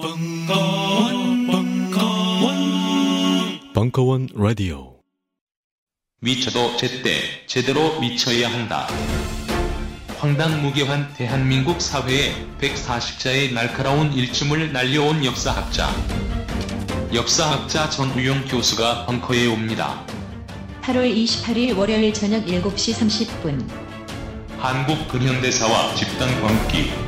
벙커원, 0.00 1.48
벙커원, 1.48 2.54
벙커원 3.74 4.28
라디오. 4.32 5.00
미쳐도 6.20 6.76
제때 6.76 7.44
제대로 7.48 7.98
미쳐야 7.98 8.48
한다. 8.48 8.86
황당무계한 10.18 11.14
대한민국 11.14 11.80
사회에 11.80 12.32
140자의 12.60 13.52
날카로운 13.52 14.12
일침을 14.12 14.72
날려온 14.72 15.24
역사학자. 15.24 15.90
역사학자 17.12 17.90
전우용 17.90 18.44
교수가 18.44 19.06
벙커에 19.06 19.48
옵니다. 19.48 20.06
8월 20.82 21.12
28일 21.12 21.76
월요일 21.76 22.14
저녁 22.14 22.44
7시 22.44 22.94
30분. 22.94 23.68
한국 24.58 25.08
근현대사와 25.08 25.96
집단 25.96 26.40
광기. 26.40 27.07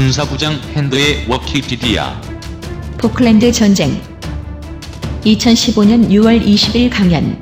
군사부장 0.00 0.54
핸드의 0.72 1.28
워키피디아. 1.28 2.22
포클랜드 2.96 3.52
전쟁. 3.52 3.90
2015년 5.26 6.08
6월 6.08 6.42
20일 6.42 6.90
강연. 6.90 7.38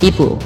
2부. 0.00 0.42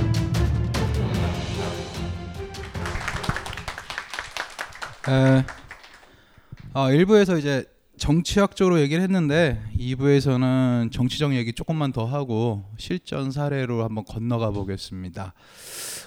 에, 5.09 5.45
어, 6.75 6.89
1부에서 6.89 7.39
이제 7.39 7.65
정치학적으로 7.97 8.79
얘기를 8.83 9.03
했는데 9.03 9.63
2부에서는 9.79 10.93
정치적 10.93 11.35
얘기 11.35 11.55
조금만 11.55 11.93
더 11.93 12.05
하고 12.05 12.67
실전 12.77 13.31
사례로 13.31 13.85
한번 13.85 14.05
건너가 14.05 14.51
보겠습니다. 14.51 15.33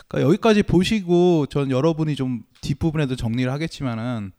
그러니까 0.07 0.29
여기까지 0.29 0.61
보시고 0.61 1.47
전 1.47 1.71
여러분이 1.71 2.15
좀 2.15 2.43
뒷부분에도 2.61 3.15
정리를 3.15 3.51
하겠지만은 3.51 4.31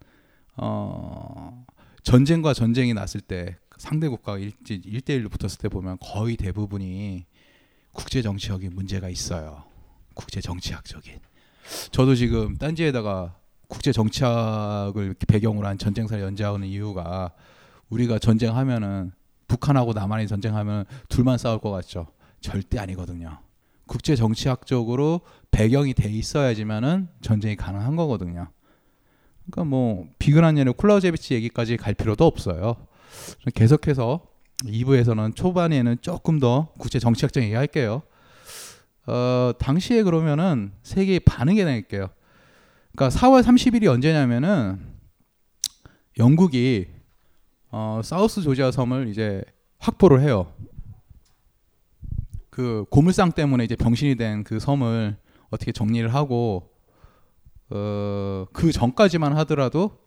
어, 0.57 1.65
전쟁과 2.03 2.55
전쟁이 2.55 2.95
났을 2.95 3.21
때 3.21 3.57
상대 3.79 4.09
국가가 4.09 4.39
1대1로 4.39 5.31
붙었을 5.31 5.59
때 5.59 5.69
보면 5.69 5.99
거의 6.01 6.37
대부분이 6.37 7.27
국제 7.93 8.23
정치학이 8.23 8.69
문제가 8.69 9.09
있어요. 9.09 9.65
국제 10.15 10.41
정치학적인. 10.41 11.19
저도 11.91 12.15
지금 12.15 12.57
딴지에다가 12.57 13.37
국제 13.69 13.93
정치학을 13.93 15.15
배경으로 15.27 15.67
한 15.67 15.79
전쟁사를 15.79 16.23
연재하는 16.23 16.67
이유가 16.69 17.33
우리가 17.89 18.19
전쟁하면은 18.19 19.13
북한하고 19.49 19.93
남한이 19.93 20.27
전쟁하면 20.27 20.85
둘만 21.09 21.39
싸울 21.39 21.59
것 21.59 21.71
같죠. 21.71 22.07
절대 22.41 22.79
아니거든요. 22.79 23.39
국제 23.87 24.17
정치학적으로 24.17 25.21
배경이 25.51 25.95
돼 25.95 26.11
있어야지만은 26.11 27.09
전쟁이 27.21 27.57
가능한 27.57 27.97
거거든요. 27.97 28.49
그러니까 29.51 29.65
뭐 29.65 30.09
비근한 30.19 30.59
예로 30.59 30.73
클라우제비치 30.75 31.35
얘기까지 31.35 31.77
갈 31.77 31.95
필요도 31.95 32.25
없어요. 32.25 32.77
계속해서 33.55 34.27
2부에서는 34.65 35.35
초반에는 35.37 35.99
조금 36.01 36.39
더 36.39 36.69
국제 36.79 36.99
정치학적 36.99 37.43
얘기할게요. 37.43 38.03
어, 39.07 39.53
당시에 39.59 40.03
그러면은 40.03 40.73
세계의 40.83 41.21
반응에 41.21 41.65
대할게요. 41.65 42.09
그러니까 42.95 43.19
4월 43.19 43.43
30일이 43.43 43.87
언제냐면은 43.87 44.81
영국이 46.19 46.87
어, 47.71 48.01
사우스 48.03 48.41
조지아 48.43 48.71
섬을 48.71 49.09
이제 49.09 49.43
확보를 49.79 50.23
해요. 50.23 50.53
그 52.51 52.87
고물상 52.91 53.33
때문에 53.33 53.65
이제 53.65 53.77
병신이 53.77 54.17
된 54.17 54.43
그 54.43 54.59
섬을 54.59 55.17
어떻게 55.51 55.73
정리를 55.73 56.13
하고 56.15 56.71
어, 57.71 58.47
그 58.53 58.73
전까지만 58.73 59.37
하더라도 59.39 59.99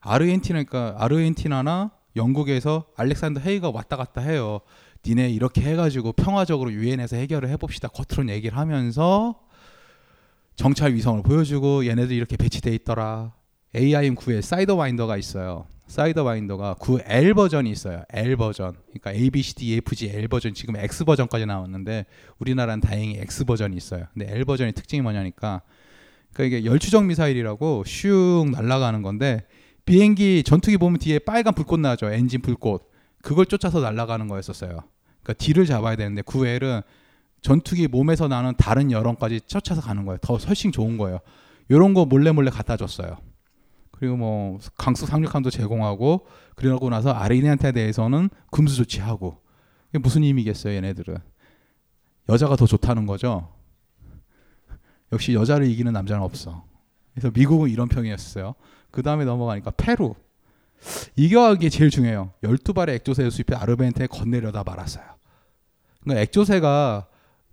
아르헨티나니까 0.00 0.96
아르헨티나나 0.98 1.92
영국에서 2.16 2.86
알렉산더 2.96 3.40
헤이가 3.40 3.70
왔다 3.70 3.96
갔다 3.96 4.20
해요. 4.20 4.60
니네 5.06 5.30
이렇게 5.30 5.60
해가지고 5.60 6.12
평화적으로 6.12 6.72
유엔에서 6.72 7.16
해결을 7.16 7.48
해봅시다. 7.50 7.88
겉으로 7.88 8.28
얘기를 8.32 8.56
하면서 8.56 9.40
정찰 10.56 10.94
위성을 10.94 11.22
보여주고 11.22 11.86
얘네들 11.86 12.16
이렇게 12.16 12.36
배치돼 12.36 12.74
있더라. 12.76 13.34
AIM9에 13.74 14.40
Sidewinder가 14.40 15.16
있어요. 15.18 15.66
Sidewinder가 15.86 16.76
9L 16.80 17.34
버전이 17.36 17.70
있어요. 17.70 18.02
L 18.12 18.36
버전. 18.36 18.74
그러니까 18.86 19.12
A, 19.12 19.30
B, 19.30 19.42
C, 19.42 19.54
D, 19.54 19.66
E, 19.66 19.76
F, 19.76 19.94
G, 19.94 20.08
L 20.08 20.26
버전 20.28 20.54
지금 20.54 20.76
X 20.76 21.04
버전까지 21.04 21.46
나왔는데 21.46 22.06
우리나라는 22.38 22.80
다행히 22.80 23.18
X 23.18 23.44
버전이 23.44 23.76
있어요. 23.76 24.06
근데 24.12 24.26
L 24.32 24.44
버전의 24.44 24.72
특징이 24.72 25.02
뭐냐니까 25.02 25.62
그러니까 26.36 26.58
이게 26.58 26.66
열추적 26.66 27.06
미사일이라고 27.06 27.84
슉 27.86 28.50
날아가는 28.50 29.00
건데 29.00 29.46
비행기 29.86 30.42
전투기 30.42 30.76
보면 30.76 30.98
뒤에 30.98 31.18
빨간 31.18 31.54
불꽃 31.54 31.80
나죠. 31.80 32.12
엔진 32.12 32.42
불꽃. 32.42 32.90
그걸 33.22 33.46
쫓아서 33.46 33.80
날아가는 33.80 34.28
거였었어요. 34.28 34.82
그러니까 35.22 35.32
뒤를 35.38 35.64
잡아야 35.64 35.96
되는데 35.96 36.20
9L은 36.20 36.82
전투기 37.40 37.88
몸에서 37.88 38.28
나는 38.28 38.52
다른 38.58 38.92
여론까지 38.92 39.42
쫓아서 39.46 39.80
가는 39.80 40.04
거예요. 40.04 40.18
더 40.20 40.36
훨씬 40.36 40.72
좋은 40.72 40.98
거예요. 40.98 41.20
이런 41.70 41.94
거 41.94 42.04
몰래 42.04 42.32
몰래 42.32 42.50
갖다 42.50 42.76
줬어요. 42.76 43.16
그리고 43.92 44.18
뭐 44.18 44.58
강수 44.76 45.06
상륙함도 45.06 45.48
제공하고 45.48 46.26
그러고 46.54 46.90
나서 46.90 47.12
아르헨티나에 47.12 47.72
대해서는 47.72 48.28
금수 48.50 48.76
조치하고 48.76 49.40
이게 49.88 49.98
무슨 50.00 50.22
의미겠어요, 50.22 50.74
얘네들은. 50.74 51.16
여자가 52.28 52.56
더 52.56 52.66
좋다는 52.66 53.06
거죠. 53.06 53.55
역시 55.12 55.34
여자를 55.34 55.66
이기는 55.68 55.92
남자는 55.92 56.22
없어. 56.22 56.64
그래서 57.14 57.30
미국은 57.34 57.70
이런 57.70 57.88
평이었어요. 57.88 58.54
그 58.90 59.02
다음에 59.02 59.24
넘어가니까 59.24 59.72
페루. 59.72 60.14
이게 61.16 61.68
제일 61.68 61.90
중요해요. 61.90 62.32
12발의 62.42 62.90
액조세를 62.90 63.30
수입해 63.30 63.56
아르헨티나에 63.56 64.08
건네려다 64.08 64.62
말았어요. 64.64 65.04
그러니까 66.00 66.22
액조세가 66.22 67.08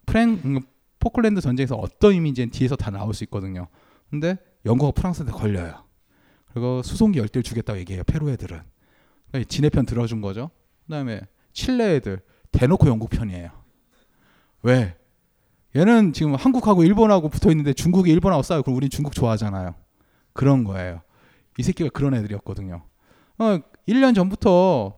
프랭 0.05 0.39
음, 0.45 0.59
포클랜드 0.99 1.41
전쟁에서 1.41 1.75
어떤 1.75 2.13
의미인지는 2.13 2.49
뒤에서 2.51 2.75
다 2.75 2.91
나올 2.91 3.13
수 3.13 3.23
있거든요. 3.25 3.67
근데 4.09 4.37
영국과 4.65 4.91
프랑스한테 4.91 5.33
걸려요. 5.33 5.83
그리고 6.51 6.81
수송기 6.83 7.19
열 7.19 7.27
대를 7.27 7.43
주겠다고 7.43 7.79
얘기해요. 7.79 8.03
페루 8.03 8.29
애들은. 8.31 8.61
그러니까 9.29 9.49
지네 9.49 9.69
편 9.69 9.85
들어준 9.85 10.21
거죠. 10.21 10.51
그 10.85 10.91
다음에 10.91 11.21
칠레 11.53 11.95
애들 11.95 12.21
대놓고 12.51 12.87
영국 12.87 13.09
편이에요. 13.09 13.49
왜? 14.61 14.95
얘는 15.75 16.13
지금 16.13 16.35
한국하고 16.35 16.83
일본하고 16.83 17.29
붙어 17.29 17.49
있는데 17.51 17.73
중국이 17.73 18.11
일본하고 18.11 18.43
싸요. 18.43 18.61
그럼 18.61 18.77
우린 18.77 18.89
중국 18.89 19.13
좋아하잖아요. 19.13 19.73
그런 20.33 20.63
거예요. 20.63 21.01
이 21.57 21.63
새끼가 21.63 21.89
그런 21.91 22.13
애들이었거든요. 22.13 22.83
어, 23.39 23.59
1년 23.87 24.13
전부터 24.15 24.97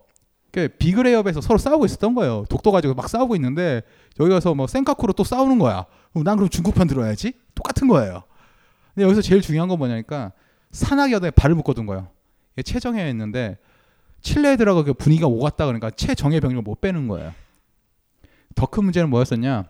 그 0.51 0.67
비그레이업에서 0.69 1.41
서로 1.41 1.57
싸우고 1.57 1.85
있었던 1.85 2.13
거예요. 2.15 2.45
독도 2.49 2.71
가지고 2.71 2.93
막 2.93 3.09
싸우고 3.09 3.35
있는데 3.35 3.81
여기 4.19 4.31
가서 4.31 4.53
뭐 4.53 4.67
센카쿠로 4.67 5.13
또 5.13 5.23
싸우는 5.23 5.59
거야. 5.59 5.85
그럼 6.11 6.23
난 6.23 6.37
그럼 6.37 6.49
중국 6.49 6.75
편 6.75 6.87
들어야지. 6.87 7.33
똑같은 7.55 7.87
거예요. 7.87 8.23
근데 8.93 9.05
여기서 9.05 9.21
제일 9.21 9.41
중요한 9.41 9.67
건 9.67 9.77
뭐냐니까 9.77 10.31
산악여대에 10.71 11.31
발을 11.31 11.55
묶어둔 11.55 11.85
거예요. 11.85 12.07
이게 12.53 12.63
최정예였는데 12.63 13.57
칠레 14.21 14.53
애들하고 14.53 14.83
그 14.83 14.93
분위기가 14.93 15.27
오갔다 15.27 15.65
그러니까 15.65 15.89
최정예 15.91 16.39
병력을 16.39 16.63
못 16.63 16.79
빼는 16.81 17.07
거예요. 17.07 17.33
더 18.55 18.65
큰 18.67 18.85
문제는 18.85 19.09
뭐였었냐? 19.09 19.65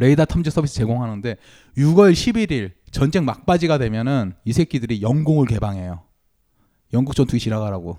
레이더 0.00 0.24
탐지 0.24 0.50
서비스 0.50 0.74
제공하는데 0.76 1.36
6월 1.76 2.12
11일 2.12 2.72
전쟁 2.90 3.26
막바지가 3.26 3.76
되면은 3.76 4.32
이 4.46 4.52
새끼들이 4.54 5.02
영공을 5.02 5.46
개방해요. 5.46 6.02
영국 6.94 7.14
전투기 7.14 7.38
지나가라고. 7.38 7.98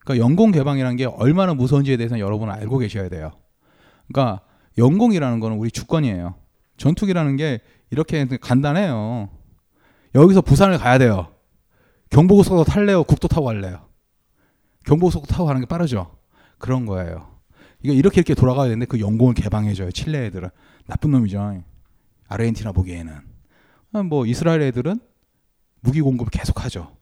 그러니까 0.00 0.22
영공 0.22 0.52
개방이라는 0.52 0.96
게 0.96 1.06
얼마나 1.06 1.54
무서운지에 1.54 1.96
대해서는 1.96 2.20
여러분은 2.20 2.52
알고 2.52 2.76
계셔야 2.76 3.08
돼요. 3.08 3.32
그러니까 4.06 4.42
영공이라는 4.76 5.40
거는 5.40 5.56
우리 5.56 5.70
주권이에요. 5.70 6.34
전투기라는 6.76 7.36
게 7.36 7.60
이렇게 7.90 8.26
간단해요. 8.26 9.30
여기서 10.14 10.42
부산을 10.42 10.76
가야 10.76 10.98
돼요. 10.98 11.28
경부고속도 12.10 12.64
탈래요? 12.64 13.02
국도 13.02 13.28
타고 13.28 13.46
갈래요? 13.46 13.88
경부고속도 14.84 15.26
타고 15.28 15.46
가는 15.46 15.60
게 15.62 15.66
빠르죠. 15.66 16.18
그런 16.58 16.84
거예요. 16.84 17.34
이거 17.82 17.94
이렇게 17.94 18.20
이렇게 18.20 18.34
돌아가야 18.34 18.64
되는데 18.64 18.84
그 18.84 19.00
영공을 19.00 19.32
개방해줘요. 19.32 19.90
칠레 19.90 20.26
애들은 20.26 20.50
나쁜 20.86 21.10
놈이죠. 21.10 21.62
아르헨티나 22.28 22.72
보기에는 22.72 23.20
아, 23.92 24.02
뭐 24.02 24.26
이스라엘 24.26 24.62
애들은 24.62 24.98
무기 25.80 26.00
공급을 26.00 26.30
계속하죠. 26.30 26.96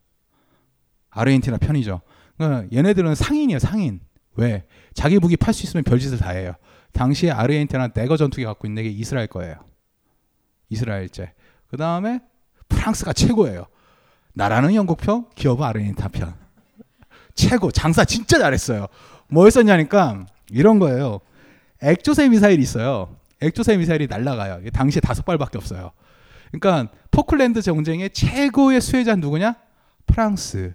아르헨티나 1.11 1.59
편이죠. 1.59 2.01
그러니까 2.37 2.69
얘네들은 2.77 3.15
상인이에요. 3.15 3.59
상인. 3.59 4.01
왜? 4.35 4.65
자기 4.95 5.19
무기 5.19 5.37
팔 5.37 5.55
수 5.55 5.65
있으면 5.65 5.85
별짓을 5.85 6.19
다 6.19 6.31
해요. 6.31 6.55
당시에 6.93 7.31
아르헨티나 7.31 7.89
내거 7.95 8.17
전투기 8.17 8.45
갖고 8.45 8.67
있는 8.67 8.83
게 8.83 8.89
이스라엘 8.89 9.27
거예요. 9.27 9.57
이스라엘제. 10.69 11.33
그 11.69 11.77
다음에 11.77 12.21
프랑스가 12.69 13.13
최고예요. 13.13 13.67
나라는 14.35 14.75
영국 14.75 14.99
편, 14.99 15.27
기업은 15.35 15.65
아르헨티나 15.65 16.09
편. 16.09 16.35
최고. 17.35 17.71
장사 17.71 18.05
진짜 18.05 18.39
잘했어요. 18.39 18.87
뭐 19.29 19.45
했었냐니까 19.45 20.27
이런 20.51 20.79
거예요. 20.79 21.21
액조세 21.83 22.29
미사일이 22.29 22.63
있어요. 22.63 23.17
액조세 23.43 23.77
미사일이 23.77 24.07
날라가요. 24.07 24.59
이게 24.61 24.71
당시에 24.71 25.01
다섯 25.01 25.25
발밖에 25.25 25.59
없어요. 25.59 25.91
그러니까 26.51 26.93
포클랜드 27.11 27.63
정쟁의 27.63 28.11
최고의 28.11 28.81
수혜자 28.81 29.17
누구냐? 29.17 29.57
프랑스. 30.07 30.75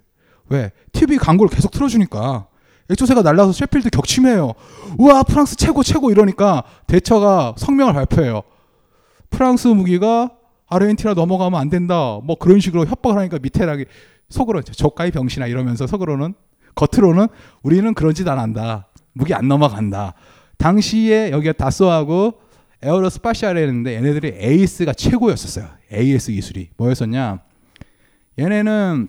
왜? 0.49 0.71
TV 0.91 1.17
광고를 1.17 1.49
계속 1.53 1.71
틀어주니까 1.71 2.47
액조세가 2.89 3.21
날라서 3.21 3.51
셰필드 3.51 3.89
격침해요. 3.89 4.53
우와 4.97 5.23
프랑스 5.23 5.55
최고 5.55 5.83
최고 5.83 6.09
이러니까 6.09 6.63
대처가 6.87 7.53
성명을 7.57 7.93
발표해요. 7.93 8.41
프랑스 9.29 9.67
무기가 9.67 10.31
아르헨티나 10.67 11.13
넘어가면 11.13 11.59
안 11.59 11.69
된다. 11.69 12.19
뭐 12.23 12.37
그런 12.37 12.59
식으로 12.59 12.85
협박을 12.85 13.17
하니까 13.19 13.39
밑에라기 13.41 13.85
속으로 14.29 14.61
저가의 14.61 15.11
병신아 15.11 15.47
이러면서 15.47 15.85
속으로는 15.87 16.33
겉으로는 16.75 17.27
우리는 17.61 17.93
그런 17.93 18.13
짓 18.13 18.27
안 18.27 18.39
한다. 18.39 18.87
무기 19.13 19.33
안 19.33 19.47
넘어간다. 19.47 20.13
당시에 20.57 21.31
여기가 21.31 21.53
다쏘하고 21.53 22.39
에어로스파시알이었는데 22.81 23.95
얘네들이 23.95 24.35
에이스가 24.37 24.93
최고였었어요. 24.93 25.67
AS 25.91 26.31
기술이 26.31 26.69
뭐였었냐? 26.77 27.39
얘네는 28.39 29.07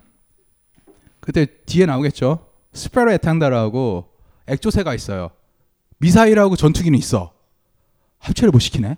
그때 1.20 1.47
뒤에 1.67 1.87
나오겠죠. 1.87 2.47
스페로 2.73 3.12
에탕다라고 3.12 4.09
액조세가 4.47 4.94
있어요. 4.94 5.31
미사일하고 5.99 6.56
전투기는 6.56 6.99
있어. 6.99 7.32
합체를 8.19 8.50
못 8.50 8.61
시키네. 8.61 8.97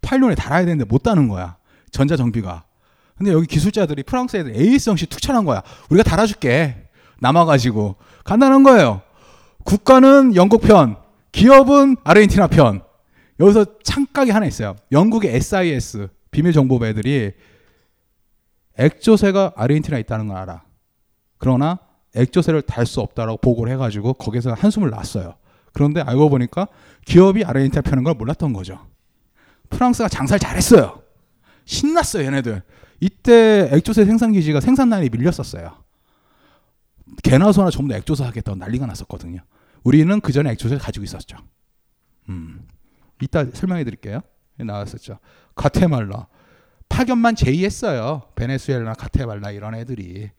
파일론에 0.00 0.34
달아야 0.34 0.64
되는데 0.64 0.84
못 0.84 1.02
다는 1.02 1.28
거야. 1.28 1.56
전자 1.90 2.16
정비가. 2.16 2.64
근데 3.16 3.32
여기 3.32 3.46
기술자들이 3.46 4.02
프랑스 4.02 4.36
애들 4.36 4.56
에이스 4.56 4.90
형식 4.90 5.10
투철한 5.10 5.44
거야. 5.44 5.62
우리가 5.90 6.08
달아줄게. 6.08 6.88
남아가지고 7.20 7.96
간단한 8.24 8.62
거예요. 8.62 9.02
국가는 9.64 10.34
영국 10.34 10.62
편, 10.62 10.96
기업은 11.30 11.96
아르헨티나 12.02 12.48
편. 12.48 12.82
여기서 13.40 13.64
창각이 13.82 14.30
하나 14.30 14.46
있어요. 14.46 14.76
영국의 14.92 15.34
SIS 15.36 16.08
비밀 16.30 16.52
정보부 16.52 16.86
애들이 16.86 17.32
액조세가 18.78 19.52
아르헨티나에 19.56 20.00
있다는 20.00 20.28
걸 20.28 20.36
알아. 20.38 20.62
그러나 21.38 21.78
액조세를 22.14 22.62
달 22.62 22.86
수 22.86 23.00
없다라고 23.00 23.38
보고를 23.38 23.72
해가지고 23.72 24.14
거기서 24.14 24.52
한숨을 24.54 24.90
놨어요. 24.90 25.34
그런데 25.72 26.00
알고 26.02 26.28
보니까 26.30 26.68
기업이 27.06 27.44
아르헨티나 27.44 27.82
펴는 27.82 28.04
걸 28.04 28.14
몰랐던 28.14 28.52
거죠. 28.52 28.86
프랑스가 29.70 30.08
장사를 30.08 30.38
잘했어요. 30.38 31.02
신났어요, 31.64 32.26
얘네들. 32.26 32.62
이때 33.00 33.68
액조세 33.72 34.04
생산 34.04 34.32
기지가 34.32 34.60
생산 34.60 34.90
라인이 34.90 35.08
밀렸었어요. 35.10 35.82
개나 37.22 37.52
소나 37.52 37.70
전부 37.70 37.90
다 37.90 37.96
액조사 37.98 38.26
하겠다고 38.26 38.56
난리가 38.56 38.86
났었거든요. 38.86 39.40
우리는 39.82 40.20
그 40.20 40.32
전에 40.32 40.50
액조세를 40.52 40.78
가지고 40.80 41.04
있었죠. 41.04 41.36
음. 42.28 42.66
이따 43.22 43.44
설명해 43.44 43.84
드릴게요. 43.84 44.20
나왔었죠. 44.58 45.18
가테말라. 45.54 46.26
파견만 46.88 47.36
제의했어요. 47.36 48.22
베네수엘라, 48.34 48.94
가테말라 48.94 49.50
이런 49.52 49.74
애들이. 49.74 50.30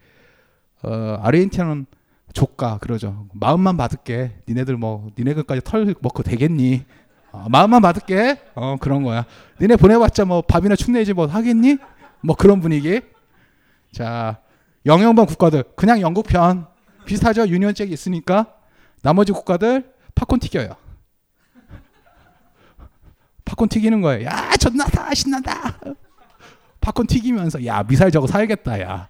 어, 0.84 1.18
아르헨티나는 1.22 1.86
조까 2.34 2.78
그러죠. 2.80 3.28
마음만 3.34 3.78
받을게. 3.78 4.34
니네들 4.48 4.78
뭐 4.78 5.10
니네들까지 5.18 5.62
털 5.64 5.96
먹고 6.02 6.24
되겠니? 6.24 6.84
어, 7.32 7.46
마음만 7.50 7.82
받을게. 7.82 8.40
어 8.54 8.76
그런 8.80 9.04
거야. 9.04 9.26
니네 9.62 9.78
보내봤자 9.78 10.26
뭐 10.26 10.42
밥이나 10.42 10.76
축내지 10.76 11.14
뭐 11.14 11.26
하겠니? 11.26 11.78
뭐 12.22 12.36
그런 12.36 12.60
분위기. 12.60 13.02
자 13.92 14.40
영연방 14.86 15.26
국가들 15.26 15.64
그냥 15.76 16.02
영국 16.02 16.28
편 16.28 16.68
비슷하죠. 17.06 17.48
유니언잭이 17.48 17.92
있으니까 17.92 18.56
나머지 19.02 19.32
국가들 19.32 19.92
팝콘 20.16 20.40
튀겨요. 20.40 20.76
팝콘 23.54 23.70
튀기는 23.70 24.02
거예요. 24.02 24.26
야 24.26 24.56
존나다 24.60 25.14
신난다. 25.14 25.80
팝콘 26.82 27.08
튀기면서 27.08 27.66
야 27.66 27.84
미사일 27.84 28.12
저거 28.12 28.26
살겠다 28.28 28.82
야. 28.82 29.08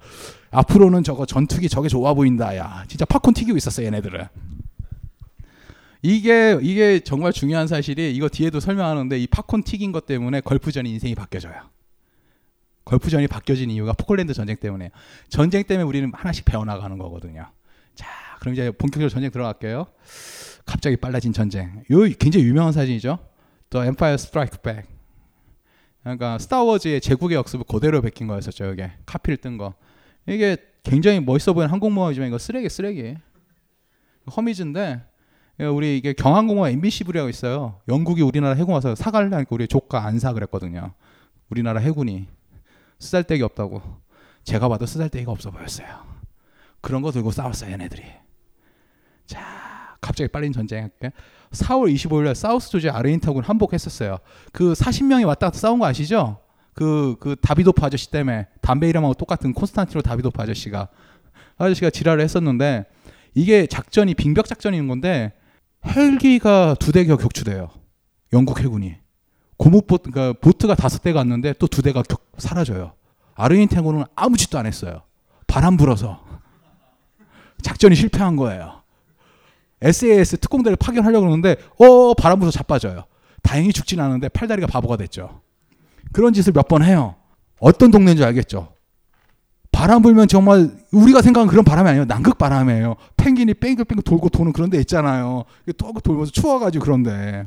앞으로는 0.52 1.04
저거 1.04 1.26
전투기 1.26 1.70
저게 1.70 1.88
좋아 1.88 2.14
보인다 2.14 2.56
야. 2.58 2.84
진짜 2.88 3.06
팝콘 3.06 3.34
튀기고 3.34 3.58
있었어 3.58 3.84
얘네들은. 3.84 4.28
이게 6.02 6.60
이게 6.62 7.00
정말 7.00 7.32
중요한 7.32 7.68
사실이 7.68 8.14
이거 8.14 8.28
뒤에도 8.28 8.60
설명하는데 8.60 9.18
이 9.18 9.28
팝콘 9.28 9.64
튀긴 9.64 9.94
것 9.94 10.06
때문에 10.06 10.42
걸프전이 10.42 10.92
인생이 10.92 11.16
바뀌어져요. 11.16 11.54
걸프전이 12.84 13.28
바뀌어진 13.28 13.72
이유가 13.72 13.94
포클랜드 13.94 14.34
전쟁 14.34 14.58
때문에 14.58 14.92
전쟁 15.30 15.64
때문에 15.64 15.88
우리는 15.88 16.12
하나씩 16.14 16.44
배워나가는 16.44 16.98
거거든요. 16.98 17.48
자, 17.96 18.08
그럼 18.42 18.54
이제 18.54 18.72
본격적으로 18.72 19.08
전쟁 19.08 19.32
들어갈게요. 19.32 19.88
갑자기 20.66 20.98
빨라진 20.98 21.32
전쟁. 21.32 21.84
요 21.92 22.02
굉장히 22.20 22.46
유명한 22.46 22.74
사진이죠. 22.74 23.20
The 23.74 23.88
Empire 23.88 24.14
Strike 24.14 24.62
Back. 24.62 24.88
그러니까 26.04 26.38
스타워즈의 26.38 27.02
제국의 27.02 27.38
역습을 27.38 27.66
그대로 27.68 28.02
베낀 28.02 28.28
거였었죠. 28.28 28.66
이게 28.74 28.92
카피를 29.06 29.38
뜬 29.38 29.58
거. 29.58 29.74
이게 30.28 30.58
굉장히 30.84 31.20
멋있어 31.20 31.54
보이는 31.54 31.72
항공모함이지만 31.72 32.28
이거 32.28 32.38
쓰레기 32.38 32.70
쓰레기. 32.70 33.16
허미즈인데 34.36 35.02
우리 35.74 35.98
이게 35.98 36.14
경항공모함 36.14 36.72
MBC 36.74 37.04
부리하고 37.06 37.30
있어요. 37.30 37.80
영국이 37.88 38.22
우리나라 38.22 38.54
해군 38.56 38.74
와서 38.76 38.94
사갈래 38.96 39.34
하니까 39.34 39.50
우리 39.52 39.68
조카 39.68 40.06
안 40.06 40.20
사 40.20 40.34
그랬거든요. 40.34 40.94
우리나라 41.50 41.80
해군이 41.80 42.28
쓰잘데기 43.00 43.42
없다고. 43.44 43.82
제가 44.44 44.68
봐도 44.70 44.86
쓰잘데기가 44.86 45.32
없어 45.32 45.50
보였어요. 45.52 45.88
그런 46.82 47.02
거 47.02 47.12
들고 47.12 47.32
싸웠어요, 47.32 47.72
얘네들이. 47.72 48.04
자, 49.26 49.96
갑자기 50.02 50.30
빨린 50.30 50.52
전쟁 50.52 50.84
할게. 50.84 51.12
4월 51.54 51.94
25일 51.94 52.24
날 52.26 52.36
사우스 52.36 52.70
조지 52.70 52.90
아르헨티나군 52.90 53.44
항복했었어요. 53.44 54.18
그 54.52 54.74
40명이 54.74 55.26
왔다 55.26 55.48
갔다 55.48 55.60
싸운 55.60 55.80
거 55.80 55.86
아시죠? 55.86 56.40
그, 56.74 57.16
그 57.20 57.36
다비도프 57.42 57.86
아저씨 57.86 58.10
때문에 58.10 58.48
담배 58.62 58.90
이름하고 58.90 59.14
똑같은 59.14 59.54
콘스탄티노 59.54 60.02
다비도프 60.02 60.42
아저씨가 60.42 60.88
아저씨가 61.58 61.92
지랄을 61.92 62.24
했었는데 62.24 62.86
이게 63.36 63.68
작전이 63.68 64.16
빙벽 64.16 64.48
작전인 64.48 64.88
건데 64.88 65.34
헬기가 65.86 66.76
두 66.80 66.92
대가 66.92 67.16
격추돼요. 67.18 67.70
영국 68.32 68.60
해군이. 68.60 68.96
고무보트, 69.58 70.10
그러니까 70.10 70.40
보트가 70.40 70.76
다섯 70.76 71.02
대가 71.04 71.20
왔는데 71.20 71.54
또 71.54 71.68
두 71.68 71.82
대가 71.82 72.02
격, 72.02 72.32
사라져요. 72.38 72.94
아르헨티나군은 73.36 74.06
아무 74.16 74.38
짓도 74.38 74.58
안 74.58 74.66
했어요. 74.66 75.04
바람 75.48 75.78
불어서. 75.78 76.24
작전이 77.62 77.96
실패한 77.96 78.36
거예요. 78.36 78.83
SAS 79.84 80.38
특공대를 80.38 80.76
파견하려고 80.78 81.26
그러는데 81.26 81.58
어 81.78 82.14
바람 82.14 82.40
불어서 82.40 82.58
자빠져요. 82.58 83.06
다행히 83.42 83.74
죽진 83.74 84.00
않은데 84.00 84.30
팔다리가 84.30 84.68
바보가 84.68 84.98
됐죠. 84.98 85.42
그런 86.12 86.34
짓을 86.34 86.54
몇 86.54 86.68
번 86.68 86.84
해요. 86.84 87.16
어떤 87.60 87.92
동네인지 87.92 88.24
알겠죠? 88.24 88.74
바람 89.72 90.02
불면 90.02 90.28
정말 90.28 90.70
우리가 90.92 91.22
생각하는 91.22 91.50
그런 91.50 91.66
바람이 91.66 91.90
아니에요. 91.90 92.06
남극 92.06 92.38
바람이에요. 92.38 92.96
펭귄이 93.18 93.56
뺑글뺑글 93.56 94.04
돌고 94.04 94.30
도는 94.30 94.54
그런 94.54 94.70
데 94.70 94.80
있잖아요. 94.80 95.44
또 95.78 95.92
돌면서 95.94 96.32
추워가지고 96.32 96.84
그런데 96.86 97.46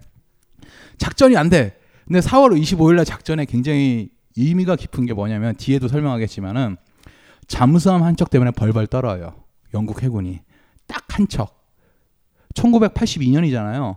작전이 0.99 1.37
안 1.37 1.49
돼. 1.49 1.77
근데 2.07 2.21
4월 2.21 2.61
25일 2.61 2.97
날 2.97 3.05
작전에 3.05 3.45
굉장히 3.45 4.11
의미가 4.37 4.77
깊은 4.77 5.07
게 5.07 5.15
뭐냐면 5.15 5.55
뒤에도 5.57 5.89
설명하겠지만은 5.89 6.77
잠수함 7.47 8.03
한 8.03 8.17
척 8.17 8.29
때문에 8.31 8.51
벌벌 8.51 8.87
떨어요. 8.89 9.35
영국 9.73 10.03
해군이 10.03 10.41
딱 10.87 11.05
한 11.17 11.29
척. 11.29 11.56
1982년이잖아요. 12.57 13.97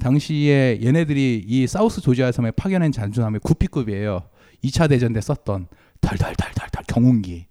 당시에 0.00 0.80
얘네들이 0.82 1.44
이 1.46 1.66
사우스 1.66 2.00
조지아 2.00 2.32
섬에 2.32 2.50
파견한 2.52 2.92
잠수함이 2.92 3.38
구피급이에요. 3.40 4.22
2차 4.64 4.88
대전 4.88 5.12
때 5.12 5.20
썼던 5.20 5.66
덜덜덜덜덜 6.00 6.84
경운기. 6.86 7.46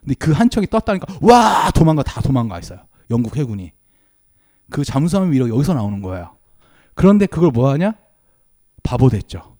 근데 0.00 0.14
그 0.14 0.32
한 0.32 0.50
척이 0.50 0.66
떴다니까 0.66 1.06
와 1.20 1.70
도망가 1.74 2.02
다 2.02 2.20
도망가 2.20 2.58
있어요. 2.58 2.80
영국 3.10 3.36
해군이. 3.36 3.72
그 4.70 4.84
잠수함 4.84 5.32
위로 5.32 5.48
여기서 5.48 5.74
나오는 5.74 6.00
거예요. 6.00 6.36
그런데 6.94 7.26
그걸 7.26 7.50
뭐 7.50 7.70
하냐? 7.70 7.94
바보 8.82 9.08
됐죠. 9.08 9.56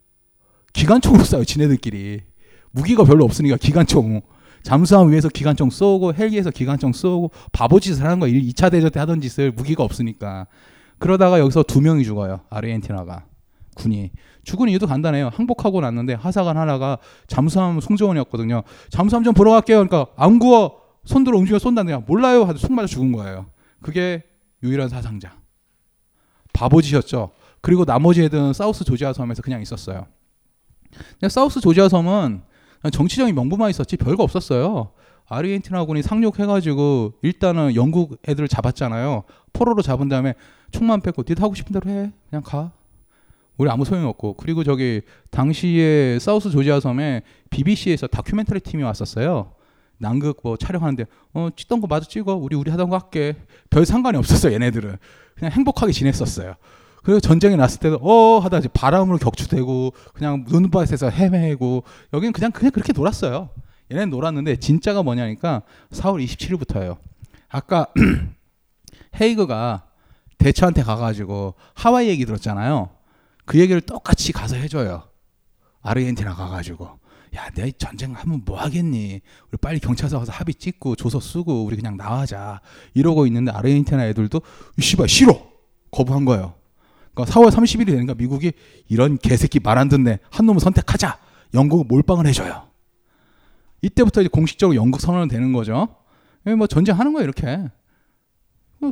기관총으로 0.73 1.23
쏴요, 1.23 1.47
지네들끼리. 1.47 2.23
무기가 2.71 3.05
별로 3.05 3.25
없으니까 3.25 3.57
기관총. 3.57 4.23
잠수함 4.63 5.11
위에서 5.11 5.29
기관총 5.29 5.71
쏘고 5.71 6.15
헬기에서 6.15 6.51
기관총 6.51 6.93
쏘고 6.93 7.31
바보짓을 7.53 8.05
하는 8.05 8.21
거야. 8.21 8.31
2차 8.31 8.71
대전 8.71 8.91
때 8.91 9.01
하던 9.01 9.21
짓을 9.21 9.53
무기가 9.53 9.83
없으니까. 9.83 10.47
그러다가 10.99 11.41
여기서 11.41 11.65
두 11.65 11.81
명이 11.81 12.05
죽어요. 12.05 12.41
아르헨티나가. 12.51 13.25
군이. 13.75 14.11
죽은 14.45 14.69
이유도 14.69 14.87
간단해요. 14.87 15.31
항복하고 15.33 15.81
났는데 15.81 16.15
하사관 16.15 16.57
하나가 16.57 16.99
잠수함 17.27 17.81
송조원이었거든요. 17.81 18.63
잠수함 18.91 19.25
좀 19.25 19.35
보러 19.35 19.53
갈게요. 19.53 19.87
그러니까 19.87 20.13
안 20.17 20.39
구워. 20.39 20.81
손들어 21.05 21.37
움직여 21.39 21.59
쏜다는데 21.59 22.05
몰라요. 22.07 22.45
하도 22.45 22.59
총 22.59 22.77
맞아 22.77 22.87
죽은 22.87 23.13
거예요. 23.13 23.47
그게 23.81 24.23
유일한 24.63 24.89
사상자. 24.89 25.33
바보짓이었죠. 26.53 27.31
그리고 27.61 27.85
나머지 27.85 28.23
애들은 28.23 28.53
사우스 28.53 28.85
조지아 28.85 29.13
섬에서 29.13 29.43
그냥 29.43 29.63
있었어요. 29.63 30.07
사우스 31.29 31.61
조지아 31.61 31.89
섬은 31.89 32.43
정치적인 32.91 33.35
명분만 33.35 33.71
있었지 33.71 33.97
별거 33.97 34.23
없었어요. 34.23 34.91
아르헨티나군이 35.29 36.03
상륙해가지고 36.03 37.15
일단은 37.23 37.75
영국 37.75 38.21
애들을 38.29 38.49
잡았잖아요. 38.49 39.25
포로로 39.53 39.83
잡은 39.83 40.09
다음에 40.09 40.35
총만 40.73 41.01
뺏고 41.01 41.23
니들 41.23 41.43
하고 41.43 41.55
싶은 41.55 41.73
대로 41.73 41.91
해. 41.91 42.13
그냥 42.29 42.43
가. 42.43 42.73
우리 43.57 43.71
아무 43.71 43.85
소용이 43.85 44.07
없고 44.07 44.35
그리고 44.35 44.65
저기 44.65 45.03
당시에 45.31 46.19
사우스 46.19 46.51
조지아 46.51 46.81
섬에 46.81 47.23
BBC에서 47.51 48.07
다큐멘터리 48.07 48.61
팀이 48.61 48.83
왔었어요. 48.83 49.53
남극 49.99 50.41
뭐 50.43 50.57
촬영하는데 50.57 51.05
어 51.35 51.49
찍던 51.55 51.81
거 51.81 51.87
마저 51.87 52.09
찍어 52.09 52.35
우리 52.35 52.57
우리 52.57 52.71
하던 52.71 52.89
거 52.91 52.97
할게 52.97 53.37
별 53.71 53.87
상관이 53.87 54.19
없었어 54.19 54.53
얘네들은 54.53 54.97
그냥 55.37 55.53
행복하게 55.53 55.93
지냈었어요. 55.93 56.57
그리고 57.03 57.21
전쟁이 57.21 57.57
났을 57.57 57.81
때도 57.81 57.97
어 57.97 58.39
하다 58.39 58.59
이제 58.59 58.69
바람으로 58.69 59.19
격추되고 59.19 59.93
그냥 60.15 60.45
눈밭에서 60.49 61.11
헤매고 61.11 61.83
여기는 62.13 62.33
그냥 62.33 62.53
그냥 62.53 62.71
그렇게 62.71 62.93
놀았어요. 62.93 63.51
얘네는 63.91 64.11
놀았는데 64.11 64.57
진짜가 64.57 65.03
뭐냐니까 65.03 65.63
4월 65.91 66.25
27일부터예요. 66.25 66.97
아까 67.49 67.87
헤이그가 69.21 69.85
대처한테 70.39 70.83
가가지고 70.83 71.55
하와이 71.75 72.09
얘기 72.09 72.25
들었잖아요. 72.25 72.91
그 73.45 73.59
얘기를 73.59 73.81
똑같이 73.81 74.33
가서 74.33 74.57
해줘요. 74.57 75.03
아르헨티나 75.83 76.35
가가지고 76.35 77.03
야, 77.35 77.49
내가 77.55 77.71
전쟁 77.79 78.13
하면 78.13 78.43
뭐 78.45 78.61
하겠니? 78.61 79.21
우리 79.49 79.59
빨리 79.61 79.81
경찰서 79.81 80.19
가서 80.19 80.33
합의 80.33 80.55
찍고 80.55 80.97
조서 80.97 81.19
쓰고 81.19 81.65
우리 81.65 81.77
그냥 81.77 81.97
나가자. 81.97 82.61
이러고 82.95 83.27
있는데 83.27 83.51
아르헨티나 83.51 84.07
애들도 84.09 84.41
씨발 84.79 85.09
싫어. 85.09 85.41
거부한 85.91 86.25
거예요. 86.27 86.55
그러니까 87.15 87.35
4월 87.35 87.51
30일이 87.51 87.87
되니까 87.87 88.15
미국이 88.15 88.53
이런 88.89 89.19
개새끼 89.19 89.61
말 89.61 89.79
안 89.79 89.89
듣네. 89.89 90.19
한 90.31 90.47
놈을 90.47 90.61
선택하자. 90.61 91.19
영국 91.55 91.87
몰빵을 91.89 92.27
해줘요. 92.27 92.69
이때부터 93.83 94.21
이제 94.23 94.29
공식적으로 94.29 94.77
영국 94.77 95.01
선언은 95.01 95.29
되는 95.29 95.53
거죠. 95.53 95.89
예, 96.47 96.55
뭐 96.55 96.67
전쟁하는 96.67 97.13
거예요 97.13 97.25
이렇게. 97.25 97.69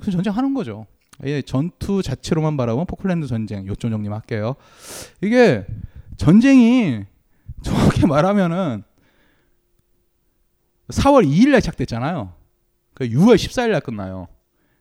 그 0.02 0.10
전쟁하는 0.10 0.54
거죠. 0.54 0.86
예, 1.24 1.42
전투 1.42 2.02
자체로만 2.02 2.56
바라보면 2.56 2.86
포클랜드 2.86 3.26
전쟁 3.26 3.66
요점 3.66 3.90
정리 3.90 4.08
할게요. 4.08 4.56
이게 5.20 5.66
전쟁이 6.16 7.04
정확히 7.62 8.06
말하면은 8.06 8.82
4월 10.88 11.26
2일 11.26 11.50
날 11.50 11.60
시작됐잖아요. 11.60 12.32
그 12.94 13.08
6월 13.08 13.36
14일 13.36 13.70
날 13.70 13.80
끝나요. 13.80 14.28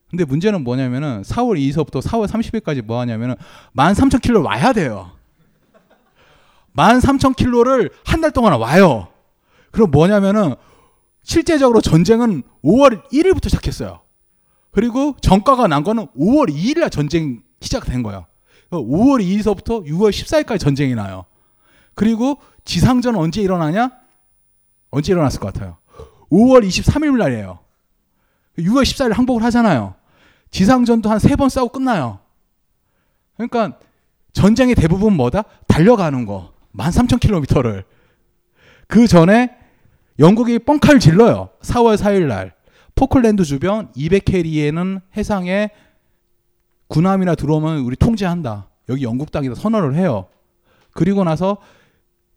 근데 0.10 0.26
문제는 0.26 0.64
뭐냐면은 0.64 1.22
4월 1.22 1.58
2일서부터 1.60 2.02
4월 2.02 2.28
30일까지 2.28 2.82
뭐 2.84 3.00
하냐면은 3.00 3.36
13,000킬로 3.76 4.44
와야 4.44 4.74
돼요. 4.74 5.12
13,000킬로를 6.76 7.92
한 8.06 8.22
달 8.22 8.32
동안 8.32 8.60
와요. 8.60 9.08
그럼 9.72 9.92
뭐냐면은 9.92 10.56
실제적으로 11.24 11.82
전쟁은 11.82 12.44
5월 12.64 13.08
1일부터 13.12 13.50
시작했어요. 13.50 14.02
그리고 14.72 15.16
전가가 15.22 15.68
난 15.68 15.84
거는 15.84 16.08
5월 16.18 16.50
2일 16.50 16.80
날 16.80 16.90
전쟁 16.90 17.44
시작된 17.62 18.02
거예요. 18.04 18.26
5월 18.72 19.22
2일서부터 19.24 19.86
6월 19.86 20.10
14일까지 20.12 20.60
전쟁이 20.60 20.96
나요. 20.96 21.26
그리고 21.96 22.38
지상전 22.66 23.16
언제 23.16 23.42
일어나냐? 23.42 23.92
언제 24.92 25.12
일어났을 25.12 25.40
것 25.40 25.54
같아요? 25.54 25.78
5월 26.32 26.66
23일 26.68 27.18
날이에요. 27.18 27.60
6월 28.60 28.84
14일 28.84 29.14
항복을 29.14 29.44
하잖아요. 29.44 29.96
지상전도 30.52 31.10
한 31.10 31.18
세 31.20 31.36
번 31.36 31.50
싸우고 31.50 31.72
끝나요. 31.74 32.20
그러니까 33.36 33.78
전쟁의 34.34 34.76
대부분 34.76 35.14
뭐다? 35.14 35.44
달려가는 35.68 36.26
거. 36.26 36.54
13,000km를. 36.76 37.84
그 38.88 39.08
전에 39.08 39.56
영국이 40.20 40.60
뻥칼 40.60 41.00
질러요. 41.00 41.50
4월 41.62 41.98
4일 41.98 42.26
날. 42.28 42.54
포클랜드 42.96 43.44
주변 43.46 43.92
200캐리에는 43.94 45.02
해상에 45.16 45.70
군함이나 46.88 47.36
들어오면 47.36 47.80
우리 47.80 47.96
통제한다. 47.96 48.68
여기 48.90 49.04
영국 49.04 49.32
땅이다 49.32 49.56
선언을 49.56 49.96
해요. 49.96 50.28
그리고 50.92 51.24
나서 51.24 51.58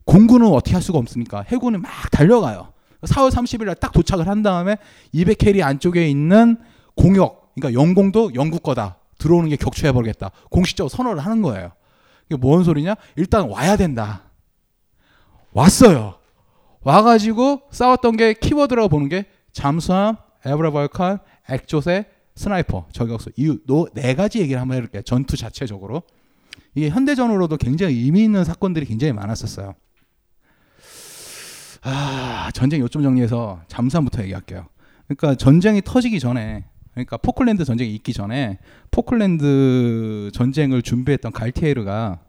공군은 0.05 0.49
어떻게 0.49 0.73
할 0.75 0.83
수가 0.83 0.99
없으니까 0.99 1.45
해군이 1.49 1.79
막 1.79 1.91
달려가요. 2.11 2.73
4월 3.03 3.31
30일 3.31 3.65
날 3.65 3.75
딱 3.75 3.93
도착을 3.93 4.29
한 4.29 4.43
다음에 4.43 4.77
200캐리 5.15 5.63
안쪽에 5.63 6.07
있는 6.09 6.57
공역, 6.95 7.42
그러니까 7.55 7.81
영공도 7.81 8.35
영국 8.35 8.63
거다. 8.63 8.99
들어오는 9.19 9.49
게 9.49 9.57
격추해 9.57 9.93
버리겠다. 9.93 10.31
공식적으로 10.51 10.89
선언을 10.89 11.25
하는 11.25 11.43
거예요. 11.43 11.73
이게 12.27 12.37
뭔 12.37 12.65
소리냐? 12.65 12.97
일단 13.17 13.49
와야 13.49 13.77
된다. 13.77 14.23
왔어요. 15.53 16.19
와가지고 16.83 17.63
싸웠던 17.71 18.17
게 18.17 18.35
키워드라고 18.35 18.89
보는 18.89 19.09
게 19.09 19.27
잠수함, 19.53 20.17
Avro 20.45 20.71
Vulcan, 20.71 21.19
Exocet, 21.49 22.07
sniper, 22.35 22.87
저격수 22.93 23.31
이네 23.37 24.15
가지 24.15 24.41
얘기를 24.41 24.61
한번 24.61 24.79
해볼게요. 24.79 25.03
전투 25.03 25.37
자체적으로 25.37 26.03
이게 26.75 26.89
현대전으로도 26.89 27.59
굉장히 27.59 27.97
의미 27.97 28.25
있는 28.25 28.45
사건들이 28.45 28.87
굉장히 28.87 29.13
많았었어요. 29.13 29.75
아 31.83 32.51
전쟁 32.55 32.81
요점 32.81 33.03
정리해서 33.03 33.61
잠수함부터 33.69 34.23
얘기할게요. 34.23 34.67
그러니까 35.07 35.35
전쟁이 35.35 35.83
터지기 35.83 36.19
전에 36.21 36.65
그러니까 36.93 37.17
포클랜드 37.17 37.65
전쟁이 37.65 37.95
있기 37.95 38.13
전에 38.13 38.59
포클랜드 38.91 40.31
전쟁을 40.33 40.83
준비했던 40.83 41.33
갈티에르가 41.33 42.21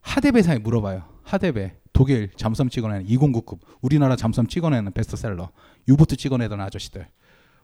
하데베사에 0.00 0.58
물어봐요. 0.58 1.02
하데베 1.22 1.76
독일 1.92 2.30
잠수함 2.36 2.68
찍어내는 2.68 3.06
209급 3.06 3.58
우리나라 3.80 4.16
잠수함 4.16 4.46
찍어내는 4.46 4.92
베스트셀러 4.92 5.50
유보트 5.88 6.16
찍어내던 6.16 6.60
아저씨들 6.60 7.06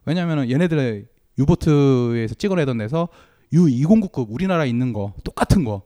왜냐면은 0.07 0.51
얘네들의 0.51 1.07
유보트에서 1.39 2.35
찍어내던 2.35 2.79
데서 2.79 3.09
U209급 3.53 4.27
우리나라에 4.31 4.69
있는 4.69 4.93
거 4.93 5.13
똑같은 5.25 5.65
거 5.65 5.83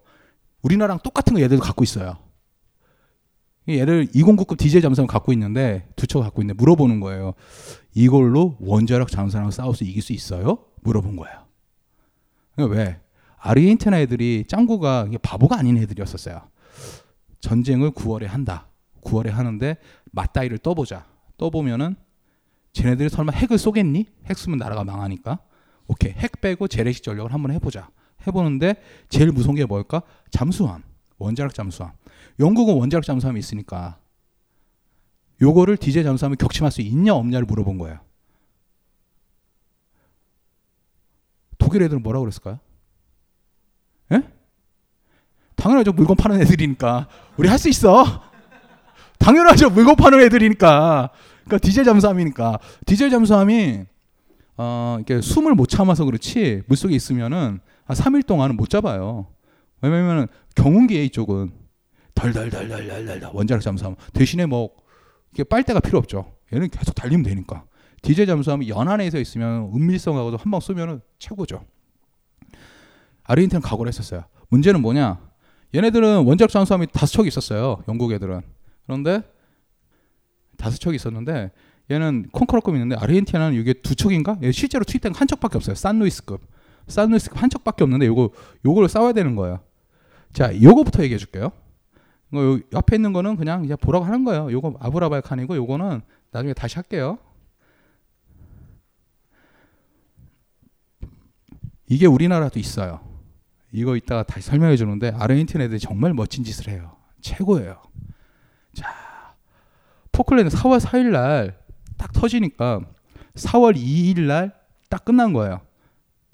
우리나라랑 0.63 1.01
똑같은 1.03 1.35
거 1.35 1.41
얘들도 1.41 1.63
갖고 1.63 1.85
있어요. 1.85 2.17
얘를 3.69 4.07
209급 4.07 4.59
디젤 4.59 4.81
잠수함 4.81 5.07
갖고 5.07 5.33
있는데 5.33 5.89
두 5.97 6.07
척 6.07 6.21
갖고 6.21 6.41
있는데 6.43 6.57
물어보는 6.59 7.01
거예요. 7.01 7.35
이걸로 7.95 8.57
원자력 8.61 9.11
잠수함을 9.11 9.51
싸워서 9.53 9.85
이길 9.85 10.03
수 10.03 10.13
있어요? 10.13 10.59
물어본 10.83 11.17
거예요. 11.17 11.47
그러니까 12.55 12.79
왜? 12.79 13.01
아르헨티나 13.39 14.01
애들이 14.01 14.45
짱구가 14.47 15.09
바보가 15.23 15.59
아닌 15.59 15.77
애들이었었어요. 15.79 16.43
전쟁을 17.41 17.91
9월에 17.93 18.27
한다. 18.27 18.69
9월에 19.03 19.29
하는데 19.31 19.77
맞다이를 20.13 20.59
떠보자. 20.59 21.05
떠보면은 21.37 21.97
쟤네들이 22.73 23.09
설마 23.09 23.33
핵을 23.33 23.59
쏘겠니? 23.59 24.07
핵 24.27 24.39
쏘면 24.39 24.59
나라가 24.59 24.85
망하니까. 24.85 25.41
오케이 25.87 26.13
핵 26.13 26.41
빼고 26.41 26.69
재래식 26.69 27.03
전력을 27.03 27.33
한번 27.33 27.51
해보자. 27.53 27.89
해보는데 28.27 28.77
제일 29.09 29.31
무서운 29.33 29.55
게 29.57 29.65
뭘까? 29.65 30.03
잠수함. 30.31 30.83
원자력 31.19 31.55
잠수함. 31.55 31.93
영국은 32.39 32.75
원자력 32.75 33.05
잠수함이 33.05 33.39
있으니까 33.41 33.99
요거를 35.41 35.77
DJ 35.77 36.05
잠수함이 36.05 36.37
격침할 36.37 36.71
수 36.73 36.81
있냐 36.81 37.15
없냐를 37.15 37.47
물어본 37.47 37.79
거예요. 37.79 37.99
독일 41.59 41.83
애들은 41.83 42.03
뭐라고 42.03 42.25
그랬을까요? 42.25 42.59
예? 44.13 44.23
당연하죠. 45.57 45.93
물건 45.93 46.17
파는 46.17 46.41
애들이니까. 46.43 47.09
우리 47.37 47.49
할 47.49 47.59
수 47.59 47.69
있어. 47.69 48.23
당연하죠. 49.19 49.71
물건 49.71 49.97
파는 49.97 50.21
애들이니까. 50.21 51.11
그러니까 51.45 51.59
디젤 51.67 51.85
잠수함이니까. 51.85 52.59
디젤 52.85 53.11
잠수함이 53.11 53.85
어, 54.59 54.97
이렇게 54.99 55.21
숨을 55.21 55.55
못 55.55 55.67
참아서 55.69 56.05
그렇지 56.05 56.63
물속에 56.67 56.95
있으면은 56.95 57.61
한 57.85 57.97
3일 57.97 58.27
동안은 58.27 58.57
못 58.57 58.69
잡아요. 58.71 59.27
왜냐면은 59.81 60.29
경운기에 60.55 61.05
이쪽은 61.05 61.53
덜덜덜덜덜덜 62.17 63.31
원자력 63.33 63.63
잠수함 63.63 63.95
대신에 64.13 64.47
뭐 64.47 64.71
이게 65.33 65.45
빨대가 65.45 65.79
필요 65.79 65.99
없죠. 65.99 66.33
얘는 66.53 66.69
계속 66.71 66.95
달리면 66.95 67.23
되니까. 67.23 67.65
디젤 68.03 68.27
잠수함이 68.27 68.69
연안에서 68.69 69.19
있으면 69.19 69.71
은밀성하고도 69.75 70.39
한방 70.39 70.61
쏘면은 70.61 71.01
최고죠. 71.19 71.65
아르헨티나 73.25 73.61
각오를 73.61 73.89
했었어요. 73.89 74.25
문제는 74.49 74.81
뭐냐? 74.81 75.21
얘네들은 75.75 76.25
원자력 76.25 76.51
잠수함이 76.51 76.87
다섯 76.93 77.13
척이 77.13 77.29
있었어요. 77.29 77.83
영국 77.89 78.13
애들은. 78.13 78.41
그런데 78.87 79.23
다섯 80.57 80.79
척이 80.79 80.97
있었는데 80.97 81.51
얘는 81.91 82.29
콩커러급 82.33 82.75
있는데 82.75 82.97
아르헨티나는 82.97 83.59
이게 83.59 83.73
두 83.75 83.95
척인가? 83.95 84.39
얘 84.43 84.53
실제로 84.53 84.85
투입된 84.85 85.15
한 85.15 85.27
척밖에 85.29 85.57
없어요. 85.57 85.75
산루이스급. 85.75 86.41
산루이스급 86.89 87.43
한 87.43 87.51
척밖에 87.51 87.85
없는데 87.85 88.07
요거 88.07 88.31
요거를 88.65 88.89
싸워야 88.89 89.13
되는 89.13 89.35
거예요. 89.37 89.61
자, 90.33 90.55
요거부터 90.61 91.03
얘기해 91.03 91.19
줄게요. 91.19 91.51
이거 92.33 92.59
옆에 92.73 92.97
있는 92.97 93.13
거는 93.13 93.37
그냥 93.37 93.65
이제 93.65 93.77
보라고 93.77 94.05
하는 94.05 94.25
거예요. 94.25 94.51
요거 94.51 94.77
아브라발 94.81 95.23
칸이고 95.23 95.57
요거는 95.57 96.01
나중에 96.33 96.53
다시 96.55 96.75
할게요. 96.77 97.19
이게 101.89 102.07
우리나라도 102.07 102.59
있어요. 102.59 103.01
이거 103.73 103.97
이따가 103.97 104.23
다시 104.23 104.49
설명해 104.49 104.77
주는데 104.77 105.11
아르헨티나 105.11 105.65
애들이 105.65 105.79
정말 105.79 106.15
멋진 106.15 106.43
짓을 106.45 106.69
해요. 106.73 106.97
최고예요. 107.21 107.81
자, 108.75 109.35
포클랜드 110.13 110.55
4월 110.57 110.81
4일 110.81 111.11
날 111.11 111.67
딱 111.97 112.13
터지니까 112.13 112.81
4월 113.35 113.75
2일 113.77 114.27
날 114.27 114.53
딱 114.89 115.05
끝난 115.05 115.33
거예요. 115.33 115.61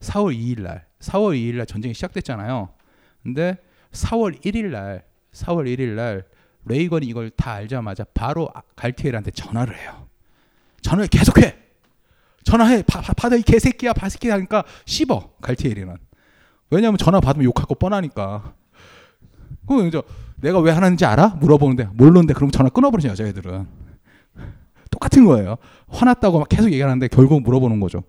4월 0.00 0.36
2일 0.36 0.62
날. 0.62 0.86
4월 1.00 1.34
2일 1.36 1.56
날 1.56 1.66
전쟁이 1.66 1.94
시작됐잖아요. 1.94 2.68
근데 3.22 3.56
4월 3.92 4.38
1일 4.44 4.70
날 4.70 5.04
4월 5.32 5.66
1일 5.66 5.90
날 5.94 6.24
레이건이 6.64 7.06
이걸 7.06 7.30
다 7.30 7.52
알자마자 7.52 8.04
바로 8.14 8.48
갈티에르한테 8.76 9.30
전화를 9.32 9.76
해요. 9.78 10.06
전화를 10.82 11.08
계속해. 11.08 11.56
전화해. 12.44 12.82
받아 12.82 13.36
이 13.36 13.42
개새끼야. 13.42 13.92
바새끼 13.92 14.28
하니까 14.28 14.64
씹어. 14.84 15.34
갈티에르는. 15.40 15.96
왜냐하면 16.70 16.98
전화 16.98 17.20
받으면 17.20 17.44
욕할 17.44 17.66
거 17.66 17.74
뻔하니까. 17.74 18.54
그럼 19.66 19.86
이제 19.86 20.00
내가 20.36 20.58
왜 20.60 20.72
하는지 20.72 21.04
알아? 21.04 21.28
물어보는데 21.40 21.84
모르는데 21.92 22.34
그럼 22.34 22.50
전화 22.50 22.68
끊어버리죠 22.68 23.08
여자애들은. 23.08 23.66
똑같은 24.90 25.24
거예요. 25.24 25.56
화났다고 25.88 26.38
막 26.38 26.48
계속 26.48 26.72
얘기하는데 26.72 27.08
결국 27.08 27.42
물어보는 27.42 27.80
거죠. 27.80 28.02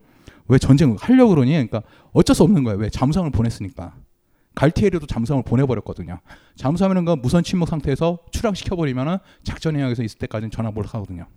왜 0.48 0.58
전쟁 0.58 0.96
하려고 1.00 1.30
그러니? 1.30 1.52
그러니까 1.52 1.82
어쩔 2.12 2.36
수 2.36 2.44
없는 2.44 2.64
거예요. 2.64 2.80
왜 2.80 2.90
잠수함을 2.90 3.32
보냈으니까. 3.32 3.94
갈티에르도 4.56 5.08
잠수함을 5.08 5.44
보내버렸거든요. 5.44 6.20
잠수함이라는 6.56 7.06
건 7.06 7.22
무선 7.22 7.44
침묵 7.44 7.68
상태에서 7.68 8.20
추락시켜버리면은 8.32 9.18
작전 9.44 9.76
해역에서 9.76 10.04
있을 10.04 10.20
때까지는 10.20 10.52
전화 10.52 10.72
못 10.72 10.86
하거든요. 10.94 11.28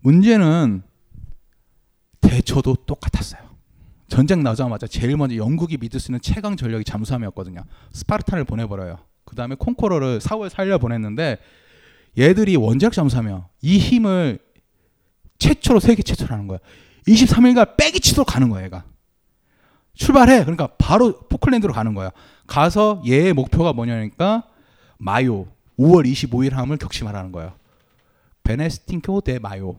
문제는 0.00 0.82
대처도 2.20 2.76
똑같았어요. 2.86 3.42
전쟁 4.08 4.42
나자마자 4.42 4.86
제일 4.86 5.16
먼저 5.16 5.36
영국이 5.36 5.78
믿을 5.78 5.98
수 5.98 6.12
있는 6.12 6.20
최강 6.20 6.56
전력이 6.56 6.84
잠수함이었거든요. 6.84 7.62
스파르탄을 7.92 8.44
보내버려요. 8.44 8.98
그 9.24 9.34
다음에 9.34 9.56
콩코러를 9.56 10.20
4월 10.20 10.48
4일에 10.48 10.80
보냈는데 10.80 11.38
얘들이 12.16 12.56
원자력 12.56 12.92
잠수함이야. 12.92 13.48
이 13.62 13.78
힘을 13.78 14.38
최초로 15.38 15.80
세계 15.80 16.02
최초로 16.02 16.32
하는 16.32 16.46
거야. 16.46 16.58
23일간 17.08 17.76
빼기 17.76 18.00
치도록 18.00 18.28
가는 18.28 18.48
거야, 18.48 18.64
얘가. 18.64 18.84
출발해. 19.96 20.40
그러니까 20.40 20.68
바로 20.78 21.18
포클랜드로 21.28 21.72
가는 21.72 21.94
거야. 21.94 22.10
가서 22.46 23.02
얘의 23.04 23.32
목표가 23.32 23.72
뭐냐니까 23.72 24.44
마요 24.98 25.46
5월 25.78 26.06
25일 26.06 26.52
함을 26.52 26.76
격침하라는 26.76 27.32
거예요. 27.32 27.54
베네스팅코 28.44 29.22
대 29.22 29.38
마요. 29.38 29.76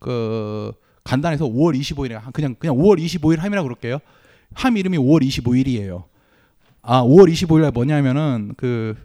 그 0.00 0.72
간단해서 1.04 1.44
5월 1.46 1.78
25일에 1.78 2.32
그냥 2.32 2.54
그냥 2.58 2.76
5월 2.76 2.98
25일 2.98 3.38
함이라고 3.38 3.68
그럴게요. 3.68 3.98
함 4.54 4.76
이름이 4.76 4.98
5월 4.98 5.22
25일이에요. 5.22 6.04
아, 6.82 7.02
5월 7.02 7.30
25일에 7.30 7.72
뭐냐면은 7.72 8.54
그 8.56 8.96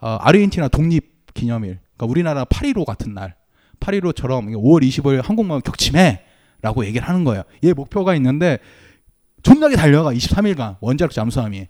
어, 0.00 0.16
아르헨티나 0.20 0.68
독립 0.68 1.34
기념일. 1.34 1.78
그러니까 1.96 2.06
우리나라 2.06 2.44
8.15 2.44 2.84
같은 2.84 3.14
날. 3.14 3.36
8.15처럼 3.80 4.52
5월 4.52 4.86
25일 4.86 5.22
한국만 5.22 5.62
격침해라고 5.62 6.84
얘기를 6.84 7.08
하는 7.08 7.24
거예요. 7.24 7.42
얘 7.64 7.72
목표가 7.72 8.14
있는데 8.14 8.58
존나게 9.42 9.76
달려가 9.76 10.12
23일간 10.12 10.76
원자력 10.80 11.12
잠수함이. 11.12 11.68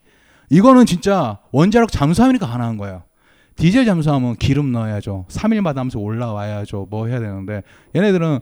이거는 0.50 0.86
진짜 0.86 1.38
원자력 1.52 1.92
잠수함이니까 1.92 2.46
가능한 2.46 2.76
거예요. 2.76 3.04
디젤 3.56 3.84
잠수함은 3.84 4.36
기름 4.36 4.72
넣어야죠. 4.72 5.26
3일마다 5.28 5.76
하면서 5.76 5.98
올라와야죠. 5.98 6.86
뭐 6.90 7.06
해야 7.06 7.20
되는데 7.20 7.62
얘네들은 7.94 8.40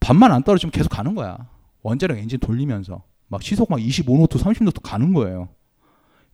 밥만 0.00 0.32
안 0.32 0.42
떨어지면 0.42 0.72
계속 0.72 0.88
가는 0.88 1.14
거야. 1.14 1.48
원자력 1.82 2.18
엔진 2.18 2.38
돌리면서 2.40 3.02
막 3.28 3.42
시속 3.42 3.70
막 3.70 3.78
25노트, 3.78 4.38
30노트 4.38 4.80
가는 4.82 5.12
거예요. 5.12 5.48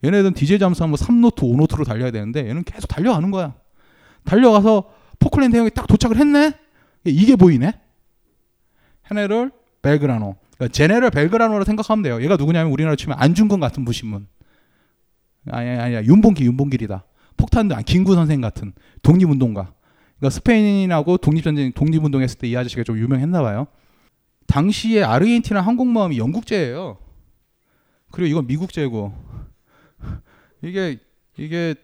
얘네들은 0.03 0.35
디젤 0.35 0.59
잠수함은 0.59 0.97
3노트, 0.97 1.41
5노트로 1.41 1.85
달려야 1.85 2.11
되는데 2.11 2.49
얘는 2.49 2.65
계속 2.65 2.87
달려가는 2.87 3.31
거야. 3.31 3.55
달려가서 4.25 4.91
포클랜드 5.19 5.57
해역에 5.57 5.71
딱 5.71 5.87
도착을 5.87 6.17
했네. 6.17 6.53
이게 7.05 7.37
보이네. 7.37 7.73
헤네럴 9.11 9.53
벨그라노. 9.83 10.37
그러니까 10.57 10.73
제네럴 10.73 11.11
벨그라노로 11.11 11.65
생각하면 11.65 12.03
돼요. 12.03 12.23
얘가 12.23 12.37
누구냐면 12.37 12.73
우리나라 12.73 12.97
치면 12.97 13.17
안중근 13.19 13.61
같은 13.61 13.85
부신문. 13.85 14.27
아니 15.51 15.69
아니야 15.69 16.03
윤봉길 16.03 16.45
윤봉길이다. 16.47 17.05
폭탄도 17.37 17.77
김구 17.87 18.15
선생 18.15 18.41
같은 18.41 18.73
독립운동가. 19.03 19.73
그러니까 20.19 20.31
스페인하고 20.31 21.19
독립전쟁 21.19 21.73
독립운동했을 21.73 22.39
때 22.39 22.49
이 22.49 22.57
아저씨가 22.57 22.83
좀 22.85 22.99
유명했나 22.99 23.43
봐요. 23.43 23.67
당시에 24.47 25.03
아르헨티나 25.03 25.61
항공모함이 25.61 26.19
영국제예요. 26.19 26.99
그리고 28.11 28.29
이건 28.29 28.47
미국제고 28.47 29.13
이게 30.63 30.99
이게 31.37 31.75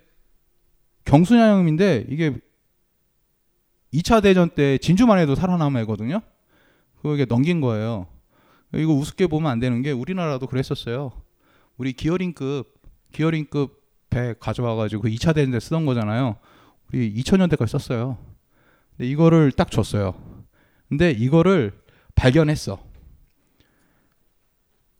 경순양인데 1.05 2.07
이게 2.09 2.35
2차 3.93 4.23
대전 4.23 4.49
때 4.49 4.79
진주만 4.79 5.19
해도 5.19 5.35
살아남은 5.35 5.83
애거든요. 5.83 6.23
그게 7.03 7.27
넘긴 7.27 7.61
거예요. 7.61 8.07
이거 8.75 8.93
우습게 8.93 9.27
보면 9.27 9.51
안 9.51 9.59
되는 9.61 9.83
게 9.83 9.91
우리나라도 9.91 10.47
그랬었어요. 10.47 11.13
우리 11.77 11.93
기어링급 11.93 12.73
기어링급 13.13 13.83
배 14.11 14.35
가져와가지고 14.39 15.03
그 15.03 15.09
2차 15.09 15.35
대전 15.35 15.53
때 15.53 15.61
쓰던 15.61 15.87
거잖아요. 15.87 16.37
우리 16.89 17.13
2000년대까지 17.15 17.69
썼어요. 17.69 18.19
근데 18.97 19.11
이거를 19.11 19.53
딱 19.53 19.71
줬어요. 19.71 20.15
근데 20.89 21.11
이거를 21.11 21.73
발견했어. 22.15 22.79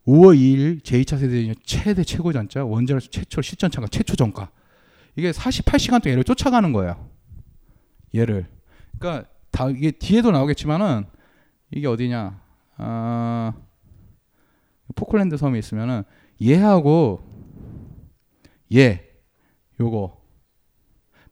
5월 0.07 0.37
2일 0.37 0.83
제2차 0.83 1.19
세대전 1.19 1.55
최대 1.65 2.03
최고 2.03 2.33
전자 2.33 2.65
원자력 2.65 3.03
최초 3.11 3.41
실전차가 3.41 3.87
최초 3.89 4.17
전가. 4.17 4.51
이게 5.15 5.31
48시간 5.31 6.03
동안 6.03 6.13
얘를 6.13 6.25
쫓아가는 6.25 6.73
거예요. 6.73 7.09
얘를. 8.15 8.47
그러니까 8.99 9.29
다 9.51 9.69
이게 9.69 9.91
뒤에도 9.91 10.31
나오겠지만은 10.31 11.05
이게 11.71 11.87
어디냐? 11.87 12.41
아, 12.77 13.53
포클랜드 14.95 15.37
섬에 15.37 15.59
있으면은 15.59 16.03
얘하고 16.43 17.23
얘 18.75 19.09
요거 19.81 20.21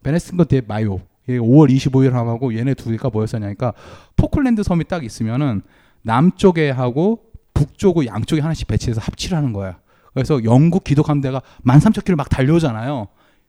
베네스거 0.03 0.45
대 0.45 0.61
마요 0.61 1.01
얘 1.29 1.39
5월 1.39 1.71
25일 1.71 2.13
함하고 2.13 2.57
얘네 2.57 2.75
두 2.75 2.91
개가 2.91 3.11
뭐였었냐니까 3.11 3.73
포클랜드 4.17 4.63
섬이 4.63 4.85
딱 4.85 5.05
있으면은 5.05 5.63
남쪽에 6.03 6.71
하고 6.71 7.31
북쪽고 7.55 8.07
양쪽에 8.07 8.41
하나씩 8.41 8.67
배치해서 8.69 9.01
합치를 9.01 9.37
하는 9.37 9.53
거야. 9.53 9.81
그래서 10.15 10.43
영국 10.45 10.85
기독 10.85 11.09
함대가 11.09 11.43
13,000km 11.65 12.17
막 12.17 12.29
달려오잖아요. 12.29 13.09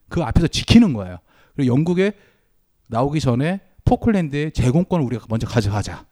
그 0.09 0.21
앞에서 0.21 0.47
지키는 0.47 0.93
거예요. 0.93 1.17
그리고 1.55 1.73
영국에 1.73 2.13
나오기 2.89 3.19
전에 3.19 3.61
포클랜드의 3.85 4.51
제공권을 4.51 5.05
우리가 5.05 5.25
먼저 5.29 5.47
가져가자. 5.47 6.05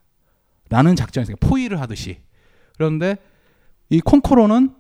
라는 0.70 0.96
작전에서 0.96 1.34
포위를 1.40 1.80
하듯이. 1.82 2.18
그런데 2.78 3.18
이 3.90 4.00
콩코로는 4.00 4.74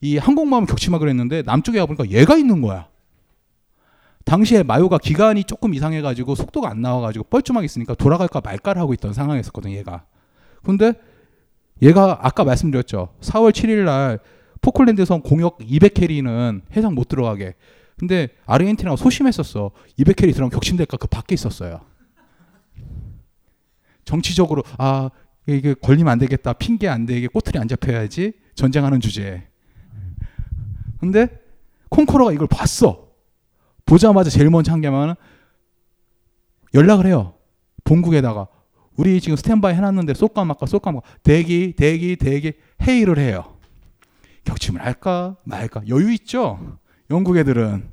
이 0.00 0.18
항공모함 0.18 0.66
격침하기로 0.66 1.08
했는데 1.08 1.42
남쪽에 1.42 1.78
가보니까 1.78 2.10
얘가 2.10 2.36
있는 2.36 2.60
거야. 2.60 2.88
당시에 4.24 4.62
마요가 4.62 4.98
기간이 4.98 5.44
조금 5.44 5.72
이상해가지고 5.72 6.34
속도가 6.34 6.68
안 6.68 6.82
나와가지고 6.82 7.26
뻘쭘하게 7.30 7.64
있으니까 7.64 7.94
돌아갈까 7.94 8.40
말까를 8.40 8.82
하고 8.82 8.92
있던 8.94 9.12
상황이었거든 9.12 9.70
얘가. 9.70 10.04
근데 10.62 10.94
얘가 11.80 12.18
아까 12.22 12.44
말씀드렸죠. 12.44 13.14
4월 13.20 13.52
7일 13.52 13.84
날 13.84 14.18
포클랜드성 14.62 15.20
공역 15.20 15.58
200캐리는 15.58 16.62
해상 16.76 16.94
못 16.94 17.08
들어가게. 17.08 17.54
근데 17.96 18.28
아르헨티나가 18.46 18.96
소심했었어. 18.96 19.70
200캐리 19.98 20.32
들어가면 20.32 20.50
격침될까 20.50 20.96
그 20.96 21.06
밖에 21.06 21.34
있었어요. 21.34 21.80
정치적으로 24.06 24.62
아 24.78 25.10
이게 25.46 25.74
걸리면 25.74 26.10
안 26.10 26.18
되겠다. 26.18 26.54
핑계 26.54 26.88
안 26.88 27.04
되게 27.04 27.26
꼬투리 27.26 27.58
안 27.58 27.68
잡혀야지. 27.68 28.32
전쟁하는 28.54 29.00
주제에. 29.00 29.46
근데 30.98 31.28
콩코러가 31.90 32.32
이걸 32.32 32.48
봤어. 32.48 33.08
보자마자 33.84 34.30
제일 34.30 34.48
먼저 34.48 34.72
한 34.72 34.80
게 34.80 34.88
뭐냐면 34.88 35.14
연락을 36.74 37.06
해요. 37.06 37.34
본국에다가 37.84 38.48
우리 38.96 39.20
지금 39.20 39.36
스탠바이 39.36 39.74
해놨는데 39.74 40.14
쏠까 40.14 40.44
말까 40.44 40.66
쏠까 40.66 40.90
말까 40.92 41.06
대기 41.22 41.74
대기 41.76 42.16
대기 42.16 42.54
회의를 42.82 43.18
해요. 43.18 43.56
격침을 44.44 44.82
할까 44.84 45.36
말까 45.44 45.82
여유 45.88 46.12
있죠. 46.14 46.78
영국 47.10 47.36
애들은 47.36 47.92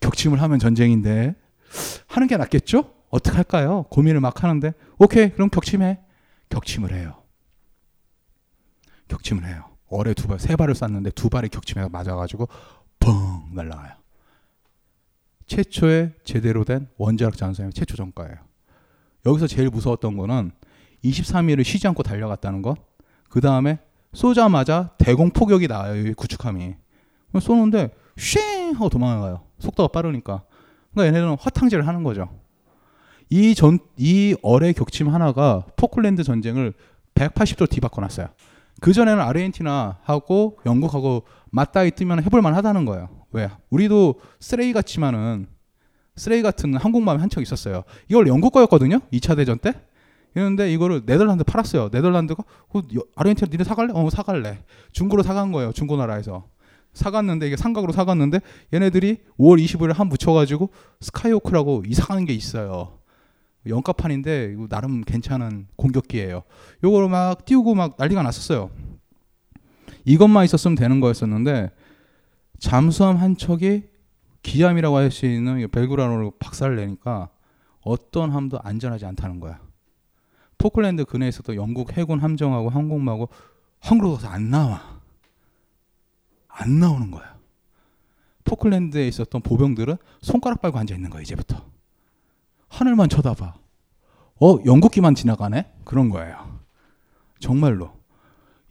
격침을 0.00 0.42
하면 0.42 0.58
전쟁인데 0.58 1.34
하는 2.08 2.28
게 2.28 2.36
낫겠죠? 2.36 2.92
어떻게 3.10 3.36
할까요? 3.36 3.84
고민을 3.90 4.20
막 4.20 4.42
하는데 4.42 4.72
오케이 5.00 5.30
그럼 5.30 5.48
격침해. 5.48 5.98
격침을 6.50 6.92
해요. 6.92 7.22
격침을 9.08 9.46
해요. 9.46 9.64
월에 9.88 10.12
두 10.12 10.28
발, 10.28 10.38
세 10.38 10.56
발을 10.56 10.74
쐈는데 10.74 11.10
두 11.12 11.30
발이 11.30 11.48
격침에 11.48 11.88
맞아가지고 11.88 12.48
펑 13.00 13.54
날라가요. 13.54 13.94
최초의 15.46 16.12
제대로 16.22 16.64
된 16.64 16.86
원자력 16.98 17.36
잠수함의 17.36 17.72
최초 17.72 17.96
전과예요. 17.96 18.36
여기서 19.24 19.46
제일 19.46 19.70
무서웠던 19.70 20.18
거는 20.18 20.52
23일을 21.02 21.64
쉬지 21.64 21.88
않고 21.88 22.02
달려갔다는 22.02 22.60
것. 22.60 22.76
그 23.30 23.40
다음에 23.40 23.78
쏘자마자 24.12 24.90
대공 24.98 25.30
포격이 25.30 25.66
나와요. 25.66 25.96
이 25.96 26.12
구축함이. 26.12 26.74
쏘는데 27.40 27.94
쉥 28.16 28.74
하고 28.74 28.90
도망가요. 28.90 29.46
속도가 29.60 29.88
빠르니까. 29.88 30.44
그러니까 30.92 31.06
얘네들은 31.06 31.36
화탕질을 31.40 31.86
하는 31.86 32.02
거죠. 32.02 32.28
이 33.30 33.54
전, 33.54 33.78
이 33.96 34.34
어뢰 34.42 34.72
격침 34.72 35.08
하나가 35.08 35.64
포클랜드 35.76 36.24
전쟁을 36.24 36.74
180도 37.14 37.68
뒤바꿔 37.70 38.00
놨어요. 38.00 38.28
그전에는 38.80 39.20
아르헨티나하고 39.22 40.58
영국하고 40.66 41.24
맞닿아 41.50 41.88
뜨면 41.90 42.22
해볼만 42.24 42.54
하다는 42.54 42.84
거예요. 42.86 43.08
왜? 43.32 43.48
우리도 43.70 44.20
쓰레기 44.40 44.72
같지만은 44.72 45.46
쓰레기 46.16 46.42
같은 46.42 46.74
항공모함이 46.76 47.20
한 47.20 47.28
척 47.30 47.40
있었어요. 47.42 47.84
이걸 48.08 48.26
영국 48.26 48.52
거였거든요. 48.52 49.00
2차 49.12 49.36
대전 49.36 49.58
때. 49.58 49.74
이랬는데 50.34 50.72
이거를 50.72 51.02
네덜란드 51.06 51.44
팔았어요. 51.44 51.90
네덜란드가 51.92 52.42
어, 52.72 52.80
아르헨티나 53.16 53.48
니네 53.50 53.64
사갈래? 53.64 53.92
어 53.94 54.08
사갈래. 54.10 54.62
중고로 54.92 55.22
사간 55.22 55.52
거예요. 55.52 55.72
중고 55.72 55.96
나라에서. 55.96 56.46
사갔는데 56.92 57.46
이게 57.46 57.56
삼각으로 57.56 57.92
사갔는데 57.92 58.40
얘네들이 58.74 59.18
5월 59.38 59.62
25일 59.64 59.94
한 59.94 60.08
붙여가지고 60.08 60.70
스카이호크라고 61.00 61.84
이상한 61.86 62.24
게 62.24 62.32
있어요. 62.32 62.99
영가판인데 63.66 64.56
나름 64.68 65.02
괜찮은 65.02 65.66
공격기예요. 65.76 66.42
요거를 66.82 67.08
막 67.08 67.44
띄우고 67.44 67.74
막 67.74 67.96
난리가 67.98 68.22
났었어요. 68.22 68.70
이것만 70.04 70.44
있었으면 70.44 70.76
되는 70.76 71.00
거였었는데 71.00 71.70
잠수함 72.58 73.16
한 73.16 73.36
척이 73.36 73.84
기함이라고 74.42 74.96
할 74.96 75.10
수 75.10 75.26
있는 75.26 75.68
벨그라노를 75.70 76.30
박살을 76.38 76.76
내니까 76.76 77.28
어떤 77.82 78.30
함도 78.30 78.58
안전하지 78.62 79.04
않다는 79.06 79.40
거야. 79.40 79.60
포클랜드 80.58 81.04
근해에 81.04 81.28
있었던 81.28 81.56
영국 81.56 81.96
해군 81.96 82.20
함정하고 82.20 82.68
항공모하고 82.70 83.28
항구로 83.80 84.14
가서 84.14 84.28
안 84.28 84.50
나와. 84.50 85.00
안 86.48 86.78
나오는 86.78 87.10
거야. 87.10 87.38
포클랜드에 88.44 89.06
있었던 89.08 89.40
보병들은 89.42 89.96
손가락 90.20 90.60
빨고 90.60 90.78
앉아 90.78 90.94
있는 90.94 91.08
거야 91.10 91.22
이제부터. 91.22 91.64
하늘만 92.70 93.08
쳐다봐. 93.08 93.54
어 94.42 94.58
영국기만 94.64 95.14
지나가네? 95.14 95.70
그런 95.84 96.08
거예요. 96.08 96.60
정말로. 97.38 97.92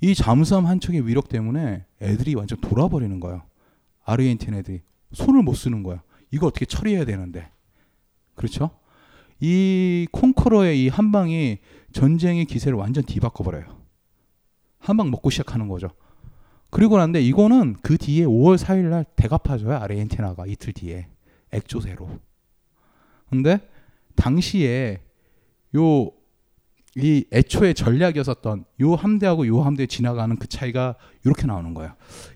이 0.02 0.16
잠수함 0.16 0.66
한 0.66 0.80
척의 0.80 1.06
위력 1.06 1.30
때문에 1.30 1.86
애들이 2.02 2.34
완전 2.34 2.60
돌아버리는 2.62 3.20
거예요. 3.20 3.44
아르헨티나 4.06 4.58
애들이 4.58 4.82
손을 5.14 5.44
못 5.44 5.54
쓰는 5.54 5.84
거야. 5.84 6.02
이거 6.32 6.48
어떻게 6.48 6.66
처리해야 6.66 7.06
되는데. 7.06 7.52
그렇죠? 8.36 8.72
이 9.40 10.08
콩커러의 10.12 10.84
이 10.86 10.90
한 10.90 11.12
방이 11.12 11.60
전쟁의 11.92 12.46
기세를 12.46 12.78
완전 12.78 13.04
뒤바꿔 13.04 13.44
버려요. 13.44 13.78
한방 14.80 15.12
먹고 15.12 15.30
시작하는 15.30 15.68
거죠. 15.68 15.90
그리고 16.70 16.98
난데 16.98 17.22
이거는 17.22 17.76
그 17.82 17.98
뒤에 17.98 18.26
5월 18.26 18.58
4일 18.58 18.86
날 18.90 19.06
대갚아줘요. 19.16 19.76
아르헨티나가 19.76 20.46
이틀 20.46 20.72
뒤에 20.74 21.08
액조세로. 21.52 22.10
근데 23.30 23.60
당시에 24.20 25.02
요 25.76 26.20
이 26.96 27.24
애초에 27.32 27.74
전략이었었던 27.74 28.66
요 28.82 28.96
함대하고 28.96 29.46
요 29.48 29.62
함대 29.62 29.86
지나가는 29.86 30.36
그 30.38 30.48
차이가 30.48 30.96
이렇게 31.24 31.46
나오는 31.46 31.74
거예요. 31.74 31.94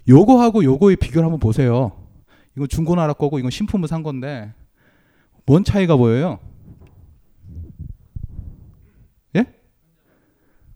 요거하고 0.07 0.63
요거의 0.63 0.97
비교를 0.97 1.23
한번 1.23 1.39
보세요. 1.39 1.91
이건 2.55 2.67
중고나라 2.67 3.13
거고 3.13 3.39
이건 3.39 3.49
신품을 3.49 3.87
산 3.87 4.03
건데 4.03 4.53
뭔 5.45 5.63
차이가 5.63 5.95
보여요? 5.95 6.39
예? 9.35 9.45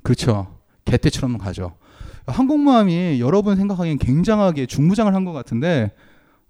그렇죠. 0.02 0.60
개떼처럼 0.86 1.38
가죠. 1.38 1.78
항공모함이 2.26 3.20
여러분 3.20 3.56
생각하기엔 3.56 4.00
굉장하게 4.00 4.66
중무장을 4.66 5.14
한 5.14 5.24
것 5.24 5.34
같은데 5.34 5.94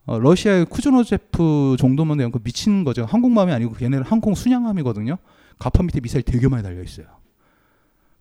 어, 0.07 0.17
러시아의 0.19 0.65
쿠즈노제프 0.67 1.75
정도면 1.77 2.31
그 2.31 2.39
미친 2.39 2.85
거죠. 2.85 3.03
항공모함이 3.03 3.51
아니고 3.51 3.73
걔네는 3.73 4.03
항공 4.05 4.35
순양함이거든요. 4.35 5.17
가판 5.59 5.85
밑에 5.85 5.99
미사일 5.99 6.23
되게 6.23 6.47
많이 6.47 6.63
달려 6.63 6.81
있어요. 6.81 7.07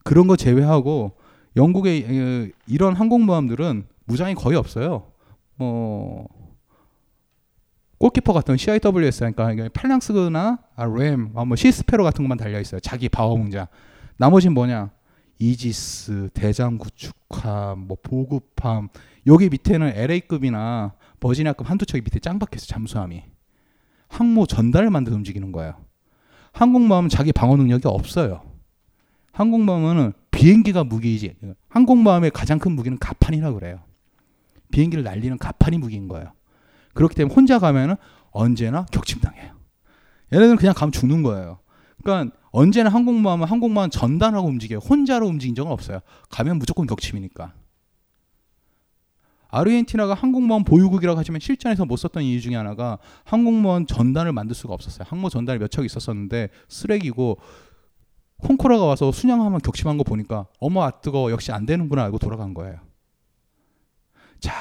그런 0.03 0.27
거 0.27 0.35
제외하고 0.37 1.13
영국의 1.55 2.53
이런 2.67 2.95
항공모함들은 2.95 3.87
무장이 4.05 4.35
거의 4.35 4.57
없어요. 4.57 5.13
뭐 5.55 6.27
골키퍼 7.99 8.33
같은 8.33 8.57
CIWS 8.57 9.33
그러니까 9.35 9.69
팔랑스나 9.73 10.59
아, 10.75 10.85
램, 10.85 11.31
아, 11.37 11.45
뭐 11.45 11.57
시스페로 11.57 12.03
같은 12.03 12.25
것만 12.25 12.37
달려 12.37 12.61
있어요. 12.61 12.81
자기 12.81 13.09
방어 13.09 13.37
문장. 13.37 13.67
나머지는 14.17 14.55
뭐냐? 14.55 14.91
이지스, 15.39 16.31
대장 16.35 16.79
구축함, 16.79 17.87
뭐 17.87 17.97
보급함. 18.03 18.89
여기 19.27 19.49
밑에는 19.49 19.93
LA급이나 19.95 20.95
버지니아급 21.27 21.69
한두 21.69 21.87
척이 21.87 22.03
밑에 22.03 22.21
짱 22.21 22.39
박혀서 22.39 22.67
잠수함이. 22.67 23.25
항모 24.09 24.47
전달을 24.47 24.91
만들어 24.91 25.17
움직이는 25.17 25.51
거예요. 25.51 25.75
항공모함은 26.53 27.11
자기 27.11 27.33
방어 27.33 27.57
능력이 27.57 27.89
없어요. 27.89 28.43
항공모함은 29.33 30.13
비행기가 30.31 30.85
무기이지. 30.85 31.35
항공모함의 31.69 32.31
가장 32.31 32.59
큰 32.59 32.73
무기는 32.73 32.97
가판이라고 32.99 33.59
그래요. 33.59 33.81
비행기를 34.71 35.03
날리는 35.03 35.37
가판이 35.39 35.79
무기인 35.79 36.07
거예요. 36.07 36.33
그렇기 36.95 37.17
때문에 37.17 37.35
혼자 37.35 37.59
가면은 37.59 37.97
언제나 38.31 38.87
격침당해요. 38.87 39.53
얘네들은 40.33 40.57
그냥 40.57 40.75
가면 40.75 40.93
죽는 40.93 41.23
거예요. 41.23 41.59
그러니까 42.03 42.37
언제나 42.53 42.89
항공모함은 42.89 43.49
항공모함 43.49 43.91
전단하고 43.91 44.47
움직여요. 44.47 44.79
혼자로 44.79 45.27
움직인 45.27 45.55
적은 45.55 45.73
없어요. 45.73 46.01
가면 46.31 46.59
무조건 46.59 46.87
격침이니까. 46.87 47.53
아르헨티나가 49.49 50.15
항공모함 50.15 50.65
보유국이라고 50.65 51.19
하지만 51.19 51.41
실전에서 51.41 51.85
못 51.85 51.97
썼던 51.97 52.23
이유 52.23 52.41
중에 52.41 52.57
하나가 52.57 52.99
항공모함 53.25 53.87
전단을 53.87 54.33
만들 54.33 54.55
수가 54.55 54.75
없었어요. 54.75 55.07
항모 55.09 55.29
전단이 55.29 55.59
몇 55.59 55.69
척 55.71 55.85
있었었는데 55.85 56.49
쓰레기고 56.69 57.39
콩코라가 58.39 58.85
와서 58.85 59.13
순양하면 59.13 59.61
격침한 59.61 59.97
거 59.99 60.05
보니까 60.05 60.47
어머 60.61 60.83
아 60.83 60.91
뜨거 60.91 61.31
역시 61.31 61.53
안 61.53 61.65
되는구나 61.67 62.05
알고 62.05 62.19
돌아간 62.19 62.55
거예요. 62.55 62.79
자 64.41 64.53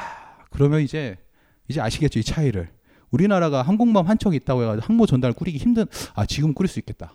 그러면 0.52 0.82
이제 0.82 1.17
이제 1.67 1.82
아시겠죠 1.82 2.19
이 2.19 2.24
차이를. 2.24 2.69
우리나라가 3.12 3.62
항공모함 3.62 4.08
한 4.08 4.17
척 4.17 4.34
있다고 4.34 4.63
해가지고 4.63 4.86
항모 4.86 5.06
전단을 5.06 5.34
꾸리기 5.34 5.58
힘든 5.58 5.86
아 6.15 6.26
지금 6.26 6.54
꾸릴 6.54 6.67
수 6.69 6.80
있겠다. 6.80 7.13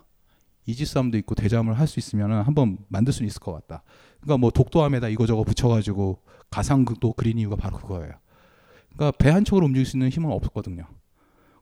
이지스함도 0.66 1.16
있고 1.18 1.34
대잠을 1.34 1.78
할 1.78 1.86
수 1.86 1.98
있으면 1.98 2.30
한번 2.44 2.78
만들 2.88 3.12
수 3.12 3.24
있을 3.24 3.40
것 3.40 3.52
같다. 3.52 3.82
그러니까 4.20 4.38
뭐 4.38 4.50
독도함에다 4.50 5.08
이거저거 5.08 5.42
붙여가지고 5.44 6.22
가상극도 6.50 7.12
그린 7.14 7.38
이유가 7.38 7.56
바로 7.56 7.78
그거예요. 7.78 8.12
그러니까 8.94 9.16
배 9.18 9.30
한 9.30 9.44
척으로 9.44 9.66
움직일 9.66 9.86
수 9.86 9.96
있는 9.96 10.08
힘은 10.08 10.30
없었거든요. 10.30 10.84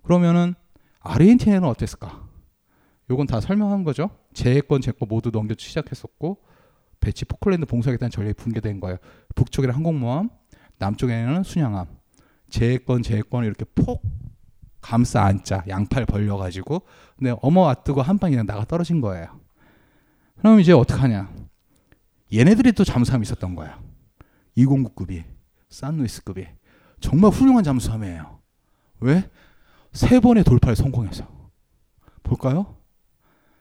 그러면은 0.03 0.55
아르헨티나는 1.01 1.69
어땠을까? 1.69 2.27
요건 3.11 3.27
다 3.27 3.41
설명한 3.41 3.85
거죠. 3.85 4.11
제해권, 4.35 4.81
제권 4.81 5.09
모두 5.09 5.31
넘겨 5.31 5.55
시작했었고 5.57 6.39
배치 7.01 7.25
포클랜드 7.25 7.67
봉쇄하겠다는 7.67 8.11
전략이 8.11 8.35
붕괴된 8.35 8.81
거예요. 8.81 8.99
북쪽에는 9.35 9.75
항공모함, 9.75 10.31
남쪽에는 10.79 11.43
순양함. 11.43 11.87
제해권, 12.51 13.03
제해권 13.03 13.45
이렇게 13.45 13.65
폭 13.75 14.03
감싸 14.81 15.23
안자 15.25 15.65
양팔 15.69 16.07
벌려가지고 16.07 16.83
근데 17.17 17.35
어머 17.43 17.69
아뜨고 17.69 18.01
한 18.03 18.19
그냥 18.19 18.47
나가 18.47 18.65
떨어진 18.65 19.01
거예요. 19.01 19.27
그럼 20.39 20.61
이제 20.61 20.73
어떡하냐? 20.73 21.31
얘네들이 22.33 22.73
또 22.73 22.85
잠수함이 22.85 23.23
있었던 23.23 23.55
거야. 23.55 23.81
209급이 24.57 25.25
산루이스급이 25.71 26.47
정말 27.01 27.31
훌륭한 27.31 27.65
잠수함이에요. 27.65 28.41
왜? 29.01 29.31
세 29.93 30.21
번의 30.21 30.45
돌파를 30.45 30.77
성공해서 30.77 31.27
볼까요? 32.23 32.77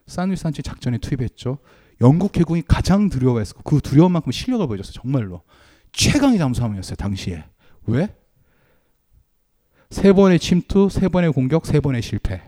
산루이스 0.08 0.44
한치 0.44 0.64
작전에 0.64 0.98
투입했죠. 0.98 1.60
영국 2.02 2.38
해군이 2.38 2.64
가장 2.68 3.10
두려워했어. 3.10 3.56
그 3.64 3.80
두려운 3.82 4.12
만큼 4.12 4.32
실력을 4.32 4.66
보여줬어. 4.68 4.92
정말로 4.94 5.44
최강의 5.92 6.38
잠수함이었어요. 6.38 6.96
당시에 6.96 7.44
왜? 7.86 8.16
세 9.90 10.12
번의 10.12 10.40
침투, 10.40 10.90
세 10.90 11.08
번의 11.08 11.32
공격, 11.32 11.66
세 11.66 11.80
번의 11.80 12.02
실패. 12.02 12.42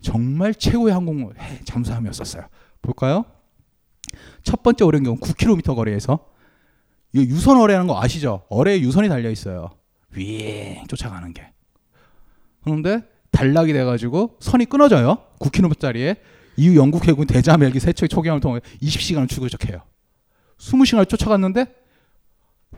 정말 0.00 0.54
최고의 0.54 0.94
항공 0.94 1.32
잠수함이었었어요. 1.64 2.48
볼까요? 2.80 3.24
첫 4.42 4.62
번째 4.62 4.84
어뢰 4.84 5.00
경우 5.00 5.16
9km 5.16 5.74
거리에서 5.74 6.26
이 7.12 7.20
유선 7.20 7.56
어뢰라는 7.58 7.86
거 7.86 8.00
아시죠? 8.00 8.42
어뢰에 8.48 8.80
유선이 8.80 9.08
달려 9.08 9.30
있어요. 9.30 9.70
윙 10.14 10.86
쫓아가는 10.86 11.32
게. 11.32 11.50
그런데 12.62 13.00
단락이 13.30 13.72
돼가지고 13.72 14.36
선이 14.40 14.66
끊어져요. 14.66 15.18
9km짜리에 15.40 16.16
이후 16.56 16.76
영국 16.76 17.06
해군 17.06 17.26
대잠 17.26 17.62
헬기 17.62 17.78
세 17.80 17.92
척의 17.92 18.08
초경을 18.08 18.40
통해 18.40 18.60
20시간을 18.82 19.28
추격해요. 19.28 19.82
20시간을 20.58 21.08
쫓아갔는데 21.08 21.66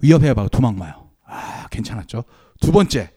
위협해봐 0.03 0.49
도망마요. 0.49 1.11
아 1.25 1.67
괜찮았죠. 1.71 2.25
두 2.61 2.73
번째 2.73 3.11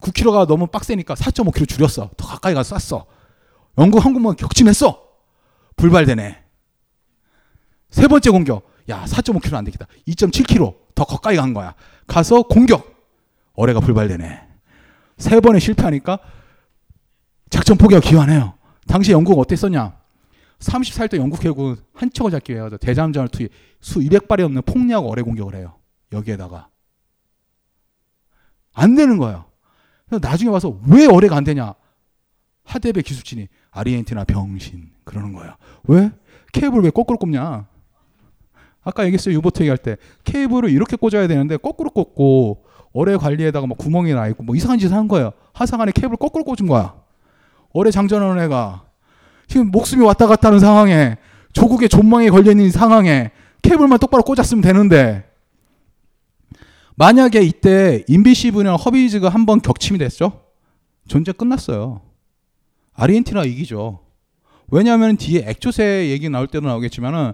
9km가 0.00 0.46
너무 0.48 0.66
빡세니까 0.66 1.14
4.5km 1.14 1.68
줄였어. 1.68 2.10
더 2.16 2.26
가까이 2.26 2.54
가서 2.54 2.78
쐈어. 2.78 3.06
영국 3.78 4.04
항공모함 4.04 4.36
격침했어. 4.36 5.00
불발되네. 5.76 6.41
세 7.92 8.08
번째 8.08 8.30
공격. 8.30 8.66
야 8.88 9.04
4.5km 9.04 9.54
안 9.54 9.64
되겠다. 9.64 9.86
2.7km 10.08 10.74
더 10.94 11.04
가까이 11.04 11.36
간 11.36 11.54
거야. 11.54 11.74
가서 12.06 12.42
공격. 12.42 12.92
어뢰가 13.52 13.80
불발되네. 13.80 14.48
세 15.18 15.40
번에 15.40 15.60
실패하니까 15.60 16.18
작전 17.50 17.76
포기가 17.76 18.00
기환해요. 18.00 18.54
당시 18.88 19.12
영국 19.12 19.38
어땠었냐? 19.38 19.96
34일 20.58 21.10
때 21.10 21.16
영국 21.18 21.44
해군 21.44 21.76
한 21.92 22.10
척을 22.12 22.30
잡기 22.30 22.54
위해서 22.54 22.76
대잠전을 22.76 23.28
투입 23.28 23.52
수 23.80 24.00
200발이 24.00 24.40
넘는 24.42 24.62
폭력 24.62 25.06
어뢰 25.06 25.22
공격을 25.22 25.54
해요. 25.54 25.74
여기에다가 26.12 26.68
안 28.72 28.94
되는 28.94 29.18
거예요. 29.18 29.44
그래서 30.08 30.26
나중에 30.26 30.50
와서 30.50 30.80
왜 30.86 31.06
어뢰가 31.06 31.36
안 31.36 31.44
되냐? 31.44 31.74
하대배 32.64 33.02
기술진이 33.02 33.48
아르헨티나 33.70 34.24
병신 34.24 34.90
그러는 35.04 35.32
거예요. 35.32 35.56
왜? 35.84 36.10
케이블 36.52 36.80
왜 36.82 36.90
거꾸로 36.90 37.18
꼽냐? 37.18 37.66
아까 38.84 39.04
얘기했어요 39.04 39.34
유보트 39.36 39.62
얘기할 39.62 39.78
때 39.78 39.96
케이블을 40.24 40.70
이렇게 40.70 40.96
꽂아야 40.96 41.28
되는데 41.28 41.56
거꾸로 41.56 41.90
꽂고 41.90 42.64
어뢰 42.92 43.16
관리에다가 43.16 43.66
막 43.66 43.78
구멍이 43.78 44.12
나 44.12 44.28
있고 44.28 44.42
뭐 44.42 44.54
이상한 44.54 44.78
짓을 44.78 44.94
한 44.96 45.08
거예요. 45.08 45.32
하상안에 45.54 45.92
케이블 45.94 46.16
거꾸로 46.16 46.44
꽂은 46.44 46.68
거야. 46.68 46.94
어뢰 47.72 47.90
장전하는 47.90 48.42
애가 48.44 48.84
지금 49.46 49.70
목숨이 49.70 50.04
왔다 50.04 50.26
갔다 50.26 50.48
하는 50.48 50.60
상황에 50.60 51.16
조국의 51.52 51.88
존망에 51.88 52.28
걸려 52.30 52.50
있는 52.50 52.70
상황에 52.70 53.30
케이블만 53.62 53.98
똑바로 53.98 54.22
꽂았으면 54.22 54.62
되는데 54.62 55.24
만약에 56.96 57.40
이때 57.42 58.04
인비시브나 58.08 58.76
허비즈가 58.76 59.28
한 59.28 59.46
번 59.46 59.60
격침이 59.60 59.98
됐죠? 59.98 60.40
전쟁 61.08 61.34
끝났어요. 61.34 62.02
아르헨티나 62.94 63.44
이기죠. 63.44 64.00
왜냐하면 64.68 65.16
뒤에 65.16 65.44
액조세 65.46 66.08
얘기 66.10 66.28
나올 66.28 66.46
때도 66.46 66.66
나오겠지만은 66.66 67.32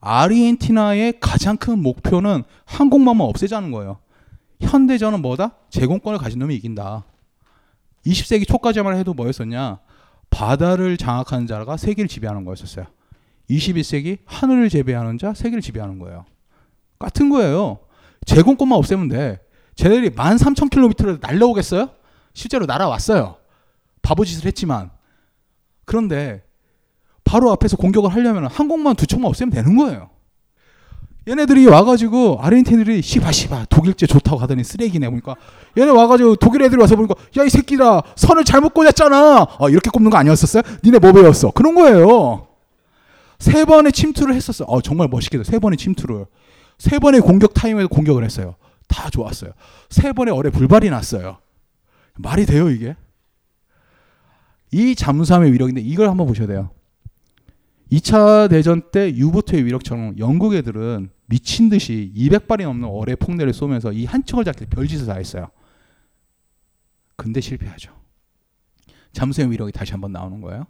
아르헨티나의 0.00 1.20
가장 1.20 1.56
큰 1.56 1.82
목표는 1.82 2.44
항공모함을 2.64 3.24
없애자는 3.26 3.70
거예요. 3.70 3.98
현대전은 4.60 5.22
뭐다? 5.22 5.56
제공권을 5.70 6.18
가진 6.18 6.38
놈이 6.38 6.54
이긴다. 6.56 7.04
20세기 8.06 8.48
초까지만 8.48 8.96
해도 8.96 9.14
뭐였었냐? 9.14 9.78
바다를 10.30 10.96
장악하는 10.96 11.46
자가 11.46 11.76
세계를 11.76 12.08
지배하는 12.08 12.44
거였었어요. 12.44 12.86
21세기 13.50 14.18
하늘을 14.24 14.68
지배하는 14.68 15.18
자, 15.18 15.34
세계를 15.34 15.60
지배하는 15.60 15.98
거예요. 15.98 16.24
같은 16.98 17.30
거예요. 17.30 17.80
제공권만 18.26 18.78
없애면 18.78 19.08
돼. 19.08 19.40
쟤네들이 19.74 20.10
13,000km를 20.10 21.20
날라오겠어요? 21.20 21.90
실제로 22.32 22.66
날아왔어요. 22.66 23.36
바보짓을 24.02 24.46
했지만. 24.46 24.90
그런데 25.84 26.42
바로 27.30 27.52
앞에서 27.52 27.76
공격을 27.76 28.12
하려면 28.12 28.46
항공모함 28.46 28.96
두 28.96 29.06
척만 29.06 29.28
없애면 29.28 29.52
되는 29.52 29.76
거예요. 29.76 30.10
얘네들이 31.28 31.64
와가지고 31.66 32.40
아르헨티나들이 32.40 33.02
시바 33.02 33.30
시바 33.30 33.66
독일제 33.66 34.08
좋다고 34.08 34.38
하더니 34.38 34.64
쓰레기네 34.64 35.08
보니까 35.10 35.36
얘네 35.78 35.92
와가지고 35.92 36.36
독일 36.36 36.62
애들이 36.62 36.80
와서 36.80 36.96
보니까 36.96 37.14
야 37.38 37.44
이 37.44 37.50
새끼들아 37.50 38.02
선을 38.16 38.42
잘못 38.44 38.74
꽂았잖아 38.74 39.46
어, 39.60 39.68
이렇게 39.68 39.90
꼽는 39.90 40.10
거 40.10 40.16
아니었었어요? 40.16 40.62
니네 40.82 40.98
뭐 40.98 41.12
배웠어? 41.12 41.52
그런 41.52 41.76
거예요. 41.76 42.48
세 43.38 43.64
번의 43.64 43.92
침투를 43.92 44.34
했었어. 44.34 44.64
어, 44.64 44.80
정말 44.80 45.06
멋있게도 45.08 45.44
세 45.44 45.60
번의 45.60 45.76
침투를 45.76 46.26
세 46.78 46.98
번의 46.98 47.20
공격 47.20 47.54
타임에도 47.54 47.88
공격을 47.88 48.24
했어요. 48.24 48.56
다 48.88 49.08
좋았어요. 49.08 49.52
세 49.88 50.12
번의 50.12 50.34
어뢰 50.34 50.50
불발이 50.50 50.90
났어요. 50.90 51.38
말이 52.16 52.44
돼요 52.44 52.70
이게? 52.70 52.96
이 54.72 54.96
잠수함의 54.96 55.52
위력인데 55.52 55.80
이걸 55.80 56.08
한번 56.08 56.26
보셔야 56.26 56.48
돼요. 56.48 56.70
2차 57.90 58.48
대전 58.48 58.90
때 58.90 59.14
유보트의 59.14 59.64
위력처럼 59.64 60.18
영국 60.18 60.54
애들은 60.54 61.10
미친 61.26 61.68
듯이 61.68 62.12
200발이 62.16 62.62
넘는 62.62 62.88
어뢰 62.88 63.16
폭내를 63.16 63.52
쏘면서 63.52 63.92
이한 63.92 64.24
척을 64.24 64.44
잡기 64.44 64.66
별짓을 64.66 65.06
다 65.06 65.14
했어요. 65.14 65.48
근데 67.16 67.40
실패하죠. 67.40 67.92
잠수의 69.12 69.50
위력이 69.50 69.72
다시 69.72 69.92
한번 69.92 70.12
나오는 70.12 70.40
거예요. 70.40 70.66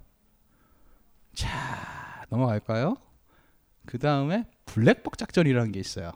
자, 1.35 2.24
넘어갈까요? 2.30 2.96
그 3.87 3.98
다음에 3.98 4.46
블랙박 4.66 5.18
작전이라는 5.18 5.72
게 5.72 5.80
있어요. 5.80 6.12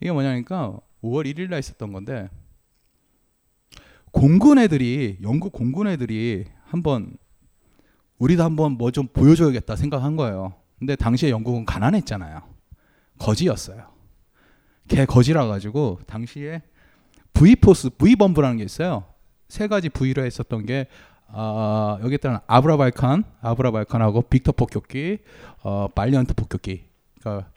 이게 0.00 0.10
뭐냐니까 0.10 0.78
5월 1.02 1.26
1일 1.26 1.50
날 1.50 1.60
있었던 1.60 1.92
건데 1.92 2.28
공군 4.10 4.58
애들이 4.58 5.18
영국 5.22 5.52
공군 5.52 5.86
애들이 5.86 6.44
한번 6.64 7.16
우리도 8.22 8.44
한번 8.44 8.72
뭐 8.72 8.90
좀 8.92 9.08
보여줘야겠다 9.08 9.74
생각한 9.74 10.14
거예요. 10.16 10.54
근데 10.78 10.94
당시에 10.94 11.30
영국은 11.30 11.64
가난했잖아요. 11.64 12.42
거지였어요. 13.18 13.86
개 14.88 15.04
거지라 15.04 15.46
가지고 15.46 15.98
당시에 16.06 16.62
V포스, 17.32 17.90
V범브라는 17.90 18.58
게 18.58 18.64
있어요. 18.64 19.04
세 19.48 19.66
가지 19.66 19.88
V로 19.88 20.24
했었던 20.24 20.66
게 20.66 20.86
어, 21.28 21.98
여기 22.02 22.14
있다는 22.16 22.38
아브라발칸, 22.46 23.24
아브라발칸하고 23.40 24.22
빅터 24.22 24.52
폭격기, 24.52 25.18
어, 25.62 25.88
발리언트 25.88 26.34
폭격기. 26.34 26.84
그러니까 27.18 27.48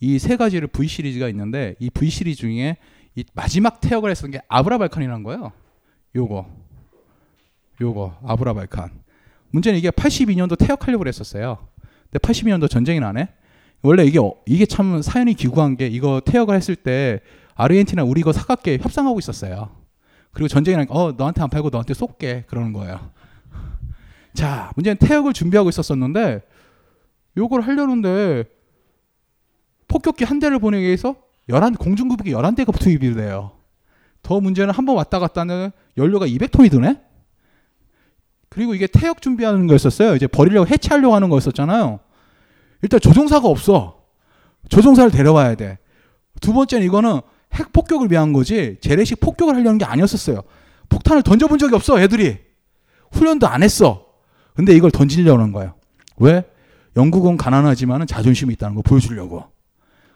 이 0.00 0.18
세 0.18 0.36
가지를 0.36 0.68
V 0.68 0.86
시리즈가 0.86 1.28
있는데 1.30 1.74
이 1.78 1.88
V 1.90 2.10
시리즈 2.10 2.40
중에 2.42 2.76
이 3.16 3.24
마지막 3.32 3.80
태역을 3.80 4.10
했었던 4.10 4.30
게 4.32 4.40
아브라발칸이라는 4.48 5.22
거예요. 5.24 5.52
요거, 6.14 6.46
요거 7.80 8.18
아브라발칸. 8.24 9.03
문제는 9.54 9.78
이게 9.78 9.90
82년도 9.90 10.58
태역하려고 10.58 11.06
했었어요. 11.06 11.68
근데 12.10 12.18
82년도 12.18 12.68
전쟁이 12.68 12.98
나네. 12.98 13.28
원래 13.82 14.04
이게 14.04 14.18
어, 14.18 14.34
이게 14.46 14.66
참 14.66 15.00
사연이 15.00 15.34
기구한 15.34 15.76
게 15.76 15.86
이거 15.86 16.20
태역을 16.24 16.56
했을 16.56 16.74
때 16.74 17.20
아르헨티나 17.54 18.02
우리 18.02 18.20
이거 18.20 18.32
사깝게 18.32 18.78
협상하고 18.82 19.18
있었어요. 19.20 19.70
그리고 20.32 20.48
전쟁이 20.48 20.76
나니까 20.76 20.92
어 20.94 21.12
너한테 21.16 21.40
안 21.40 21.48
팔고 21.48 21.70
너한테 21.70 21.94
쏠게 21.94 22.44
그러는 22.48 22.72
거예요. 22.72 23.12
자 24.34 24.72
문제는 24.74 24.96
태역을 24.96 25.32
준비하고 25.32 25.68
있었었는데 25.68 26.42
요걸 27.36 27.60
하려는데 27.60 28.44
폭격기 29.86 30.24
한 30.24 30.40
대를 30.40 30.58
보내기 30.58 30.84
위해서 30.84 31.14
11 31.48 31.74
공중급기 31.78 32.32
11대가 32.32 32.76
투입이 32.76 33.14
돼요. 33.14 33.52
더 34.22 34.40
문제는 34.40 34.74
한 34.74 34.84
번 34.86 34.96
왔다 34.96 35.20
갔다는 35.20 35.70
연료가 35.96 36.26
200톤이 36.26 36.72
드네. 36.72 37.00
그리고 38.54 38.74
이게 38.74 38.86
태역 38.86 39.20
준비하는 39.20 39.66
거였었어요. 39.66 40.14
이제 40.14 40.28
버리려고 40.28 40.68
해체하려고 40.68 41.14
하는 41.14 41.28
거였었잖아요. 41.28 41.98
일단 42.82 43.00
조종사가 43.00 43.48
없어. 43.48 44.04
조종사를 44.68 45.10
데려와야 45.10 45.56
돼. 45.56 45.78
두 46.40 46.52
번째는 46.52 46.86
이거는 46.86 47.20
핵 47.52 47.72
폭격을 47.72 48.10
위한 48.12 48.32
거지 48.32 48.76
재래식 48.80 49.18
폭격을 49.18 49.54
하려는 49.56 49.78
게 49.78 49.84
아니었었어요. 49.84 50.42
폭탄을 50.88 51.22
던져본 51.24 51.58
적이 51.58 51.74
없어, 51.74 52.00
애들이. 52.00 52.38
훈련도 53.10 53.48
안 53.48 53.64
했어. 53.64 54.06
근데 54.54 54.72
이걸 54.72 54.92
던지려는 54.92 55.50
거예요. 55.50 55.74
왜? 56.18 56.44
영국은 56.96 57.36
가난하지만 57.36 58.06
자존심이 58.06 58.52
있다는 58.54 58.76
거 58.76 58.82
보여주려고. 58.82 59.44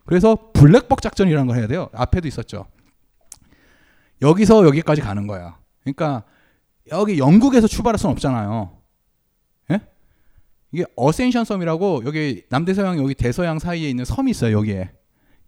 그래서 0.04 0.38
블랙박 0.52 1.02
작전이라는 1.02 1.48
걸 1.48 1.56
해야 1.56 1.66
돼요. 1.66 1.88
앞에도 1.92 2.28
있었죠. 2.28 2.66
여기서 4.22 4.64
여기까지 4.64 5.00
가는 5.00 5.26
거야. 5.26 5.58
그러니까 5.82 6.22
여기 6.92 7.18
영국에서 7.18 7.66
출발할 7.66 7.98
수는 7.98 8.12
없잖아요. 8.12 8.78
예? 9.72 9.80
이게 10.72 10.84
어센션 10.96 11.44
섬이라고 11.44 12.02
여기 12.04 12.42
남대서양 12.48 12.98
여기 12.98 13.14
대서양 13.14 13.58
사이에 13.58 13.88
있는 13.88 14.04
섬이 14.04 14.30
있어요. 14.30 14.56
여기에 14.56 14.92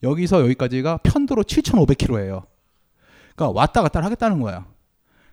여기서 0.03 0.43
여기까지가 0.43 0.99
편도로 1.03 1.43
7,500km예요. 1.45 2.47
그러니까 3.35 3.51
왔다 3.51 3.83
갔다 3.83 4.03
하겠다는 4.03 4.41
거야. 4.41 4.67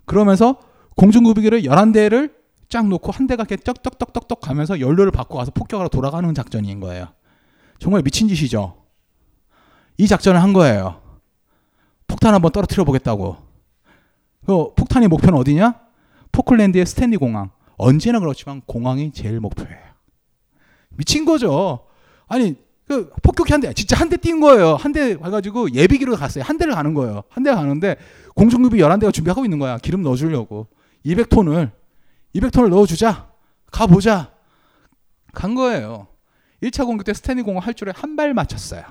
그러면서 0.05 0.59
공중구비기를 0.95 1.63
11대를 1.63 2.33
쫙 2.69 2.87
놓고 2.87 3.11
한 3.11 3.27
대가 3.27 3.43
이렇게 3.47 3.55
쩍쩍쩍쩍 3.57 4.41
가면서 4.41 4.79
연료를 4.79 5.11
받고 5.11 5.37
가서 5.37 5.51
폭격하러 5.51 5.89
돌아가는 5.89 6.33
작전인 6.33 6.79
거예요. 6.79 7.07
정말 7.79 8.01
미친 8.01 8.27
짓이죠. 8.27 8.83
이 9.97 10.07
작전을 10.07 10.41
한 10.41 10.53
거예요. 10.53 11.01
폭탄 12.07 12.33
한번 12.33 12.51
떨어뜨려 12.51 12.83
보겠다고. 12.83 13.37
그 14.45 14.73
폭탄의 14.75 15.07
목표는 15.09 15.37
어디냐? 15.39 15.87
포클랜드의 16.31 16.85
스탠리 16.85 17.17
공항. 17.17 17.51
언제나 17.77 18.19
그렇지만 18.19 18.61
공항이 18.65 19.11
제일 19.11 19.39
목표예요. 19.39 19.87
미친 20.89 21.25
거죠. 21.25 21.85
아니 22.27 22.55
그 22.87 23.11
폭격기 23.21 23.51
한 23.51 23.59
대, 23.61 23.71
진짜 23.73 23.95
한 23.97 24.09
대 24.09 24.17
뛴 24.17 24.39
거예요. 24.39 24.75
한 24.75 24.93
대 24.93 25.15
가가지고 25.17 25.71
예비기로 25.73 26.15
갔어요. 26.15 26.43
한 26.43 26.57
대를 26.57 26.73
가는 26.73 26.93
거예요. 26.93 27.23
한 27.29 27.43
대 27.43 27.53
가는데 27.53 27.97
공중급이 28.35 28.79
11대가 28.79 29.13
준비하고 29.13 29.45
있는 29.45 29.59
거야. 29.59 29.77
기름 29.77 30.01
넣어주려고. 30.03 30.67
200톤을, 31.05 31.71
200톤을 32.35 32.69
넣어주자. 32.69 33.29
가보자. 33.71 34.31
간 35.33 35.53
거예요. 35.55 36.07
1차 36.63 36.85
공격 36.85 37.03
때 37.05 37.13
스탠리 37.13 37.41
공항 37.43 37.61
할 37.63 37.73
줄에 37.73 37.91
한 37.95 38.15
발 38.15 38.33
맞췄어요. 38.33 38.83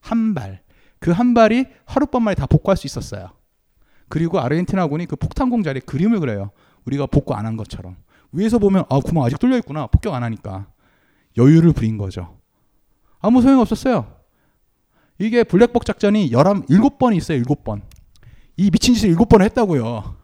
한 0.00 0.34
발. 0.34 0.62
그 1.00 1.10
한 1.10 1.34
발이 1.34 1.66
하룻밤 1.86 2.22
만에 2.22 2.34
다 2.34 2.46
복구할 2.46 2.76
수 2.76 2.86
있었어요. 2.86 3.30
그리고 4.08 4.40
아르헨티나군이 4.40 5.06
그 5.06 5.16
폭탄 5.16 5.50
공자리에 5.50 5.80
그림을 5.80 6.20
그려요. 6.20 6.50
우리가 6.84 7.06
복구 7.06 7.34
안 7.34 7.46
한 7.46 7.56
것처럼. 7.56 7.96
위에서 8.32 8.58
보면 8.58 8.84
아 8.88 9.00
구멍 9.00 9.24
아직 9.24 9.38
뚫려 9.38 9.56
있구나. 9.58 9.86
폭격 9.86 10.14
안 10.14 10.22
하니까. 10.22 10.66
여유를 11.36 11.72
부린 11.72 11.98
거죠. 11.98 12.36
아무 13.20 13.42
소용 13.42 13.60
없었어요. 13.60 14.14
이게 15.18 15.42
블랙복 15.44 15.84
작전이 15.84 16.28
11, 16.30 16.66
7번이 16.66 17.16
있어요. 17.16 17.42
7번. 17.42 17.82
이 18.56 18.70
미친 18.70 18.94
짓을 18.94 19.14
7번 19.14 19.42
했다고요. 19.42 20.16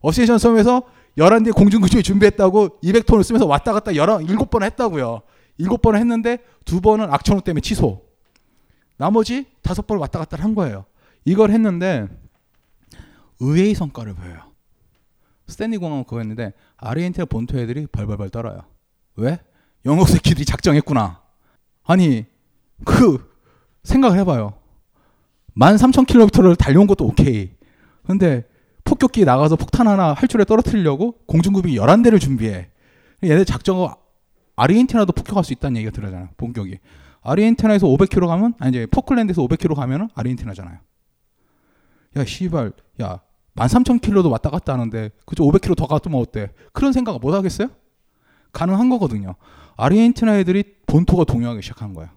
어센션 0.00 0.38
섬에서 0.38 0.82
11대 1.16 1.54
공중급유기 1.54 2.02
준비했다고 2.02 2.80
200톤을 2.80 3.22
쓰면서 3.22 3.46
왔다 3.46 3.72
갔다 3.72 3.94
11, 3.94 4.26
7번 4.36 4.62
했다고요. 4.64 5.22
7번을 5.60 5.96
했는데 5.98 6.38
두 6.64 6.80
번은 6.80 7.12
악천후 7.12 7.42
때문에 7.42 7.60
취소. 7.60 8.02
나머지 8.96 9.46
다섯 9.62 9.86
번을 9.86 10.00
왔다 10.00 10.18
갔다 10.18 10.42
한 10.42 10.54
거예요. 10.54 10.84
이걸 11.24 11.50
했는데 11.50 12.08
의외의 13.42 13.74
성과를 13.74 14.14
보여요. 14.14 14.52
스탠리 15.48 15.76
공항은 15.76 16.04
그거 16.04 16.18
했는데 16.18 16.52
아르헨티나 16.76 17.26
본토 17.26 17.58
애들이 17.58 17.86
벌벌벌 17.86 18.30
떨어요. 18.30 18.62
왜? 19.16 19.38
영국 19.84 20.08
새끼들이 20.08 20.44
작정했구나. 20.44 21.20
아니 21.84 22.24
그 22.84 23.30
생각을 23.82 24.18
해봐요. 24.20 24.54
13,000km를 25.56 26.56
달려온 26.56 26.86
것도 26.86 27.04
오케이. 27.04 27.50
근데 28.06 28.44
폭격기 28.84 29.24
나가서 29.24 29.56
폭탄 29.56 29.88
하나 29.88 30.14
활주로에 30.14 30.44
떨어뜨리려고 30.44 31.18
공중급이 31.26 31.76
11대를 31.76 32.20
준비해. 32.20 32.70
얘네 33.24 33.44
작정하고 33.44 34.00
아르헨티나도 34.56 35.12
폭격할 35.12 35.44
수 35.44 35.52
있다는 35.52 35.76
얘기가 35.78 35.90
들어잖아요. 35.92 36.30
본격이. 36.36 36.78
아르헨티나에서 37.22 37.86
500km 37.86 38.26
가면 38.26 38.54
아니 38.58 38.70
이제 38.70 38.86
포클랜드에서 38.86 39.42
500km 39.42 39.74
가면은 39.74 40.08
아르헨티나잖아요. 40.14 40.78
야 42.16 42.24
씨발 42.24 42.72
야 43.00 43.20
13,000km도 43.56 44.30
왔다 44.30 44.50
갔다 44.50 44.72
하는데 44.72 45.10
그저 45.26 45.44
500km 45.44 45.76
더 45.76 45.86
갔으면 45.86 46.20
어때? 46.20 46.52
그런 46.72 46.92
생각 46.92 47.18
못 47.20 47.34
하겠어요? 47.34 47.68
가능한 48.52 48.88
거거든요. 48.88 49.34
아르헨티나 49.76 50.38
애들이 50.38 50.64
본토가 50.86 51.24
동요하기 51.24 51.62
시작한 51.62 51.94
거야. 51.94 52.12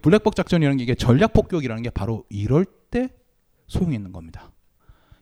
블랙복 0.00 0.34
작전이라는 0.34 0.78
게 0.78 0.84
이게 0.84 0.94
전략 0.94 1.32
폭격이라는 1.34 1.82
게 1.82 1.90
바로 1.90 2.24
이럴 2.30 2.64
때 2.64 3.10
소용이 3.66 3.94
있는 3.94 4.12
겁니다. 4.12 4.50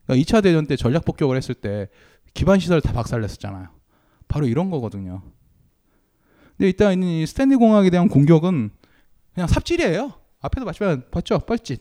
그러니까 0.05 0.25
2차 0.25 0.43
대전 0.43 0.67
때 0.67 0.77
전략 0.77 1.05
폭격을 1.05 1.37
했을 1.37 1.55
때 1.55 1.89
기반 2.35 2.61
시설 2.61 2.81
다 2.81 2.93
박살냈었잖아요. 2.93 3.69
바로 4.29 4.47
이런 4.47 4.71
거거든요. 4.71 5.23
근데 6.57 6.69
일단 6.69 7.03
이 7.03 7.27
스탠리 7.27 7.57
공항에 7.57 7.91
대한 7.91 8.09
공격은 8.09 8.71
그냥 9.35 9.49
삽질이에요. 9.49 10.13
앞에도 10.41 10.67
봤지만 10.67 11.05
봤죠? 11.11 11.41
뻘짓. 11.41 11.81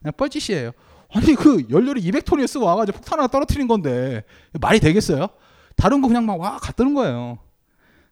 그냥 0.00 0.12
뻘짓이에요. 0.16 0.72
아니 1.14 1.34
그 1.34 1.64
연료를 1.70 2.02
200톤이 2.02 2.46
쓰고 2.46 2.66
와가지고 2.66 2.98
폭탄 2.98 3.18
하나 3.20 3.28
떨어뜨린 3.28 3.68
건데 3.68 4.24
말이 4.60 4.80
되겠어요? 4.80 5.28
다른 5.76 6.00
거 6.00 6.08
그냥 6.08 6.26
막 6.26 6.38
와 6.38 6.58
갔다는 6.58 6.94
거예요. 6.94 7.38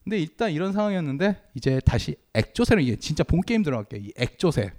근데 0.04 0.18
일단 0.18 0.50
이런 0.50 0.72
상황이었는데 0.72 1.36
이제 1.54 1.80
다시 1.84 2.16
액조세는 2.34 2.82
이게 2.82 2.96
진짜 2.96 3.22
본 3.24 3.40
게임 3.42 3.62
들어갈게요. 3.62 4.00
이 4.02 4.12
액조세. 4.16 4.72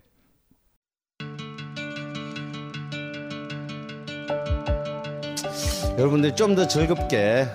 여러분들이 5.97 6.35
좀더 6.35 6.67
즐겁게 6.67 7.45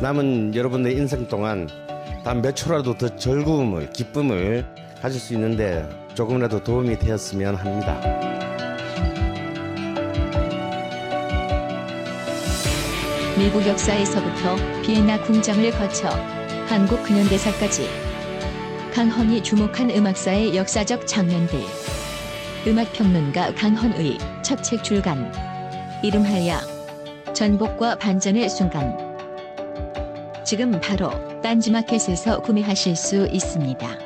남은 0.00 0.54
여러분의 0.54 0.94
인생 0.96 1.26
동안 1.28 1.68
단 2.24 2.42
몇 2.42 2.56
초라도 2.56 2.96
더 2.98 3.14
즐거움을 3.16 3.90
기쁨을 3.90 4.66
가질 5.00 5.20
수 5.20 5.34
있는데 5.34 5.88
조금이라도 6.14 6.64
도움이 6.64 6.98
되었으면 6.98 7.54
합니다. 7.54 8.45
미국 13.38 13.66
역사에서부터 13.66 14.56
비엔나 14.82 15.22
궁정을 15.22 15.70
거쳐 15.72 16.08
한국 16.68 17.02
근현대사까지 17.02 17.86
강헌이 18.94 19.42
주목한 19.42 19.90
음악사의 19.90 20.56
역사적 20.56 21.06
장면들. 21.06 21.60
음악평론가 22.66 23.54
강헌의 23.54 24.16
첫 24.42 24.62
책 24.62 24.82
출간 24.82 25.30
이름하여 26.02 26.56
전복과 27.34 27.96
반전의 27.96 28.48
순간. 28.48 28.96
지금 30.42 30.80
바로 30.80 31.10
딴지마켓에서 31.42 32.40
구매하실 32.40 32.96
수 32.96 33.26
있습니다. 33.26 34.05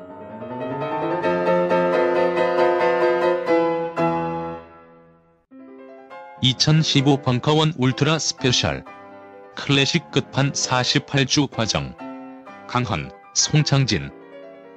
(2015) 6.41 7.21
벙커원 7.21 7.73
울트라 7.77 8.17
스페셜. 8.17 8.83
클래식 9.55 10.09
끝판 10.11 10.51
48주 10.53 11.49
과정. 11.51 11.93
강헌, 12.67 13.11
송창진. 13.35 14.09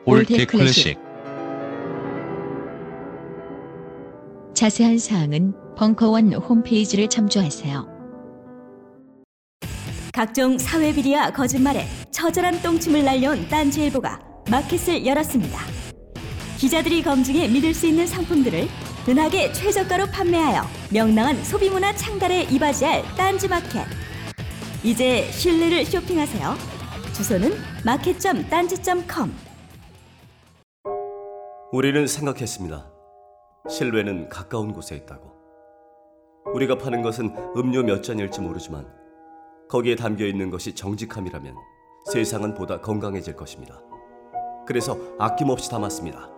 올케 0.04 0.34
올케 0.34 0.44
클래식. 0.44 0.98
자세한 4.52 4.98
사항은 4.98 5.54
벙커원 5.76 6.34
홈페이지를 6.34 7.08
참조하세요. 7.08 7.88
각종 10.12 10.58
사회 10.58 10.92
비리와 10.92 11.30
거짓말에 11.30 11.86
처절한 12.12 12.62
똥침을 12.62 13.04
날려온 13.04 13.48
딴지일보가 13.48 14.20
마켓을 14.50 15.04
열었습니다. 15.04 15.58
기자들이 16.58 17.02
검증해 17.02 17.48
믿을 17.48 17.74
수 17.74 17.86
있는 17.86 18.06
상품들을 18.06 18.68
은하계 19.06 19.52
최저가로 19.52 20.06
판매하여 20.06 20.62
명랑한 20.90 21.44
소비문화 21.44 21.94
창달에 21.94 22.44
이바지할 22.44 23.02
딴지마켓. 23.18 23.86
이제 24.82 25.30
신뢰를 25.30 25.84
쇼핑하세요. 25.84 26.54
주소는 27.14 27.50
마켓.딴지.com 27.84 29.30
우리는 31.70 32.06
생각했습니다. 32.06 32.90
실외는 33.68 34.30
가까운 34.30 34.72
곳에 34.72 34.96
있다고. 34.96 35.32
우리가 36.54 36.78
파는 36.78 37.02
것은 37.02 37.34
음료 37.58 37.82
몇 37.82 38.02
잔일지 38.02 38.40
모르지만 38.40 38.86
거기에 39.68 39.96
담겨 39.96 40.24
있는 40.24 40.50
것이 40.50 40.74
정직함이라면 40.74 41.54
세상은 42.10 42.54
보다 42.54 42.80
건강해질 42.80 43.36
것입니다. 43.36 43.82
그래서 44.66 44.96
아낌없이 45.18 45.70
담았습니다. 45.70 46.33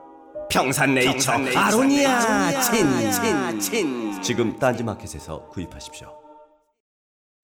평산네이처, 0.48 1.32
아로니아 1.56 2.60
친, 2.60 2.86
친, 3.12 3.60
친. 3.60 4.22
지금 4.22 4.58
딴지마켓에서 4.58 5.48
구입하십시오. 5.48 6.08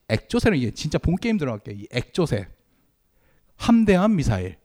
액조세는 0.08 0.58
이게 0.58 0.70
진짜 0.72 0.98
본 0.98 1.16
게임 1.16 1.36
들어갈게요. 1.38 1.76
이 1.76 1.86
액조세. 1.90 2.46
함대함 3.56 4.16
미사일. 4.16 4.56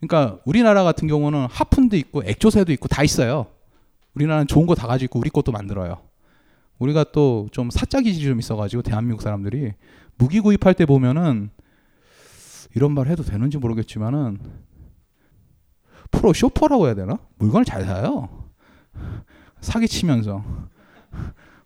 그러니까 0.00 0.40
우리나라 0.44 0.84
같은 0.84 1.08
경우는 1.08 1.46
하푼도 1.50 1.96
있고 1.96 2.22
액조세도 2.24 2.72
있고 2.72 2.88
다 2.88 3.02
있어요. 3.02 3.46
우리나라는 4.14 4.46
좋은 4.46 4.66
거 4.66 4.74
다 4.74 4.86
가지고 4.86 5.18
우리 5.18 5.30
것도 5.30 5.52
만들어요. 5.52 6.02
우리가 6.78 7.04
또 7.12 7.48
좀 7.52 7.70
사짜 7.70 8.00
기질이 8.00 8.24
좀 8.26 8.38
있어가지고 8.38 8.82
대한민국 8.82 9.22
사람들이 9.22 9.72
무기 10.16 10.40
구입할 10.40 10.74
때 10.74 10.86
보면은 10.86 11.50
이런 12.74 12.92
말 12.92 13.08
해도 13.08 13.22
되는지 13.22 13.58
모르겠지만은 13.58 14.38
프로 16.10 16.32
쇼퍼라고 16.32 16.86
해야 16.86 16.94
되나? 16.94 17.18
물건을 17.38 17.64
잘 17.64 17.84
사요. 17.84 18.28
사기 19.60 19.88
치면서. 19.88 20.44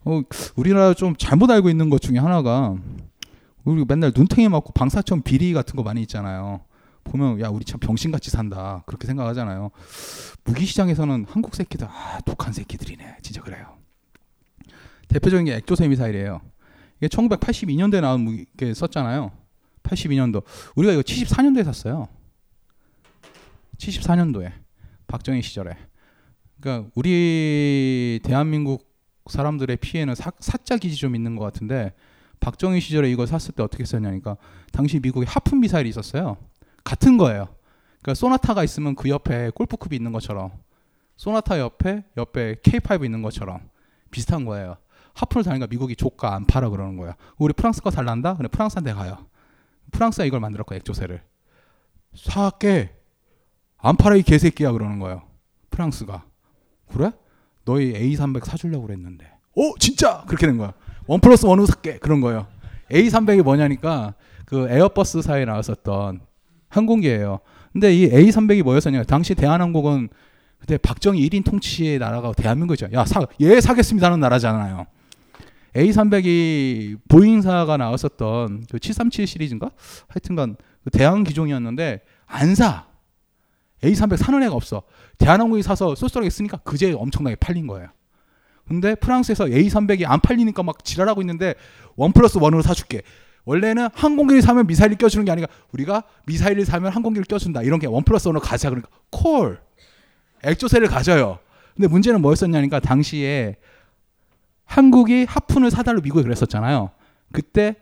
어, 0.04 0.22
우리나라 0.56 0.94
좀 0.94 1.14
잘못 1.16 1.50
알고 1.50 1.68
있는 1.70 1.90
것 1.90 2.00
중에 2.00 2.18
하나가 2.18 2.74
우리 3.64 3.84
맨날 3.86 4.12
눈탱이 4.14 4.48
맞고 4.48 4.72
방사청 4.72 5.22
비리 5.22 5.52
같은 5.52 5.76
거 5.76 5.82
많이 5.82 6.00
있잖아요. 6.02 6.60
보면 7.04 7.40
야 7.40 7.48
우리 7.48 7.64
참 7.64 7.80
병신같이 7.80 8.30
산다 8.30 8.82
그렇게 8.86 9.06
생각하잖아요. 9.06 9.70
무기 10.44 10.66
시장에서는 10.66 11.26
한국 11.28 11.54
새끼들 11.54 11.86
아 11.88 12.20
독한 12.24 12.52
새끼들이네 12.52 13.18
진짜 13.22 13.42
그래요. 13.42 13.76
대표적인 15.08 15.46
게 15.46 15.56
액조세 15.56 15.88
미사일이에요. 15.88 16.40
이게 16.98 17.08
1982년도에 17.08 18.00
나온 18.00 18.22
무기 18.22 18.46
게 18.56 18.72
썼잖아요. 18.74 19.30
82년도 19.82 20.42
우리가 20.76 20.92
이거 20.92 21.02
74년도에 21.02 21.64
샀어요. 21.64 22.08
74년도에 23.82 24.52
박정희 25.06 25.42
시절에. 25.42 25.76
그러니까 26.60 26.90
우리 26.94 28.20
대한민국 28.22 28.90
사람들의 29.28 29.76
피해는 29.76 30.14
사, 30.14 30.32
사짜 30.38 30.76
기지 30.76 30.96
좀 30.96 31.14
있는 31.14 31.36
것 31.36 31.44
같은데 31.44 31.92
박정희 32.40 32.80
시절에 32.80 33.10
이거 33.10 33.26
샀을 33.26 33.54
때 33.54 33.62
어떻게 33.62 33.84
썼냐니까 33.84 34.36
당시 34.72 35.00
미국에 35.00 35.26
하품 35.26 35.60
미사일이 35.60 35.88
있었어요. 35.88 36.36
같은 36.84 37.16
거예요. 37.18 37.48
그러니까 38.00 38.14
소나타가 38.14 38.64
있으면 38.64 38.94
그 38.94 39.08
옆에 39.08 39.50
골프컵이 39.50 39.94
있는 39.94 40.12
것처럼 40.12 40.50
소나타 41.16 41.58
옆에 41.60 42.04
옆에 42.16 42.56
K5 42.56 43.04
있는 43.04 43.22
것처럼 43.22 43.60
비슷한 44.10 44.44
거예요. 44.44 44.76
하푼을 45.14 45.44
사니까 45.44 45.66
미국이 45.66 45.94
좆까 45.94 46.34
안 46.34 46.46
팔아 46.46 46.70
그러는 46.70 46.96
거야. 46.96 47.14
우리 47.38 47.52
프랑스 47.52 47.80
거 47.80 47.90
살란다? 47.90 48.36
그래 48.36 48.48
프랑스한테 48.48 48.92
가요. 48.92 49.26
프랑스가 49.92 50.24
이걸 50.24 50.40
만들었고 50.40 50.74
엑조세를 50.74 51.22
사게 52.14 53.01
안 53.82 53.96
팔아 53.96 54.16
이 54.16 54.22
개새끼야 54.22 54.72
그러는 54.72 54.98
거예요. 54.98 55.22
프랑스가 55.70 56.24
그래? 56.92 57.10
너희 57.64 57.92
A300 57.92 58.44
사주려고 58.44 58.86
그랬는데. 58.86 59.30
오 59.54 59.76
진짜 59.78 60.24
그렇게 60.26 60.46
된 60.46 60.56
거야. 60.56 60.72
one 61.06 61.20
plus 61.20 61.44
one으로 61.44 61.66
살게 61.66 61.98
그런 61.98 62.20
거예요. 62.20 62.46
A300이 62.90 63.42
뭐냐니까 63.42 64.14
그 64.46 64.68
에어버스 64.68 65.22
사에 65.22 65.44
나왔었던 65.44 66.20
항공기예요. 66.68 67.40
근데 67.72 67.94
이 67.94 68.08
A300이 68.08 68.62
뭐였었냐? 68.62 69.04
당시 69.04 69.34
대한항공은 69.34 70.10
그때 70.58 70.78
박정희 70.78 71.28
1인 71.28 71.44
통치의 71.44 71.98
나라가 71.98 72.32
대한민국이죠. 72.32 72.88
야, 72.92 73.04
사, 73.04 73.26
예, 73.40 73.60
사겠습니다 73.60 74.06
하는 74.06 74.20
나라잖아요. 74.20 74.86
A300이 75.74 76.98
보잉사가 77.08 77.76
나왔었던 77.78 78.66
그 78.70 78.78
737 78.78 79.26
시리즈인가? 79.26 79.70
하여튼간 80.08 80.56
그 80.84 80.90
대항 80.90 81.24
기종이었는데 81.24 82.02
안 82.26 82.54
사. 82.54 82.91
A300 83.82 84.16
사는 84.16 84.42
애가 84.42 84.54
없어. 84.54 84.82
대한항공이 85.18 85.62
사서 85.62 85.94
쏠쏠하게 85.94 86.30
쓰니까 86.30 86.58
그제 86.58 86.92
엄청나게 86.92 87.36
팔린 87.36 87.66
거예요. 87.66 87.88
근데 88.66 88.94
프랑스에서 88.94 89.46
A300이 89.46 90.04
안 90.08 90.20
팔리니까 90.20 90.62
막 90.62 90.84
지랄하고 90.84 91.20
있는데 91.22 91.54
one 91.96 92.12
plus 92.12 92.38
one으로 92.38 92.62
사줄게. 92.62 93.02
원래는 93.44 93.88
항공기를 93.92 94.40
사면 94.40 94.68
미사일을 94.68 94.96
껴주는 94.96 95.24
게 95.24 95.32
아니라 95.32 95.48
우리가 95.72 96.04
미사일을 96.26 96.64
사면 96.64 96.92
항공기를 96.92 97.24
껴준다. 97.24 97.62
이런 97.62 97.80
게 97.80 97.88
one 97.88 98.04
plus 98.04 98.28
one으로 98.28 98.40
가자. 98.40 98.70
그러니까 98.70 98.88
call. 99.10 99.60
엑조세를 100.44 100.88
가져요. 100.88 101.38
근데 101.74 101.88
문제는 101.88 102.20
뭐였었냐니까 102.22 102.80
당시에 102.80 103.56
한국이 104.64 105.24
하푼을 105.28 105.70
사달라고 105.70 106.00
미국에 106.00 106.22
그랬었잖아요. 106.22 106.90
그때 107.32 107.76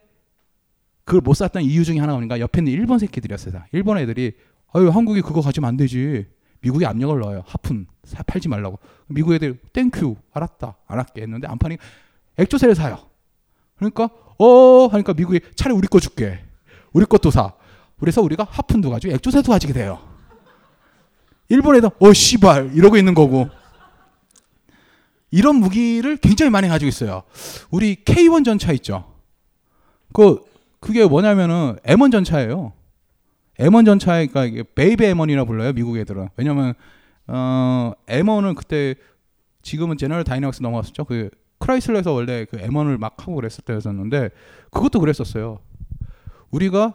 그걸 1.04 1.20
못 1.20 1.34
샀던 1.34 1.62
이유 1.62 1.84
중에 1.84 1.98
하나가 1.98 2.18
뭔가 2.18 2.40
옆에 2.40 2.60
있는 2.60 2.72
일본 2.72 2.98
새끼들이었어요. 2.98 3.62
일본 3.72 3.98
애들이 3.98 4.32
아유 4.72 4.88
한국이 4.88 5.22
그거 5.22 5.40
가지면 5.40 5.68
안 5.68 5.76
되지. 5.76 6.26
미국이 6.60 6.84
압력을 6.84 7.18
넣어요. 7.18 7.42
하푼 7.46 7.86
사, 8.04 8.22
팔지 8.22 8.48
말라고. 8.48 8.78
미국 9.06 9.34
애들 9.34 9.58
thank 9.72 10.00
you 10.00 10.16
알았다 10.32 10.76
안 10.86 10.98
할게 10.98 11.22
했는데 11.22 11.46
안 11.48 11.58
파니 11.58 11.78
엑조세를 12.36 12.74
사요. 12.74 12.98
그러니까 13.76 14.10
어 14.38 14.86
하니까 14.86 15.14
미국이 15.14 15.40
차라리 15.56 15.76
우리 15.76 15.88
거 15.88 15.98
줄게. 16.00 16.44
우리 16.92 17.04
것도 17.06 17.30
사. 17.30 17.52
그래서 17.98 18.22
우리가 18.22 18.46
하푼도 18.48 18.90
가지고 18.90 19.14
엑조세도 19.14 19.50
가지게 19.50 19.72
돼요. 19.72 20.00
일본 21.48 21.76
애들 21.76 21.90
어 21.98 22.12
씨발 22.12 22.72
이러고 22.74 22.96
있는 22.96 23.14
거고. 23.14 23.48
이런 25.32 25.56
무기를 25.56 26.16
굉장히 26.16 26.50
많이 26.50 26.68
가지고 26.68 26.88
있어요. 26.88 27.22
우리 27.70 27.96
K1 28.04 28.44
전차 28.44 28.72
있죠. 28.72 29.14
그 30.12 30.44
그게 30.80 31.06
뭐냐면은 31.06 31.76
M1 31.84 32.10
전차예요. 32.10 32.72
M1 33.60 33.84
전차니까 33.84 34.46
이게 34.46 34.64
baby 34.74 35.04
M1이라 35.04 35.46
불러요 35.46 35.72
미국 35.72 35.96
애들은. 35.98 36.28
왜냐면 36.36 36.74
어 37.26 37.92
M1은 38.06 38.54
그때 38.56 38.94
지금은 39.62 39.98
제너럴 39.98 40.24
다이나믹스 40.24 40.62
넘어갔었죠. 40.62 41.04
그 41.04 41.28
크라이슬러에서 41.58 42.12
원래 42.12 42.46
그 42.46 42.56
M1을 42.56 42.98
막 42.98 43.16
하고 43.18 43.34
그랬을 43.34 43.62
때였었는데 43.64 44.30
그것도 44.70 44.98
그랬었어요. 45.00 45.58
우리가 46.50 46.94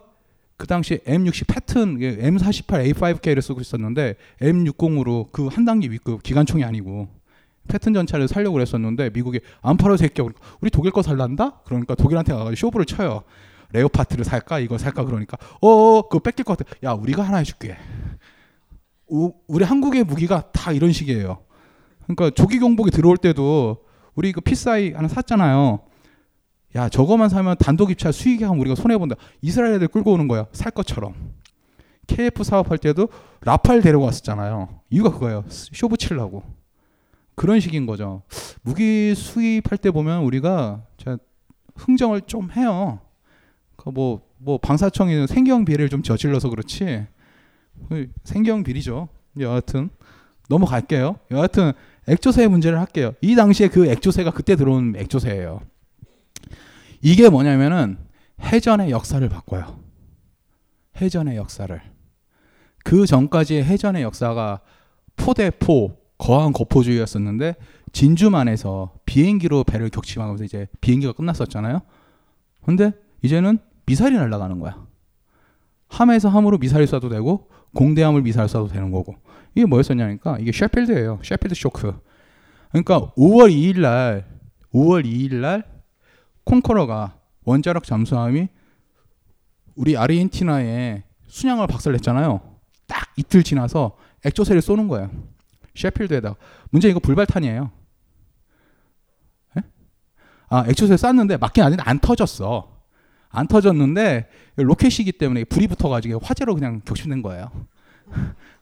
그 0.57 0.65
당시 0.67 0.97
M60 1.05 1.47
패튼 1.47 1.97
M48 1.99 2.93
A5K를 2.93 3.41
쓰고 3.41 3.61
있었는데 3.61 4.15
M60으로 4.41 5.31
그 5.31 5.47
한 5.49 5.65
단계 5.65 5.87
위급 5.89 6.23
기관총이 6.23 6.63
아니고 6.63 7.09
패튼 7.67 7.93
전차를 7.93 8.27
살려고 8.27 8.53
그랬었는데 8.53 9.11
미국이 9.11 9.39
안 9.61 9.77
팔아 9.77 9.97
새끼야. 9.97 10.27
우리 10.61 10.71
독일 10.71 10.91
거 10.91 11.03
살란다? 11.03 11.61
그러니까 11.65 11.93
독일한테 11.93 12.33
가서 12.33 12.55
쇼부를 12.55 12.85
쳐요. 12.85 13.23
레오파트를 13.75 14.23
살까 14.23 14.59
이거 14.59 14.77
살까 14.77 15.03
그러니까 15.03 15.37
어 15.61 16.01
그거 16.03 16.19
뺏길 16.19 16.45
것 16.45 16.57
같아. 16.57 16.75
야 16.83 16.93
우리가 16.93 17.23
하나 17.23 17.37
해줄게. 17.37 17.77
우, 19.07 19.33
우리 19.47 19.63
한국의 19.63 20.03
무기가 20.03 20.49
다 20.51 20.71
이런 20.71 20.91
식이에요. 20.91 21.39
그러니까 22.03 22.29
조기 22.31 22.59
경보기 22.59 22.91
들어올 22.91 23.17
때도 23.17 23.83
우리 24.15 24.31
그 24.31 24.41
피사이 24.41 24.93
하나 24.93 25.07
샀잖아요. 25.07 25.79
야 26.75 26.89
저거만 26.89 27.29
사면 27.29 27.55
단독 27.57 27.91
입찰 27.91 28.13
수익이 28.13 28.43
하면 28.43 28.59
우리가 28.59 28.75
손해 28.75 28.97
본다. 28.97 29.15
이스라엘 29.41 29.75
애들 29.75 29.89
끌고 29.89 30.13
오는 30.13 30.27
거야. 30.27 30.47
살 30.53 30.71
것처럼. 30.71 31.13
KF 32.07 32.43
사업할 32.43 32.77
때도 32.77 33.09
라팔 33.41 33.81
데리고 33.81 34.03
왔었잖아요. 34.03 34.81
이유가 34.89 35.11
그거예요. 35.11 35.43
쇼부 35.49 35.97
치려고. 35.97 36.43
그런 37.35 37.59
식인 37.59 37.85
거죠. 37.85 38.23
무기 38.61 39.13
수입할 39.15 39.77
때 39.77 39.91
보면 39.91 40.23
우리가 40.23 40.83
흥정을 41.75 42.21
좀 42.21 42.51
해요. 42.51 42.99
뭐, 43.93 44.21
뭐 44.37 44.57
방사청이 44.57 45.27
생경 45.27 45.65
비리를 45.65 45.89
좀 45.89 46.03
저질러서 46.03 46.49
그렇지. 46.49 47.05
생경 48.23 48.63
비리죠. 48.63 49.09
여하튼 49.39 49.89
넘어갈게요. 50.49 51.17
여하튼 51.31 51.73
액조세 52.07 52.47
문제를 52.47 52.79
할게요. 52.79 53.13
이 53.21 53.35
당시에 53.35 53.67
그 53.67 53.87
액조세가 53.87 54.31
그때 54.31 54.55
들어온 54.55 54.95
액조세예요. 54.95 55.61
이게 57.01 57.29
뭐냐면은 57.29 57.97
해전의 58.41 58.91
역사를 58.91 59.27
바꿔요. 59.27 59.79
해전의 61.01 61.37
역사를. 61.37 61.81
그 62.83 63.05
전까지의 63.05 63.63
해전의 63.63 64.03
역사가 64.03 64.61
포대포 65.15 65.97
거한 66.17 66.53
거포주의였었는데 66.53 67.55
진주만에서 67.91 68.93
비행기로 69.05 69.63
배를 69.63 69.89
격침하면서 69.89 70.43
이제 70.43 70.67
비행기가 70.81 71.13
끝났었잖아요. 71.13 71.81
근데 72.63 72.91
이제는 73.25 73.57
미사일이 73.87 74.15
날아가는 74.15 74.59
거야. 74.59 74.85
함에서 75.87 76.29
함으로 76.29 76.57
미사일 76.57 76.85
쏴도 76.85 77.09
되고 77.09 77.49
공대함을 77.73 78.21
미사일 78.21 78.47
쏴도 78.47 78.71
되는 78.71 78.91
거고. 78.91 79.15
이게 79.55 79.65
뭐였었냐니까 79.65 80.37
이게 80.39 80.51
셰필드예요. 80.51 81.19
셰필드 81.23 81.55
쇼크. 81.55 81.99
그러니까 82.69 83.11
5월 83.17 83.51
2일 83.51 83.81
날 83.81 84.27
5월 84.73 85.05
2일 85.05 85.35
날 85.35 85.63
콩커러가 86.43 87.17
원자력 87.43 87.83
잠수함이 87.83 88.49
우리 89.75 89.97
아르헨티나에 89.97 91.03
순양을 91.27 91.67
박살냈잖아요. 91.67 92.41
딱 92.87 93.07
이틀 93.17 93.43
지나서 93.43 93.97
액조세를 94.23 94.61
쏘는 94.61 94.87
거예요. 94.87 95.09
셰필드에다가 95.75 96.35
문제 96.69 96.89
이거 96.89 96.99
불발탄이에요. 96.99 97.71
에? 99.57 99.61
아 100.49 100.65
액조세 100.67 100.97
쐈는데 100.97 101.37
맞긴 101.37 101.63
아닌데 101.63 101.83
안 101.85 101.99
터졌어. 101.99 102.74
안 103.35 103.47
터졌는데 103.47 104.27
로켓이기 104.55 105.11
때문에 105.13 105.43
불이 105.43 105.67
붙어가지고 105.67 106.19
화재로 106.23 106.55
그냥 106.55 106.81
격침된 106.85 107.21
거예요. 107.21 107.51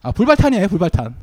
아 0.02 0.12
불발탄이에요 0.12 0.68
불발탄. 0.68 1.16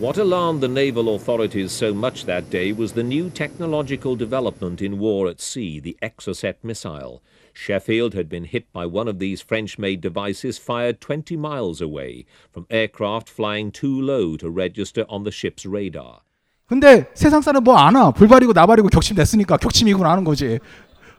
What 0.00 0.20
alarmed 0.20 0.60
the 0.60 0.70
naval 0.70 1.08
authorities 1.14 1.72
so 1.72 1.92
much 1.92 2.26
that 2.26 2.48
day 2.50 2.72
was 2.72 2.92
the 2.92 3.02
new 3.02 3.28
technological 3.28 4.16
development 4.16 4.80
in 4.80 5.00
war 5.00 5.28
at 5.28 5.40
sea, 5.40 5.80
the 5.80 5.96
Exocet 6.00 6.62
missile. 6.62 7.22
Sheffield 7.52 8.14
had 8.14 8.28
been 8.28 8.44
hit 8.44 8.72
by 8.72 8.86
one 8.86 9.08
of 9.08 9.18
these 9.18 9.42
French 9.42 9.78
made 9.78 10.00
devices 10.00 10.58
fired 10.58 11.00
20 11.00 11.36
miles 11.36 11.80
away 11.80 12.24
from 12.52 12.66
aircraft 12.70 13.28
flying 13.28 13.70
too 13.70 14.00
low 14.00 14.36
to 14.36 14.48
register 14.48 15.04
on 15.08 15.24
the 15.24 15.32
ship's 15.32 15.66
radar. 15.66 16.22
근데 16.66 17.06
세상 17.14 17.42
사람 17.42 17.62
뭐 17.62 17.76
아나 17.76 18.10
불발이고 18.10 18.52
나발이고 18.52 18.88
격침 18.88 19.16
됐으니까 19.16 19.56
격침이구나 19.56 20.10
하는 20.10 20.24
거지. 20.24 20.58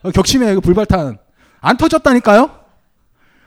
어, 0.01 0.11
격침에 0.11 0.55
그 0.55 0.61
불발탄 0.61 1.17
안 1.65 1.77
터졌다니까요? 1.77 2.51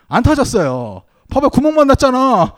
안 0.08 0.22
터졌어요. 0.24 1.02
봐봐 1.30 1.50
구멍만 1.50 1.86
났잖아. 1.86 2.52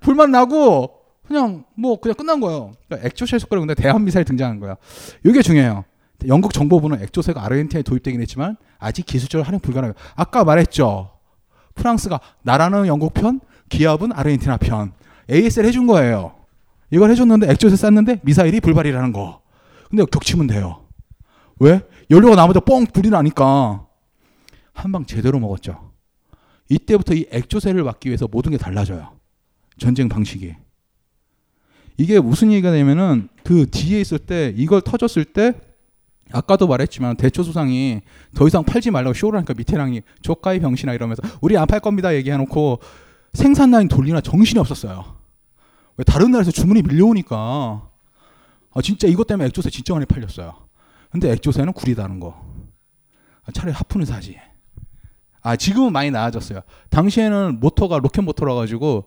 불만 0.00 0.30
나고 0.30 1.00
그냥 1.26 1.64
뭐 1.74 2.00
그냥 2.00 2.14
끝난 2.14 2.40
거예요. 2.40 2.72
그러니까 2.88 3.06
액조셀 3.06 3.38
속가로 3.40 3.60
근데 3.60 3.74
대한 3.74 4.02
미사일 4.04 4.24
등장한 4.24 4.58
거야. 4.58 4.76
이게 5.22 5.42
중요해요. 5.42 5.84
영국 6.28 6.54
정보부는 6.54 7.02
액조세가 7.02 7.44
아르헨티나에 7.44 7.82
도입되긴 7.82 8.22
했지만 8.22 8.56
아직 8.78 9.04
기술적으로 9.04 9.44
활용 9.44 9.60
불가능해요. 9.60 9.92
아까 10.14 10.44
말했죠. 10.44 11.10
프랑스가 11.74 12.18
나라는 12.40 12.86
영국 12.86 13.12
편, 13.12 13.40
기업은 13.68 14.12
아르헨티나 14.12 14.56
편. 14.56 14.92
ASL 15.30 15.66
해준 15.66 15.86
거예요. 15.86 16.36
이걸 16.90 17.10
해줬는데 17.10 17.50
액조세 17.50 17.76
쌌는데 17.76 18.20
미사일이 18.22 18.60
불발이라는 18.60 19.12
거. 19.12 19.42
근데 19.90 20.06
격치면 20.06 20.46
돼요. 20.46 20.84
왜? 21.58 21.82
연료가 22.10 22.34
나무다 22.34 22.60
뻥 22.60 22.86
불이 22.86 23.10
나니까 23.10 23.91
한 24.72 24.92
방 24.92 25.04
제대로 25.04 25.38
먹었죠. 25.38 25.92
이때부터 26.68 27.14
이 27.14 27.26
액조세를 27.30 27.82
막기 27.84 28.08
위해서 28.08 28.26
모든 28.30 28.50
게 28.52 28.58
달라져요. 28.58 29.16
전쟁 29.78 30.08
방식이. 30.08 30.54
이게 31.98 32.20
무슨 32.20 32.50
얘기가 32.52 32.70
되냐면은 32.70 33.28
그 33.44 33.66
뒤에 33.70 34.00
있을 34.00 34.18
때 34.18 34.52
이걸 34.56 34.80
터졌을 34.80 35.24
때 35.24 35.54
아까도 36.32 36.66
말했지만 36.66 37.16
대초 37.16 37.42
수상이 37.42 38.00
더 38.34 38.46
이상 38.46 38.64
팔지 38.64 38.90
말라고 38.90 39.12
쇼를 39.12 39.36
하니까 39.38 39.52
밑에랑이 39.54 40.00
조카이 40.22 40.58
병신아 40.60 40.94
이러면서 40.94 41.22
우리 41.42 41.58
안 41.58 41.66
팔 41.66 41.80
겁니다 41.80 42.14
얘기해놓고 42.14 42.80
생산 43.34 43.70
라인 43.70 43.88
돌리나 43.88 44.20
정신이 44.22 44.58
없었어요. 44.58 45.16
왜 45.98 46.04
다른 46.04 46.30
나라에서 46.30 46.50
주문이 46.50 46.82
밀려오니까 46.82 47.36
아 48.74 48.80
진짜 48.82 49.06
이것 49.06 49.26
때문에 49.26 49.46
엑조세 49.46 49.68
진짜 49.68 49.92
많이 49.92 50.06
팔렸어요. 50.06 50.54
근데 51.10 51.30
엑조세는 51.30 51.74
구리다는 51.74 52.20
거. 52.20 52.42
아, 53.44 53.52
차라리 53.52 53.74
하푼을 53.74 54.06
사지. 54.06 54.38
아 55.42 55.56
지금은 55.56 55.92
많이 55.92 56.10
나아졌어요. 56.10 56.60
당시에는 56.90 57.58
모터가 57.60 57.98
로켓 57.98 58.22
모터라 58.22 58.54
가지고 58.54 59.06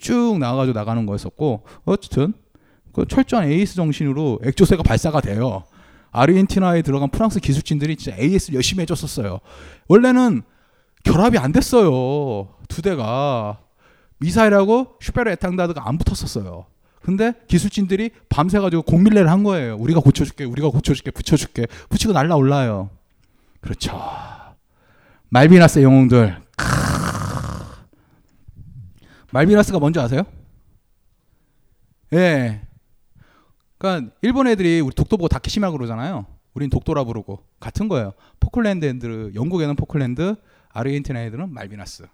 쭉 0.00 0.38
나가가지고 0.38 0.78
나가는 0.78 1.06
거였었고 1.06 1.64
어쨌든 1.84 2.34
그 2.92 3.06
철저한 3.06 3.50
에이스 3.50 3.76
정신으로 3.76 4.40
엑조세가 4.44 4.82
발사가 4.82 5.20
돼요. 5.20 5.64
아르헨티나에 6.10 6.82
들어간 6.82 7.10
프랑스 7.10 7.40
기술진들이 7.40 7.96
진짜 7.96 8.18
AS를 8.18 8.56
열심히 8.56 8.82
해줬었어요. 8.82 9.40
원래는 9.86 10.42
결합이 11.04 11.38
안 11.38 11.52
됐어요. 11.52 12.48
두 12.68 12.82
대가 12.82 13.60
미사일하고 14.18 14.96
슈페르 15.00 15.30
에탕다드가 15.30 15.86
안 15.86 15.98
붙었었어요. 15.98 16.66
근데 17.02 17.34
기술진들이 17.46 18.10
밤새 18.28 18.58
가지고 18.58 18.82
공밀레를 18.82 19.30
한 19.30 19.44
거예요. 19.44 19.76
우리가 19.76 20.00
고쳐줄게, 20.00 20.44
우리가 20.44 20.70
고쳐줄게, 20.70 21.12
붙여줄게, 21.12 21.66
붙이고 21.88 22.12
날라 22.12 22.34
올라요. 22.34 22.90
그렇죠. 23.60 24.00
말비나스 25.30 25.82
영웅들. 25.82 26.36
말비나스가 29.32 29.78
뭔지 29.78 29.98
아세요? 29.98 30.22
예. 32.12 32.62
그러니까 33.78 34.12
일본 34.22 34.46
애들이 34.46 34.80
우리 34.80 34.94
독도 34.94 35.16
보고 35.16 35.28
다케시마 35.28 35.70
그러잖아요. 35.70 36.26
우린 36.54 36.70
독도라 36.70 37.04
부르고 37.04 37.44
같은 37.60 37.88
거예요. 37.88 38.12
포클랜드 38.40 38.86
애들, 38.86 39.34
영국에는 39.34 39.76
포클랜드, 39.76 40.36
아르헨티나 40.70 41.24
애들은 41.24 41.52
말비나스. 41.52 42.06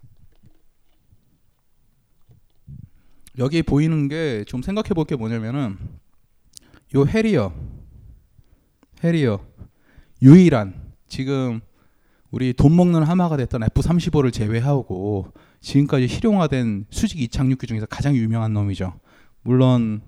여기 3.37 3.63
보이는 3.63 4.09
게 4.09 4.43
좀 4.45 4.61
생각해 4.61 4.89
볼 4.89 5.05
게 5.05 5.15
뭐냐면은 5.15 5.77
요 6.95 7.05
해리어 7.07 7.51
해리어 9.03 9.43
유일한 10.21 10.93
지금 11.07 11.61
우리 12.33 12.51
돈 12.51 12.75
먹는 12.75 13.03
하마가 13.03 13.37
됐던 13.37 13.61
F-35를 13.61 14.33
제외하고 14.33 15.31
지금까지 15.61 16.07
실용화된 16.07 16.87
수직 16.89 17.21
이착륙기 17.21 17.67
중에서 17.67 17.85
가장 17.85 18.15
유명한 18.15 18.53
놈이죠. 18.53 18.99
물론 19.43 20.01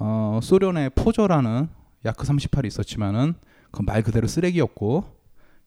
어, 0.00 0.40
소련의 0.42 0.90
포저라는 0.96 1.68
야크 2.04 2.26
38이 2.26 2.66
있었지만은 2.66 3.34
그 3.70 3.84
말 3.84 4.02
그대로 4.02 4.26
쓰레기였고 4.26 5.04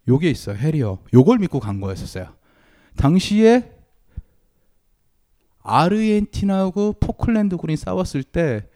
요게 0.09 0.30
있어요. 0.30 0.57
해리어. 0.57 0.99
요걸 1.13 1.39
믿고 1.39 1.61
간 1.61 1.80
거였었어요. 1.80 2.36
당시에 2.97 3.72
아르헨티나하고 5.59 6.95
포클랜드군이 6.99 7.78
싸웠을 7.78 8.24
때 8.24 8.67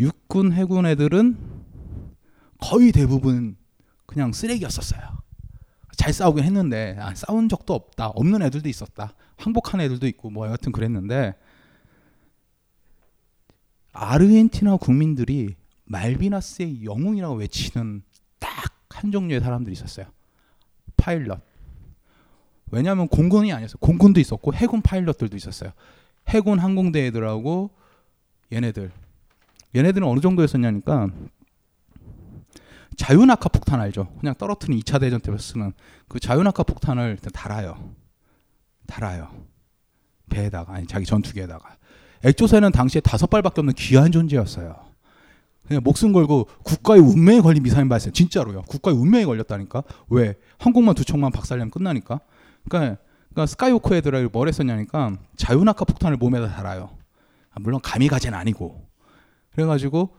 육군 0.00 0.52
해군 0.54 0.86
애들은 0.86 1.36
거의 2.62 2.92
대부분 2.92 3.56
그냥 4.06 4.32
쓰레기였었어요. 4.32 5.02
잘 5.96 6.12
싸우긴 6.12 6.44
했는데 6.44 6.96
아, 7.00 7.14
싸운 7.14 7.48
적도 7.48 7.74
없다. 7.74 8.08
없는 8.08 8.42
애들도 8.42 8.68
있었다. 8.68 9.14
항복한 9.36 9.80
애들도 9.80 10.06
있고 10.08 10.30
뭐 10.30 10.46
여하튼 10.46 10.72
그랬는데 10.72 11.34
아르헨티나 13.92 14.76
국민들이 14.76 15.54
말비나스의 15.84 16.84
영웅이라고 16.84 17.34
외치는 17.36 18.02
딱 18.38 18.74
한 18.94 19.10
종류의 19.12 19.40
사람들이 19.40 19.72
있었어요. 19.72 20.06
파일럿. 20.96 21.40
왜냐하면 22.70 23.08
공군이 23.08 23.52
아니었어요. 23.52 23.76
공군도 23.80 24.20
있었고 24.20 24.54
해군 24.54 24.80
파일럿들도 24.82 25.36
있었어요. 25.36 25.72
해군 26.28 26.58
항공대 26.58 27.06
애들하고 27.06 27.70
얘네들. 28.52 28.90
얘네들은 29.74 30.06
어느 30.06 30.20
정도였었냐니까 30.20 31.08
자유낙하 32.96 33.48
폭탄 33.48 33.80
알죠? 33.80 34.08
그냥 34.20 34.34
떨어뜨린 34.36 34.78
2차 34.80 35.00
대전 35.00 35.20
때 35.20 35.36
쓰는 35.36 35.72
그 36.08 36.20
자유낙하 36.20 36.62
폭탄을 36.62 37.18
달아요. 37.32 37.94
달아요. 38.86 39.30
배에다가 40.30 40.74
아니 40.74 40.86
자기 40.86 41.06
전투기에다가. 41.06 41.76
엑조세는 42.24 42.72
당시에 42.72 43.00
다섯 43.00 43.28
발밖에 43.28 43.60
없는 43.60 43.74
귀한 43.74 44.10
존재였어요. 44.10 44.76
그냥 45.66 45.82
목숨 45.82 46.12
걸고 46.12 46.48
국가의 46.62 47.00
운명에 47.00 47.40
걸린 47.40 47.62
미사일 47.62 47.88
발사 47.88 48.10
진짜로요. 48.10 48.62
국가의 48.62 48.96
운명에 48.96 49.24
걸렸다니까. 49.24 49.82
왜? 50.08 50.34
항모만 50.58 50.94
두 50.94 51.04
척만 51.04 51.32
박살내면 51.32 51.70
끝나니까. 51.70 52.20
그러니까, 52.68 53.00
그러니까 53.30 53.46
스카이호크 53.46 53.94
애들을 53.94 54.28
뭘 54.30 54.48
했었냐니까 54.48 55.16
자유낙하 55.36 55.84
폭탄을 55.84 56.16
몸에다 56.18 56.48
달아요. 56.48 56.90
아, 57.50 57.60
물론 57.60 57.80
가미가제는 57.82 58.36
아니고. 58.38 58.86
그래가지고 59.52 60.14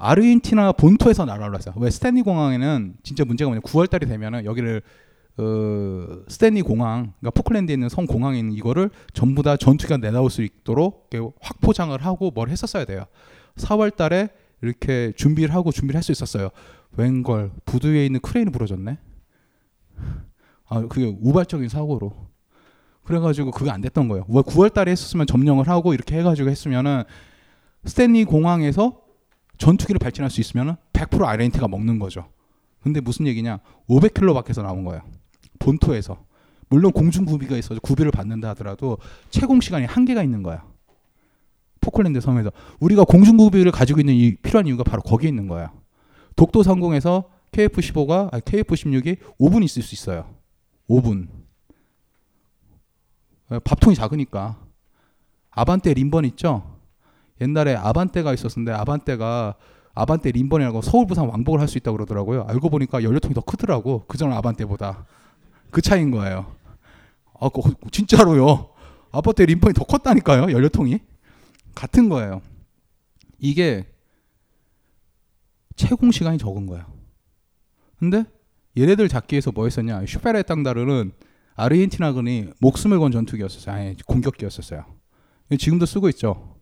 아르헨티나 0.00 0.72
본토에서 0.72 1.24
날아올랐어요. 1.24 1.74
왜 1.78 1.90
스탠리 1.90 2.22
공항에는 2.22 2.94
진짜 3.02 3.24
문제가 3.24 3.48
뭐냐? 3.50 3.60
9월 3.60 3.88
달이 3.88 4.06
되면은 4.06 4.44
여기를 4.44 4.82
어, 5.38 6.22
스탠리 6.28 6.60
공항, 6.62 7.12
그러니까 7.20 7.30
포클랜드에 7.30 7.74
있는 7.74 7.88
성 7.88 8.06
공항에 8.06 8.38
있는 8.38 8.52
이거를 8.52 8.90
전부 9.14 9.42
다 9.42 9.56
전투기가 9.56 9.96
날아올 9.98 10.30
수 10.30 10.42
있도록 10.42 11.10
확 11.40 11.60
포장을 11.60 11.96
하고 12.04 12.30
뭘 12.30 12.48
했었어야 12.50 12.84
돼요. 12.84 13.04
4월 13.56 13.94
달에 13.94 14.30
이렇게 14.62 15.12
준비를 15.16 15.54
하고 15.54 15.70
준비를 15.72 15.96
할 15.96 16.02
수 16.02 16.12
있었어요. 16.12 16.50
웬걸 16.96 17.52
부두 17.64 17.88
위에 17.88 18.04
있는 18.06 18.20
크레인이 18.20 18.50
부러졌네. 18.50 18.98
아 20.68 20.80
그게 20.82 21.16
우발적인 21.20 21.68
사고로. 21.68 22.12
그래가지고 23.04 23.50
그게 23.50 23.70
안 23.70 23.80
됐던 23.80 24.08
거예요. 24.08 24.24
9월 24.24 24.72
달에 24.72 24.92
했었으면 24.92 25.26
점령을 25.26 25.68
하고 25.68 25.94
이렇게 25.94 26.18
해가지고 26.18 26.50
했으면은 26.50 27.04
스탠리 27.84 28.24
공항에서 28.24 29.00
전투기를 29.60 29.98
발진할 29.98 30.30
수 30.30 30.40
있으면은 30.40 30.74
100% 30.94 31.24
아르헨티나가 31.24 31.68
먹는 31.68 31.98
거죠. 31.98 32.28
근데 32.82 33.00
무슨 33.00 33.26
얘기냐? 33.26 33.60
500km 33.88 34.34
밖에서 34.34 34.62
나온 34.62 34.84
거예요. 34.84 35.02
본토에서. 35.58 36.24
물론 36.70 36.92
공중 36.92 37.26
구비가 37.26 37.56
있어서 37.56 37.78
구비를 37.80 38.10
받는다 38.10 38.48
하더라도 38.50 38.98
채공 39.28 39.60
시간이 39.60 39.84
한계가 39.84 40.22
있는 40.22 40.42
거야. 40.42 40.64
포클랜드 41.80 42.20
섬에서 42.20 42.50
우리가 42.80 43.04
공중 43.04 43.36
구비를 43.36 43.70
가지고 43.70 44.00
있는 44.00 44.14
이 44.14 44.34
필요한 44.36 44.66
이유가 44.66 44.82
바로 44.82 45.02
거기에 45.02 45.28
있는 45.28 45.46
거야. 45.46 45.72
독도 46.36 46.62
상공에서 46.62 47.28
KF-15가 47.52 48.32
아니 48.32 48.42
KF-16이 48.42 49.18
5분 49.38 49.62
있을 49.64 49.82
수 49.82 49.94
있어요. 49.94 50.34
5분. 50.88 51.28
밥통이 53.64 53.94
작으니까. 53.94 54.58
아반떼 55.50 55.92
림번 55.94 56.24
있죠? 56.26 56.79
옛날에 57.40 57.74
아반떼가 57.74 58.34
있었는데 58.34 58.72
아반떼가 58.72 59.54
아반떼 59.94 60.30
림번이라고 60.32 60.82
서울 60.82 61.06
부산 61.06 61.26
왕복을 61.28 61.60
할 61.60 61.68
수 61.68 61.78
있다고 61.78 61.96
그러더라고요. 61.96 62.44
알고 62.48 62.70
보니까 62.70 63.02
연료통이 63.02 63.34
더 63.34 63.40
크더라고. 63.40 64.04
그전 64.06 64.32
아반떼보다. 64.32 65.06
그 65.70 65.80
차이인 65.80 66.10
거예요. 66.10 66.54
아, 67.38 67.48
그, 67.48 67.60
진짜로요. 67.90 68.70
아반떼 69.12 69.46
림번이 69.46 69.74
더 69.74 69.84
컸다니까요. 69.84 70.52
연료통이. 70.52 71.00
같은 71.74 72.08
거예요. 72.08 72.42
이게 73.38 73.86
채공 75.76 76.10
시간이 76.10 76.38
적은 76.38 76.66
거야. 76.66 76.86
근데 77.98 78.24
얘네들 78.76 79.08
잡기 79.08 79.34
위해서 79.34 79.50
뭐 79.50 79.64
했었냐? 79.64 80.04
슈페레 80.06 80.42
땅다르는 80.42 81.12
아르헨티나군이 81.54 82.50
목숨을 82.60 82.98
건 82.98 83.12
전투기였었어요. 83.12 83.74
아니 83.74 83.96
공격기였었어요. 84.06 84.84
지금도 85.58 85.86
쓰고 85.86 86.08
있죠. 86.10 86.56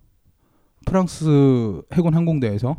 프랑스 0.89 1.83
해군 1.93 2.15
항공대에서 2.15 2.77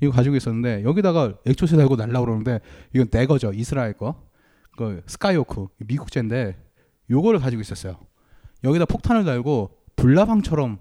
이거 0.00 0.12
가지고 0.12 0.36
있었는데 0.36 0.84
여기다가 0.84 1.34
액조스 1.44 1.76
달고 1.76 1.96
날라 1.96 2.20
그러는데 2.20 2.60
이건 2.94 3.08
내 3.08 3.26
거죠. 3.26 3.52
이스라엘 3.52 3.94
거. 3.94 4.22
그 4.76 5.02
스카이호크 5.06 5.66
미국제인데 5.78 6.56
요거를 7.10 7.40
가지고 7.40 7.62
있었어요. 7.62 7.96
여기다 8.62 8.84
폭탄을 8.84 9.24
달고 9.24 9.76
불나방처럼 9.96 10.78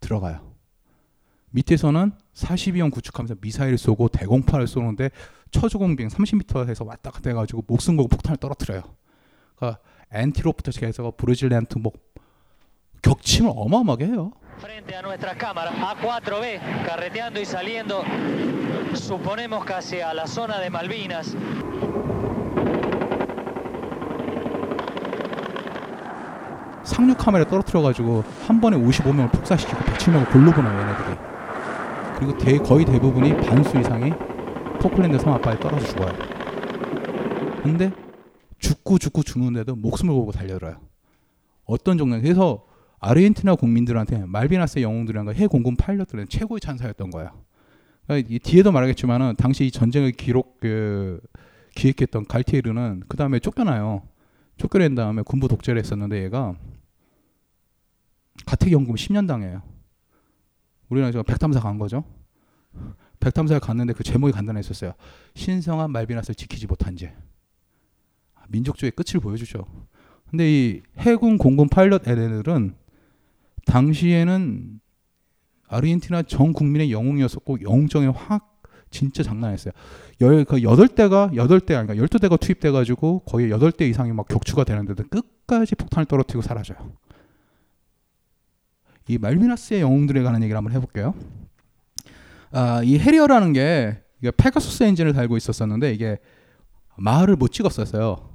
들어가요. 0.00 0.52
밑에서는 1.50 2.12
42형 2.34 2.90
구축하면서 2.90 3.36
미사일 3.40 3.76
쏘고 3.76 4.08
대공파를 4.08 4.66
쏘는데 4.66 5.10
처주공빙 5.50 6.08
30m에서 6.08 6.86
왔다 6.86 7.10
갔다 7.10 7.30
해가지고 7.30 7.64
목숨 7.66 7.96
걸고 7.96 8.08
폭탄을 8.08 8.38
떨어뜨려요. 8.38 8.82
그러니까 9.56 9.80
엔티로부터 10.12 10.70
시작해서 10.70 11.12
브루질렌트 11.16 11.78
뭐 11.78 11.92
격침을 13.02 13.52
어마어마하게 13.54 14.06
해요. 14.06 14.32
Frente 14.58 14.96
a 14.96 15.02
nuestra 15.02 15.34
cámara, 15.34 15.70
A4B, 15.70 16.86
carreteando 16.86 17.38
y 17.38 17.44
saliendo, 17.44 18.02
suponemos 18.94 19.64
casi 19.66 20.00
a 20.00 20.14
la 20.14 20.26
zona 20.26 20.58
de 20.58 20.70
Malvinas. 20.70 21.36
상륙 26.84 27.18
카메라 27.18 27.44
떨어뜨려가지고 27.44 28.24
한 28.46 28.60
번에 28.60 28.76
55명을 28.78 29.30
폭사시키고 29.32 29.78
107명을 29.78 30.32
골로 30.32 30.52
보내요 30.52 30.80
얘네들이. 30.80 31.16
그리고 32.16 32.38
대, 32.38 32.56
거의 32.58 32.84
대부분이 32.86 33.36
반수 33.36 33.76
이상이 33.78 34.12
포클랜드 34.80 35.18
섬 35.18 35.34
앞바에 35.34 35.58
떨어져 35.58 35.84
죽어요. 35.84 36.12
근데 37.62 37.92
죽고 38.58 38.98
죽고 38.98 39.22
죽는데도 39.22 39.76
목숨을 39.76 40.14
걸고 40.14 40.32
달려들어요. 40.32 40.80
어떤 41.66 41.98
정도 41.98 42.18
그래서 42.20 42.65
아르헨티나 42.98 43.56
국민들한테 43.56 44.24
말비나스 44.26 44.80
영웅들이란 44.80 45.34
해 45.34 45.46
공군 45.46 45.76
파일럿들은 45.76 46.28
최고의 46.28 46.60
찬사였던 46.60 47.10
거예요. 47.10 47.30
그러니까 48.06 48.28
이 48.30 48.38
뒤에도 48.38 48.72
말하겠지만은 48.72 49.34
당시 49.36 49.66
이 49.66 49.70
전쟁을 49.70 50.12
기록 50.12 50.60
그 50.60 51.20
기획했던 51.74 52.26
갈티에르는 52.26 53.02
그 53.08 53.16
다음에 53.16 53.38
쫓겨나요. 53.38 54.02
쫓겨낸 54.56 54.94
다음에 54.94 55.22
군부 55.22 55.48
독재를 55.48 55.78
했었는데 55.78 56.22
얘가 56.24 56.54
가택연금 58.46 58.94
10년 58.94 59.26
당해요. 59.28 59.62
우리나라 60.88 61.12
저 61.12 61.22
백탐사 61.22 61.60
간 61.60 61.78
거죠. 61.78 62.04
백탐사에 63.20 63.58
갔는데 63.58 63.92
그 63.92 64.04
제목이 64.04 64.32
간단했었어요. 64.32 64.92
신성한 65.34 65.90
말비나스를 65.90 66.34
지키지 66.34 66.66
못한 66.66 66.96
죄. 66.96 67.14
민족주의 68.48 68.90
끝을 68.92 69.20
보여주죠. 69.20 69.66
근데 70.30 70.48
이 70.48 70.82
해군 70.98 71.38
공군 71.38 71.68
파일럿 71.68 72.06
애들은 72.06 72.74
당시에는 73.64 74.80
아르헨티나 75.68 76.22
전 76.22 76.52
국민의 76.52 76.92
영웅이었었고 76.92 77.62
영웅정에 77.62 78.06
확 78.08 78.62
진짜 78.90 79.22
장난 79.22 79.52
했어요. 79.52 79.72
열, 80.20 80.44
그 80.44 80.62
여덟 80.62 80.88
대가 80.88 81.30
여덟 81.34 81.60
대 81.60 81.74
아니까 81.74 81.96
열두 81.96 82.18
대가 82.18 82.36
투입돼 82.36 82.70
가지고 82.70 83.20
거의 83.20 83.50
여덟 83.50 83.72
대 83.72 83.86
이상이 83.86 84.12
막 84.12 84.28
격추가 84.28 84.64
되는데도 84.64 85.02
끝까지 85.04 85.74
폭탄을 85.74 86.06
떨어뜨리고 86.06 86.42
사라져요. 86.42 86.92
이 89.08 89.18
말비나스의 89.18 89.80
영웅들에 89.80 90.22
관한 90.22 90.42
얘기를 90.42 90.56
한번 90.56 90.72
해볼게요. 90.72 91.14
아, 92.52 92.82
이 92.82 92.98
해리어라는 92.98 93.52
게 93.52 94.02
이게 94.20 94.30
페가수스 94.30 94.84
엔진을 94.84 95.12
달고 95.12 95.36
있었었는데 95.36 95.92
이게 95.92 96.18
마하를 96.96 97.36
못 97.36 97.52
찍었었어요. 97.52 98.30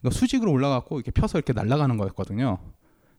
그러니까 0.00 0.18
수직으로 0.18 0.52
올라갔고 0.52 0.98
이렇게 0.98 1.10
펴서 1.10 1.38
이렇게 1.38 1.52
날아가는 1.52 1.96
거였거든요. 1.96 2.58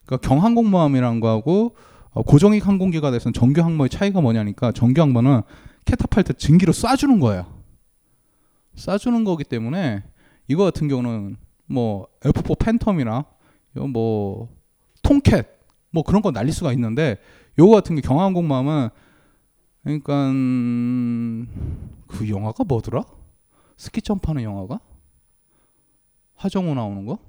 그러니까 0.07 0.27
경항공모함이라는 0.27 1.19
거하고 1.19 1.75
어, 2.11 2.23
고정익 2.23 2.65
항공기가 2.65 3.11
돼서 3.11 3.31
정규 3.31 3.61
항모의 3.61 3.89
차이가 3.89 4.21
뭐냐니까 4.21 4.71
정규 4.71 5.01
항모는 5.01 5.41
캐터펄트 5.85 6.33
증기로 6.37 6.73
쏴주는 6.73 7.21
거예요. 7.21 7.45
쏴주는 8.75 9.23
거기 9.25 9.43
때문에 9.43 10.03
이거 10.47 10.63
같은 10.63 10.87
경우는 10.87 11.37
뭐 11.67 12.07
F4 12.21 12.57
팬텀이나 12.57 13.25
뭐 13.91 14.49
통캣 15.03 15.45
뭐 15.91 16.03
그런 16.03 16.21
거 16.21 16.31
날릴 16.31 16.53
수가 16.53 16.73
있는데 16.73 17.17
요거 17.59 17.73
같은 17.73 17.95
게 17.95 18.01
경항공모함은 18.01 18.89
그러니까 19.83 20.31
그 22.07 22.29
영화가 22.29 22.63
뭐더라? 22.63 23.03
스키 23.75 24.01
점프하는 24.01 24.43
영화가 24.43 24.79
하정우 26.35 26.73
나오는 26.73 27.05
거? 27.05 27.19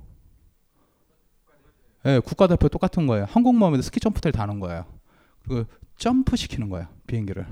예, 2.04 2.14
네, 2.14 2.20
국가대표 2.20 2.68
똑같은 2.68 3.06
거예요. 3.06 3.26
항공모함에도 3.28 3.82
스키 3.82 3.98
점프대를 3.98 4.32
다는 4.32 4.60
거예요. 4.60 4.84
그 5.48 5.66
점프 5.96 6.36
시키는 6.36 6.68
거예요, 6.68 6.86
비행기를. 7.06 7.46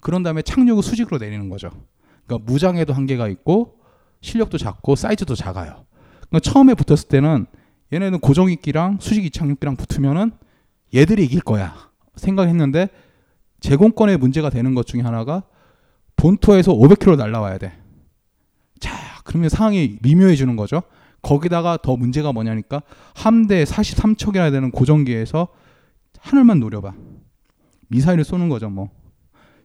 그런 0.00 0.22
다음에 0.22 0.40
착륙을 0.40 0.84
수직으로 0.84 1.18
내리는 1.18 1.48
거죠. 1.48 1.70
그러니까 2.26 2.50
무장에도 2.50 2.92
한계가 2.92 3.26
있고 3.26 3.80
실력도 4.20 4.56
작고 4.56 4.94
사이즈도 4.94 5.34
작아요. 5.34 5.84
그러니까 6.28 6.38
처음에 6.40 6.74
붙었을 6.74 7.08
때는 7.08 7.46
얘네는 7.92 8.20
고정익기랑 8.20 8.98
수직 9.00 9.24
이착륙기랑 9.24 9.76
붙으면은 9.76 10.30
얘들이 10.94 11.24
이길 11.24 11.40
거야 11.40 11.90
생각했는데 12.14 12.88
제공권에 13.58 14.16
문제가 14.16 14.48
되는 14.48 14.76
것 14.76 14.86
중에 14.86 15.00
하나가 15.00 15.42
본토에서 16.26 16.72
500km 16.72 17.16
날라와야 17.16 17.56
돼. 17.58 17.72
자, 18.80 18.96
그러면 19.22 19.48
상황이 19.48 19.96
미묘해지는 20.02 20.56
거죠. 20.56 20.82
거기다가 21.22 21.78
더 21.80 21.96
문제가 21.96 22.32
뭐냐니까 22.32 22.82
함대 23.14 23.62
43척이나 23.62 24.50
되는 24.50 24.72
고정기에서 24.72 25.46
하늘만 26.18 26.58
노려봐. 26.58 26.94
미사일을 27.88 28.24
쏘는 28.24 28.48
거죠, 28.48 28.68
뭐. 28.68 28.90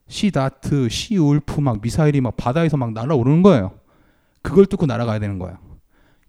시다트, 0.07 0.87
시울프 0.87 1.61
막 1.61 1.81
미사일이 1.81 2.21
막 2.21 2.37
바다에서 2.37 2.77
막 2.77 2.93
날아오르는 2.93 3.41
거예요. 3.41 3.79
그걸 4.43 4.67
뚫고 4.67 4.85
날아가야 4.85 5.17
되는 5.17 5.39
거예요. 5.39 5.57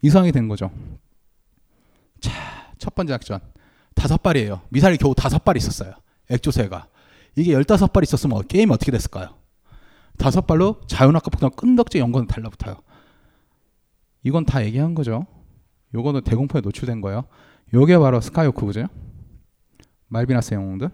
이상이 0.00 0.32
된 0.32 0.48
거죠. 0.48 0.70
자, 2.20 2.32
첫 2.78 2.94
번째 2.94 3.12
작전. 3.12 3.40
다섯 3.94 4.22
발이에요. 4.22 4.62
미사일이 4.70 4.96
겨우 4.96 5.14
다섯 5.14 5.44
발 5.44 5.58
있었어요. 5.58 5.92
액조세가. 6.30 6.86
이게 7.36 7.52
열다섯 7.52 7.92
발 7.92 8.02
있었으면 8.02 8.46
게임이 8.48 8.72
어떻게 8.72 8.90
됐을까요? 8.90 9.41
다섯 10.18 10.46
발로 10.46 10.80
자연학과 10.86 11.30
폭탄 11.30 11.50
끈덕지 11.50 11.98
연건을 11.98 12.26
달라붙어요. 12.26 12.76
이건 14.22 14.44
다 14.44 14.64
얘기한 14.64 14.94
거죠. 14.94 15.26
요거는 15.94 16.22
대공포에 16.22 16.60
노출된 16.60 17.00
거예요. 17.00 17.24
요게 17.74 17.98
바로 17.98 18.20
스카이호크 18.20 18.66
그죠? 18.66 18.86
말비나스 20.08 20.54
영웅들. 20.54 20.90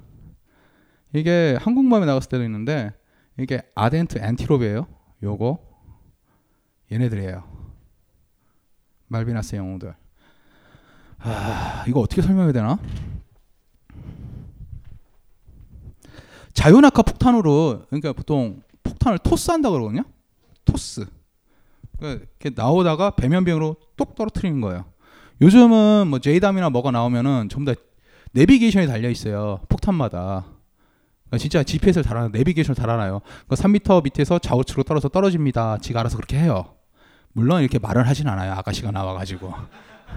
이게 1.14 1.56
한국맘에 1.60 2.06
나갔을 2.06 2.28
때도 2.28 2.44
있는데 2.44 2.92
이게 3.38 3.62
아덴트 3.74 4.18
엔티로베예요. 4.18 4.86
요거 5.22 5.58
얘네들이에요. 6.92 7.42
말비나스 9.08 9.56
영웅들. 9.56 9.94
아, 11.20 11.84
이거 11.88 12.00
어떻게 12.00 12.22
설명해야 12.22 12.52
되나? 12.52 12.78
자연학화 16.52 17.02
폭탄으로 17.02 17.84
그러니까 17.88 18.12
보통 18.12 18.62
폭탄을 18.88 19.18
토스한다 19.18 19.70
그러거든요. 19.70 20.04
토스. 20.64 21.06
그러니까 21.98 22.24
이렇게 22.40 22.50
나오다가 22.54 23.10
배면병으로 23.10 23.76
똑 23.96 24.14
떨어뜨리는 24.14 24.60
거예요. 24.60 24.86
요즘은 25.40 26.08
뭐 26.08 26.18
제이담이나 26.18 26.70
뭐가 26.70 26.90
나오면은 26.90 27.48
전부 27.48 27.72
다 27.72 27.80
내비게이션이 28.32 28.86
달려 28.86 29.08
있어요. 29.10 29.60
폭탄마다. 29.68 30.46
그러니까 31.26 31.38
진짜 31.38 31.62
GPS를 31.62 32.04
달아놔, 32.04 32.28
내비게이션을 32.32 32.74
달아놔요. 32.74 33.20
그러니까 33.46 33.54
3m 33.56 34.04
밑에서 34.04 34.38
좌우측으로 34.38 34.82
떨어져 34.84 35.08
떨어집니다. 35.08 35.78
지가 35.78 36.00
알아서 36.00 36.16
그렇게 36.16 36.38
해요. 36.38 36.74
물론 37.32 37.60
이렇게 37.60 37.78
말을 37.78 38.08
하진 38.08 38.28
않아요. 38.28 38.52
아가씨가 38.54 38.90
나와가지고. 38.90 39.52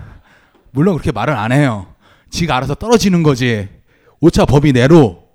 물론 0.72 0.96
그렇게 0.96 1.12
말을 1.12 1.36
안 1.36 1.52
해요. 1.52 1.94
지가 2.30 2.58
알아서 2.58 2.76
떨어지는 2.76 3.24
거지. 3.24 3.70
오차 4.22 4.46
범위 4.46 4.72
내로. 4.72 5.30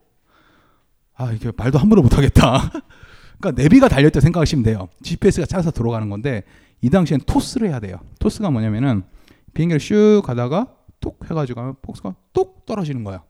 아, 1.14 1.32
이게 1.32 1.50
말도 1.56 1.78
함부로 1.78 2.02
못하겠다. 2.02 2.70
그러니까 3.38 3.62
내비가 3.62 3.88
달렸다 3.88 4.20
생각하시면 4.20 4.64
돼요. 4.64 4.88
GPS가 5.02 5.46
짜서 5.46 5.70
들어가는 5.70 6.08
건데 6.08 6.42
이 6.80 6.90
당시엔 6.90 7.20
토스를 7.26 7.68
해야 7.68 7.80
돼요. 7.80 7.98
토스가 8.18 8.50
뭐냐면은 8.50 9.02
비행기를 9.54 9.80
슉 9.80 10.22
가다가 10.22 10.68
톡 11.00 11.18
해가지고 11.24 11.60
하면 11.60 11.74
폭스가 11.82 12.14
똑 12.32 12.66
떨어지는 12.66 13.04
거야. 13.04 13.22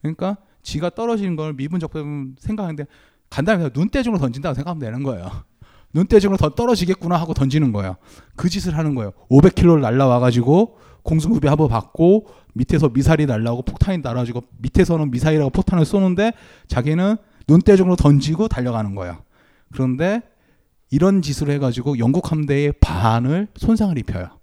그러니까 0.00 0.36
지가 0.62 0.90
떨어지는 0.90 1.36
걸 1.36 1.52
미분적분 1.54 2.36
생각하는데 2.38 2.86
간단히 3.30 3.68
눈대중으로 3.74 4.20
던진다고 4.20 4.54
생각하면 4.54 4.80
되는 4.80 5.02
거예요. 5.02 5.30
눈대중으로 5.94 6.36
더 6.36 6.50
떨어지겠구나 6.50 7.16
하고 7.16 7.34
던지는 7.34 7.72
거예요. 7.72 7.96
그 8.36 8.48
짓을 8.48 8.76
하는 8.76 8.94
거예요. 8.94 9.12
500km를 9.30 9.80
날라와가지고 9.80 10.78
공중급이 11.02 11.48
한번 11.48 11.68
받고 11.68 12.28
밑에서 12.54 12.88
미사일이 12.88 13.26
날라오고 13.26 13.62
폭탄이 13.62 13.98
날아지고 13.98 14.42
밑에서는 14.58 15.10
미사일하고 15.10 15.50
폭탄을 15.50 15.84
쏘는데 15.84 16.32
자기는 16.68 17.16
눈대중으로 17.48 17.96
던지고 17.96 18.48
달려가는 18.48 18.94
거예요. 18.94 19.18
그런데 19.72 20.22
이런 20.90 21.22
짓을 21.22 21.50
해가지고 21.50 21.98
영국 21.98 22.30
함대의 22.30 22.72
반을 22.80 23.48
손상을 23.56 23.96
입혀요. 23.98 24.38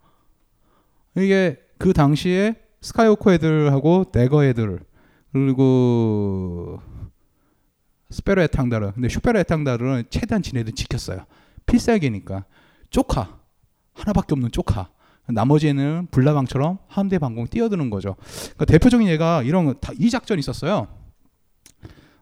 이게 1.17 1.57
그 1.77 1.93
당시에 1.93 2.55
스카이워커 2.82 3.34
애들하고 3.34 4.05
네거 4.13 4.45
애들 4.45 4.80
그리고 5.32 6.82
스페로 8.09 8.41
에탕다르 8.43 8.93
근데 8.93 9.09
슈페로 9.09 9.39
에탕다르는 9.39 10.05
최대한 10.09 10.41
지네들 10.41 10.73
지켰어요. 10.73 11.25
필살기니까 11.65 12.45
쪼카 12.89 13.38
하나밖에 13.93 14.34
없는 14.34 14.51
쪼카 14.51 14.89
나머지는 15.27 16.07
불나방처럼 16.09 16.80
함대 16.88 17.19
방공 17.19 17.47
뛰어드는 17.47 17.89
거죠. 17.91 18.15
그러니까 18.55 18.65
대표적인 18.65 19.07
예가 19.07 19.43
이런 19.43 19.75
이 19.99 20.09
작전이 20.09 20.39
있었어요. 20.39 20.88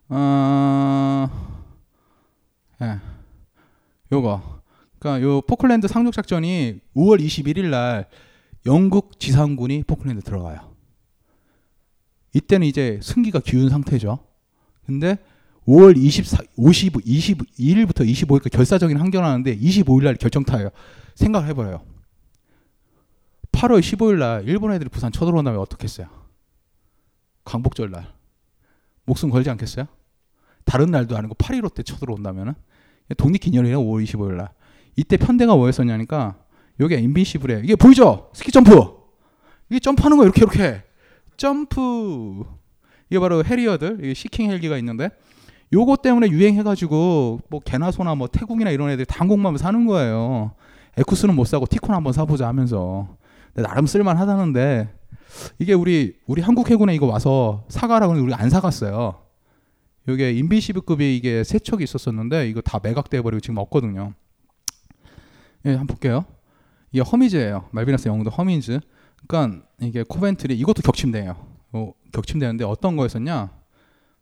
어, 0.10 1.57
예, 2.82 3.00
요거. 4.12 4.62
그러니까 5.00 5.28
요 5.28 5.42
포클랜드 5.42 5.88
상륙 5.88 6.14
작전이 6.14 6.80
5월 6.96 7.24
21일 7.24 7.70
날 7.70 8.08
영국 8.66 9.20
지상군이 9.20 9.84
포클랜드 9.84 10.22
들어가요. 10.24 10.76
이때는 12.34 12.68
이제 12.68 13.00
승기가 13.02 13.40
기운 13.40 13.70
상태죠. 13.70 14.20
근데 14.86 15.18
5월 15.68 15.98
24, 15.98 16.44
50, 16.56 16.94
22일부터 16.94 18.08
25일까지 18.08 18.52
결사적인 18.52 18.98
항전하는데 18.98 19.58
25일 19.58 20.04
날 20.06 20.16
결정타예요. 20.16 20.70
생각을 21.16 21.48
해봐요. 21.50 21.84
8월 23.52 23.80
15일 23.80 24.18
날 24.18 24.48
일본 24.48 24.72
애들이 24.72 24.90
부산 24.90 25.12
쳐들어온다면 25.12 25.60
어떻겠어요? 25.60 26.08
광복절 27.44 27.92
날. 27.92 28.14
목숨 29.06 29.30
걸지 29.30 29.50
않겠어요? 29.50 29.88
다른 30.68 30.92
날도 30.92 31.18
아니고 31.18 31.34
8.15 31.36 31.74
때 31.74 31.82
쳐들어온다면은 31.82 32.54
독립기념일이에요 33.18 33.80
5월 33.80 34.04
25일 34.04 34.34
날. 34.34 34.50
이때 34.96 35.16
편대가 35.16 35.56
뭐였었냐니까 35.56 36.36
여기 36.80 36.96
인비시블에 36.96 37.62
이게 37.64 37.76
보이죠? 37.76 38.30
스키 38.34 38.52
점프. 38.52 38.72
이게 39.70 39.80
점프하는 39.80 40.18
거 40.18 40.24
이렇게 40.24 40.42
이렇게 40.42 40.84
점프. 41.38 42.44
이게 43.10 43.20
바로 43.20 43.44
해리어들, 43.44 44.00
이게 44.04 44.14
시킹 44.14 44.52
헬기가 44.52 44.78
있는데 44.78 45.10
요거 45.72 45.98
때문에 45.98 46.30
유행해가지고 46.30 47.40
뭐 47.50 47.60
개나 47.62 47.92
소나 47.92 48.16
뭐 48.16 48.28
태국이나 48.28 48.70
이런 48.70 48.90
애들 48.90 49.06
당국만 49.06 49.58
사는 49.58 49.86
거예요. 49.86 50.52
에쿠스는 50.98 51.36
못 51.36 51.46
사고 51.46 51.66
티코 51.66 51.96
한번 51.96 52.12
사보자 52.12 52.48
하면서 52.48 53.08
나름 53.54 53.86
쓸만하다는데 53.86 54.90
이게 55.60 55.74
우리 55.74 56.18
우리 56.26 56.42
한국 56.42 56.70
해군에 56.70 56.94
이거 56.94 57.06
와서 57.06 57.66
사가라고 57.70 58.14
하는데 58.14 58.26
우리 58.26 58.34
안 58.34 58.50
사갔어요. 58.50 59.27
이게 60.08 60.32
인빈시블급이 60.32 61.18
이게 61.18 61.44
세 61.44 61.60
척이 61.60 61.84
있었었는데 61.84 62.50
이거 62.50 62.62
다 62.62 62.80
매각돼 62.82 63.22
버리고 63.22 63.42
지금 63.42 63.58
없거든요. 63.58 64.14
예, 65.66 65.72
한번 65.72 65.88
볼게요. 65.88 66.26
이게 66.92 67.02
허미즈예요. 67.02 67.70
말비나스 67.72 68.08
영웅도 68.08 68.30
허미즈. 68.30 68.80
그러니까 69.28 69.66
이게 69.82 70.04
코벤트리 70.04 70.58
이것도 70.58 70.82
격침돼요. 70.82 71.36
어, 71.74 71.94
격침되는데 72.14 72.64
어떤 72.64 72.96
거였었냐? 72.96 73.52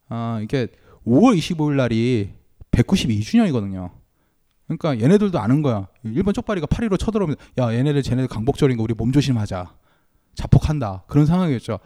아 0.09 0.39
이게 0.41 0.67
5월 1.05 1.37
25일 1.37 1.75
날이 1.75 2.33
192주년이거든요. 2.71 3.91
그러니까 4.67 4.99
얘네들도 4.99 5.39
아는 5.39 5.61
거야. 5.61 5.87
일본 6.03 6.33
쪽발이가 6.33 6.65
파리로 6.67 6.97
쳐들어오면 6.97 7.35
야 7.59 7.73
얘네들 7.73 8.01
쟤네들 8.01 8.27
강복절인 8.27 8.77
거 8.77 8.83
우리 8.83 8.95
몸 8.95 9.11
조심하자. 9.11 9.75
자폭한다. 10.33 11.03
그런 11.07 11.25
상황이었죠. 11.25 11.79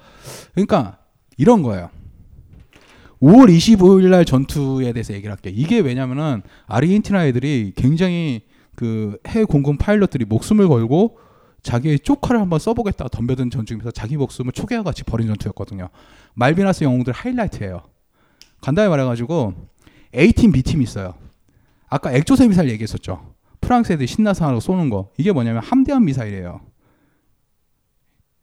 그러니까 0.53 0.99
이런 1.37 1.61
거예요. 1.61 1.89
5월 3.21 3.49
25일 3.49 4.09
날 4.09 4.25
전투에 4.25 4.93
대해서 4.93 5.13
얘기를 5.13 5.31
할게요. 5.31 5.53
이게 5.55 5.79
왜냐면은 5.79 6.41
아르헨티나 6.67 7.25
애들이 7.27 7.73
굉장히 7.75 8.43
그 8.75 9.17
해외 9.27 9.43
공군 9.43 9.77
파일럿들이 9.77 10.25
목숨을 10.25 10.67
걸고 10.67 11.17
자기의 11.61 11.99
쪼카를 11.99 12.39
한번 12.39 12.59
써보겠다 12.59 13.09
덤벼든 13.09 13.49
전투에서 13.49 13.91
자기 13.91 14.15
목숨을 14.15 14.53
초계와 14.53 14.83
같이 14.83 15.03
버린 15.03 15.27
전투였거든요. 15.27 15.89
말비나스 16.35 16.85
영웅들 16.85 17.11
하이라이트예요. 17.11 17.81
간단히 18.61 18.89
말해가지고 18.89 19.53
A팀, 20.15 20.53
B팀 20.53 20.81
있어요. 20.81 21.15
아까 21.89 22.13
액조세 22.13 22.47
미사일 22.47 22.69
얘기했었죠. 22.69 23.33
프랑스 23.59 23.91
애들이 23.91 24.07
신나서 24.07 24.47
하고 24.47 24.61
쏘는 24.61 24.89
거. 24.89 25.11
이게 25.17 25.33
뭐냐면 25.33 25.61
함대함 25.61 26.05
미사일이에요. 26.05 26.61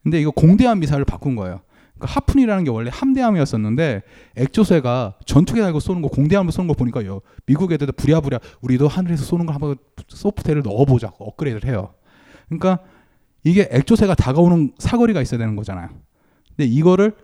근데 0.03 0.21
이거 0.21 0.31
공대함 0.31 0.81
미사일을 0.81 1.05
바꾼 1.05 1.35
거예요. 1.35 1.63
그러니까 1.97 2.15
하푼이라는 2.15 2.65
게 2.65 2.71
원래 2.71 2.91
함대함이었었는데 2.93 4.03
액조세가 4.37 5.19
전투기 5.25 5.61
달고 5.61 5.81
쏘는 5.81 6.03
거 6.03 6.09
공대함으로 6.09 6.51
쏘는 6.53 6.69
거 6.69 6.75
보니까 6.75 7.05
요. 7.07 7.21
미국 7.47 7.73
애들도 7.73 7.93
부랴부랴 7.95 8.39
우리도 8.61 8.89
하늘에서 8.89 9.25
쏘는 9.25 9.47
걸 9.47 9.55
한번 9.55 9.77
소프트웨어를 10.09 10.63
넣어보자고 10.63 11.25
업그레이드를 11.25 11.71
해요. 11.71 11.95
그러니까 12.49 12.81
이게 13.45 13.69
액조세가 13.71 14.15
다가오는 14.15 14.73
사거리가 14.79 15.23
있어야 15.23 15.39
되는 15.39 15.57
거잖아요. 15.57 15.89
근데 16.49 16.65
이거를 16.65 17.15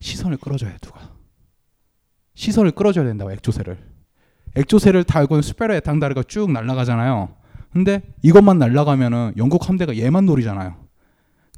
시선을 0.00 0.38
끌어줘야 0.38 0.76
누가. 0.78 1.12
시선을 2.34 2.72
끌어줘야 2.72 3.04
된다고 3.04 3.30
액조세를. 3.32 3.78
액조세를 4.56 5.04
달고 5.04 5.42
스페러 5.42 5.74
에탕다르가 5.74 6.22
쭉 6.24 6.50
날아가잖아요. 6.50 7.34
근데 7.72 8.02
이것만 8.22 8.58
날아가면은 8.58 9.34
영국 9.36 9.68
함대가 9.68 9.96
얘만 9.96 10.24
노리잖아요. 10.26 10.74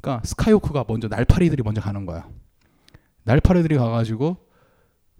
그러니까 0.00 0.26
스카이호크가 0.26 0.84
먼저 0.88 1.08
날파리들이 1.08 1.62
먼저 1.62 1.80
가는 1.80 2.04
거야. 2.04 2.26
날파리들이 3.30 3.76
가가지고 3.76 4.36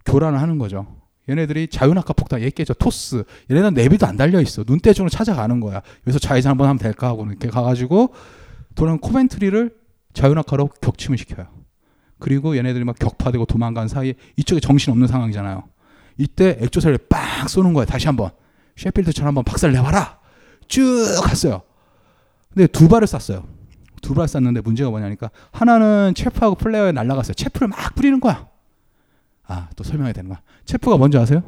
교란을 0.05 0.41
하는 0.41 0.57
거죠. 0.57 0.97
얘네들이 1.29 1.67
자유낙하 1.67 2.13
폭탄, 2.13 2.41
얘 2.41 2.49
깨져 2.49 2.73
토스. 2.73 3.23
얘네는 3.49 3.73
내비도 3.73 4.05
안 4.05 4.17
달려 4.17 4.41
있어. 4.41 4.63
눈대중으로 4.67 5.09
찾아가는 5.09 5.59
거야. 5.59 5.81
여기서 6.05 6.19
좌회전 6.19 6.49
한번 6.49 6.67
하면 6.67 6.77
될까 6.77 7.07
하고 7.07 7.25
이렇게 7.25 7.47
가가지고 7.47 8.13
도는 8.75 8.99
코벤트리를 8.99 9.73
자유낙하로 10.13 10.67
격침을 10.81 11.17
시켜요. 11.17 11.47
그리고 12.19 12.57
얘네들이 12.57 12.83
막 12.83 12.99
격파되고 12.99 13.45
도망간 13.45 13.87
사이에 13.87 14.15
이쪽에 14.35 14.59
정신 14.59 14.91
없는 14.91 15.07
상황이잖아요. 15.07 15.63
이때 16.17 16.57
엑조세를 16.59 16.97
빡 17.09 17.49
쏘는 17.49 17.73
거예요. 17.73 17.85
다시 17.85 18.07
한번 18.07 18.31
셰필드처럼 18.75 19.27
한번 19.27 19.43
박살 19.45 19.71
내봐라. 19.71 20.19
쭉 20.67 21.05
갔어요. 21.23 21.61
근데 22.53 22.67
두 22.67 22.89
발을 22.89 23.07
쐈어요. 23.07 23.47
두 24.01 24.13
발 24.13 24.27
쐈는데 24.27 24.61
문제가 24.61 24.89
뭐냐니까 24.89 25.29
하나는 25.51 26.13
chaff하고 26.15 26.55
flare에 26.55 26.91
날라갔어요. 26.91 27.33
chaff를 27.33 27.67
막 27.67 27.95
뿌리는 27.95 28.19
거야. 28.19 28.47
아, 29.47 29.69
또 29.75 29.83
설명해야 29.83 30.13
되는 30.13 30.29
거야. 30.29 30.41
chaff가 30.65 30.97
뭔지 30.97 31.17
아세요? 31.17 31.43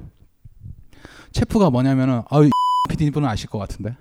chaff가 1.31 1.69
뭐냐면은 1.69 2.21
아유 2.29 2.49
PD분은 2.89 3.27
아실 3.29 3.49
것 3.49 3.57
같은데. 3.59 3.95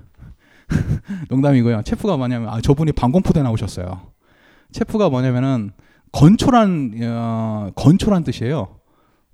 농담이고요. 1.29 1.83
chaff가 1.83 2.17
뭐냐면 2.17 2.49
아 2.49 2.61
저분이 2.61 2.93
방공포대 2.93 3.43
나오셨어요. 3.43 4.13
chaff가 4.73 5.11
뭐냐면은 5.11 5.73
건초란 6.13 6.93
어, 7.03 7.71
건초란 7.75 8.25
뜻이에요. 8.25 8.79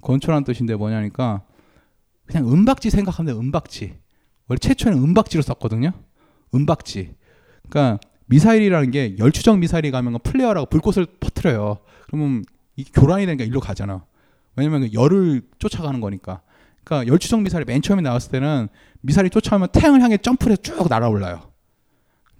건초란 0.02 0.44
뜻인데 0.44 0.76
뭐냐니까 0.76 1.42
그냥 2.26 2.50
은박지 2.52 2.90
생각하면 2.90 3.34
돼. 3.34 3.38
은박지. 3.40 3.98
원래 4.48 4.58
최초에는 4.58 5.02
은박지로 5.02 5.42
썼거든요. 5.42 5.92
은박지. 6.54 7.14
그러니까 7.68 7.98
미사일이라는 8.28 8.90
게 8.90 9.16
열추적 9.18 9.58
미사일이 9.58 9.90
가면 9.90 10.18
flare라고 10.22 10.66
불꽃을 10.66 11.06
퍼트려요. 11.20 11.78
그러면 12.06 12.44
이 12.76 12.84
교란이 12.84 13.26
되니까 13.26 13.44
일로 13.44 13.60
가잖아. 13.60 14.04
왜냐면 14.56 14.82
그 14.82 14.92
열을 14.92 15.42
쫓아가는 15.58 16.00
거니까. 16.00 16.40
그러니까 16.84 17.12
열추적 17.12 17.42
미사일이 17.42 17.64
맨 17.66 17.82
처음에 17.82 18.02
나왔을 18.02 18.30
때는 18.30 18.68
미사일이 19.00 19.30
쫓아오면 19.30 19.68
태양을 19.72 20.00
향해 20.02 20.16
점프를 20.16 20.52
해서 20.52 20.62
쭉 20.62 20.88
날아올라요. 20.88 21.50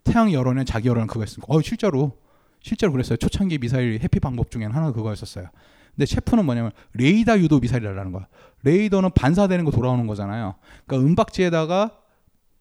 태양 0.04 0.32
여론에 0.32 0.64
자기 0.64 0.88
여론은 0.88 1.06
그거 1.06 1.20
했습니다. 1.20 1.52
어, 1.52 1.60
실제로 1.60 2.18
실제로 2.60 2.92
그랬어요. 2.92 3.16
초창기 3.16 3.58
미사일 3.58 3.98
해피 4.02 4.20
방법 4.20 4.50
중에는 4.50 4.74
하나가 4.74 4.92
그거였었어요. 4.92 5.48
근데 5.94 6.06
셰프는 6.06 6.44
뭐냐면 6.44 6.70
레이더 6.94 7.38
유도 7.40 7.60
미사일이라는 7.60 8.12
거야. 8.12 8.26
레이더는 8.62 9.10
반사되는 9.14 9.64
거 9.64 9.70
돌아오는 9.70 10.06
거잖아요. 10.06 10.54
그러니까 10.86 11.08
은박지에다가 11.08 11.92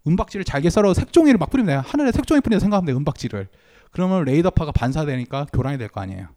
은박지를 0.07 0.43
잘게 0.45 0.69
썰어 0.69 0.93
색종이를 0.93 1.37
막 1.37 1.49
뿌리면 1.49 1.67
돼요. 1.67 1.83
하늘에 1.85 2.11
색종이 2.11 2.41
뿌린다 2.41 2.59
생각하면 2.61 2.85
돼요. 2.87 2.97
은박지를. 2.97 3.47
그러면 3.91 4.23
레이더파가 4.25 4.71
반사되니까 4.71 5.47
교란이 5.53 5.77
될 5.77 5.89
거 5.89 6.01
아니에요. 6.01 6.27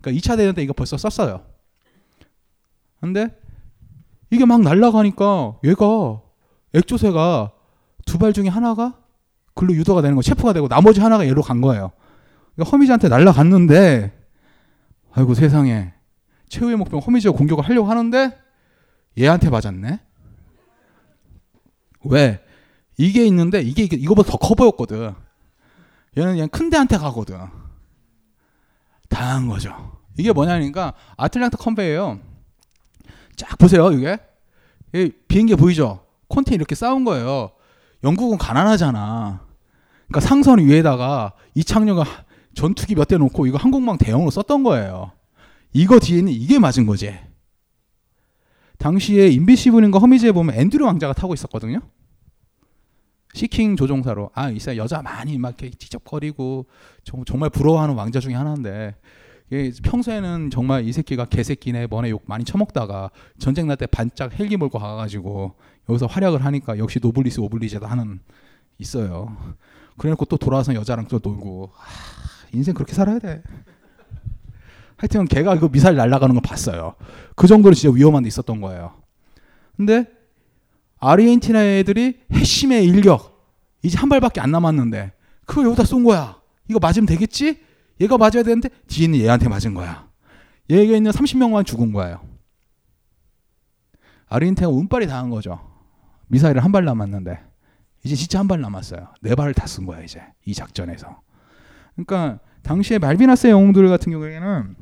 그러니까 0.00 0.20
2차 0.20 0.36
대전 0.36 0.54
때 0.54 0.62
이거 0.62 0.72
벌써 0.72 0.96
썼어요. 0.96 1.44
근데 3.00 3.28
이게 4.30 4.44
막 4.44 4.60
날아가니까 4.62 5.58
얘가 5.64 6.20
액조세가 6.74 7.52
두 8.06 8.18
발 8.18 8.32
중에 8.32 8.48
하나가 8.48 8.98
글로 9.54 9.72
유도가 9.74 10.02
되는 10.02 10.16
거 10.16 10.22
체프가 10.22 10.52
되고 10.52 10.68
나머지 10.68 11.00
하나가 11.00 11.26
얘로 11.26 11.40
간 11.42 11.60
거예요. 11.60 11.92
그러니까 12.54 12.70
허미즈한테 12.72 13.08
날아갔는데 13.08 14.12
아이고 15.12 15.34
세상에 15.34 15.92
최후의 16.48 16.76
목표 16.76 16.98
허미즈가 16.98 17.36
공격을 17.36 17.64
하려고 17.64 17.88
하는데 17.88 18.36
얘한테 19.18 19.48
맞았네. 19.48 20.00
왜? 22.06 22.43
이게 22.96 23.24
있는데 23.26 23.60
이게 23.62 23.84
이거보다 23.84 24.30
더 24.30 24.38
커 24.38 24.54
보였거든. 24.54 25.12
얘는 26.16 26.32
그냥 26.34 26.48
큰 26.48 26.70
데한테 26.70 26.96
가거든. 26.96 27.38
다한 29.08 29.48
거죠. 29.48 29.98
이게 30.16 30.32
뭐냐니까 30.32 30.94
아틀란타 31.16 31.58
컨베이에요. 31.58 32.20
쫙 33.36 33.58
보세요, 33.58 33.90
이게. 33.92 34.18
이 34.94 35.10
비행기 35.28 35.56
보이죠? 35.56 36.04
콘테 36.28 36.54
이렇게 36.54 36.74
쌓은 36.74 37.04
거예요. 37.04 37.50
영국은 38.04 38.38
가난하잖아. 38.38 39.40
그러니까 40.06 40.20
상선 40.20 40.60
위에다가 40.60 41.32
하- 42.04 42.24
전투기 42.54 42.94
몇 42.94 43.06
대 43.08 43.16
놓고 43.18 43.46
이거 43.46 43.58
항공망 43.58 43.98
대형으로 43.98 44.30
썼던 44.30 44.62
거예요. 44.62 45.10
이거 45.72 45.98
뒤에는 45.98 46.30
이게 46.32 46.60
맞은 46.60 46.86
거지. 46.86 47.12
당시에 48.78 49.28
인비시블인가 49.28 49.98
허미즈에 49.98 50.30
보면 50.32 50.54
앤드류 50.54 50.84
왕자가 50.84 51.14
타고 51.14 51.34
있었거든요. 51.34 51.80
시킹 53.34 53.76
조종사로 53.76 54.30
아 54.34 54.50
이 54.50 54.58
사람 54.58 54.78
여자 54.78 55.02
많이 55.02 55.36
막 55.38 55.60
이렇게 55.60 55.70
찝적거리고 55.76 56.66
정- 57.02 57.24
정말 57.26 57.50
부러워하는 57.50 57.94
왕자 57.94 58.20
중에 58.20 58.32
하나인데 58.34 58.94
평소에는 59.82 60.50
정말 60.50 60.84
이 60.84 60.92
새끼가 60.92 61.26
개새끼네 61.26 61.86
뭐네 61.88 62.10
욕 62.10 62.22
많이 62.26 62.44
처먹다가 62.44 63.10
전쟁 63.38 63.66
날 63.66 63.76
때 63.76 63.86
반짝 63.86 64.38
헬기 64.38 64.56
몰고 64.56 64.78
가가지고 64.78 65.54
여기서 65.88 66.06
활약을 66.06 66.44
하니까 66.44 66.78
역시 66.78 66.98
노블리스 67.02 67.40
오블리제도 67.40 67.84
하는 67.86 68.20
있어요. 68.78 69.36
그래놓고 69.98 70.24
또 70.24 70.36
돌아와서 70.36 70.74
여자랑 70.74 71.06
또 71.08 71.20
놀고 71.22 71.70
하, 71.74 72.48
인생 72.52 72.72
그렇게 72.74 72.94
살아야 72.94 73.18
돼. 73.18 73.42
하여튼 74.96 75.24
걔가 75.26 75.58
그 75.58 75.68
미사일 75.70 75.96
날아가는 75.96 76.34
거 76.34 76.40
봤어요. 76.40 76.94
그 77.36 77.46
정도로 77.46 77.74
진짜 77.74 77.94
위험한 77.94 78.22
데 78.22 78.28
있었던 78.28 78.60
거예요. 78.60 78.94
근데 79.76 80.06
아르헨티나 81.10 81.62
애들이 81.64 82.20
핵심의 82.32 82.84
일격 82.86 83.34
이제 83.82 83.98
한 83.98 84.08
발밖에 84.08 84.40
안 84.40 84.50
남았는데 84.50 85.12
그걸 85.44 85.66
여기다 85.66 85.84
쏜 85.84 86.04
거야. 86.04 86.40
이거 86.68 86.78
맞으면 86.78 87.06
되겠지? 87.06 87.60
얘가 88.00 88.16
맞아야 88.16 88.42
되는데 88.42 88.70
뒤에는 88.88 89.18
얘한테 89.18 89.48
맞은 89.48 89.74
거야. 89.74 90.08
얘가 90.70 90.96
있는 90.96 91.10
30명만 91.10 91.66
죽은 91.66 91.92
거예요. 91.92 92.20
아르헨티나가 94.28 94.74
운빨이 94.74 95.06
당한 95.06 95.30
거죠. 95.30 95.60
미사일을 96.28 96.64
한 96.64 96.72
발 96.72 96.84
남았는데 96.84 97.38
이제 98.04 98.16
진짜 98.16 98.38
한 98.38 98.48
발 98.48 98.60
남았어요. 98.60 99.08
네 99.20 99.34
발을 99.34 99.54
다 99.54 99.66
쓴 99.66 99.86
거야 99.86 100.02
이제 100.02 100.20
이 100.46 100.54
작전에서. 100.54 101.20
그러니까 101.94 102.40
당시에 102.62 102.98
말비나스의 102.98 103.52
영웅들 103.52 103.88
같은 103.88 104.10
경우에는 104.10 104.74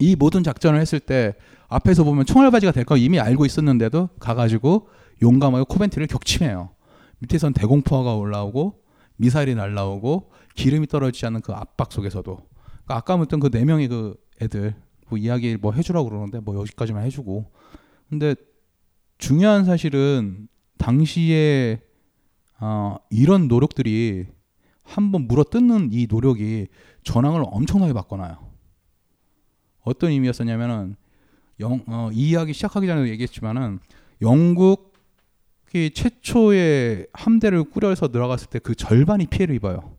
이 0.00 0.16
모든 0.16 0.42
작전을 0.42 0.80
했을 0.80 0.98
때 1.00 1.34
앞에서 1.68 2.02
보면 2.04 2.26
총알바지가 2.26 2.72
될 2.72 2.84
거 2.84 2.96
이미 2.96 3.20
알고 3.20 3.46
있었는데도 3.46 4.08
가가지고 4.18 4.88
용감하게 5.20 5.64
코벤트를 5.68 6.06
격침해요. 6.06 6.70
밑에선 7.18 7.52
대공포화가 7.52 8.14
올라오고 8.16 8.82
미사일이 9.16 9.54
날라오고 9.54 10.30
기름이 10.54 10.86
떨어지지 10.86 11.26
않는 11.26 11.40
그 11.42 11.52
압박 11.52 11.92
속에서도 11.92 12.34
그러니까 12.34 12.96
아까 12.96 13.16
말했던 13.16 13.40
그 13.40 13.50
네 13.50 13.64
명의 13.64 13.88
그 13.88 14.16
애들 14.40 14.74
뭐 15.08 15.18
이야기 15.18 15.56
뭐 15.56 15.72
해주라고 15.72 16.08
그러는데 16.08 16.40
뭐 16.40 16.56
여기까지만 16.56 17.04
해주고 17.04 17.50
근데 18.08 18.34
중요한 19.18 19.64
사실은 19.64 20.48
당시에 20.78 21.80
어, 22.60 22.96
이런 23.10 23.48
노력들이 23.48 24.26
한번 24.82 25.26
물어뜯는 25.28 25.90
이 25.92 26.06
노력이 26.10 26.66
전황을 27.04 27.44
엄청나게 27.46 27.92
바꿔놔요. 27.92 28.36
어떤 29.80 30.10
의미였었냐면은 30.10 30.96
영, 31.60 31.82
어, 31.86 32.10
이 32.12 32.30
이야기 32.30 32.52
시작하기 32.52 32.86
전에도 32.86 33.08
얘기했지만은 33.08 33.78
영국 34.20 34.91
이 35.74 35.90
최초의 35.94 37.06
함대를 37.12 37.64
꾸려서 37.64 38.08
들어갔을 38.08 38.48
때 38.50 38.58
그 38.58 38.74
절반이 38.74 39.26
피해를 39.26 39.54
입어요. 39.54 39.96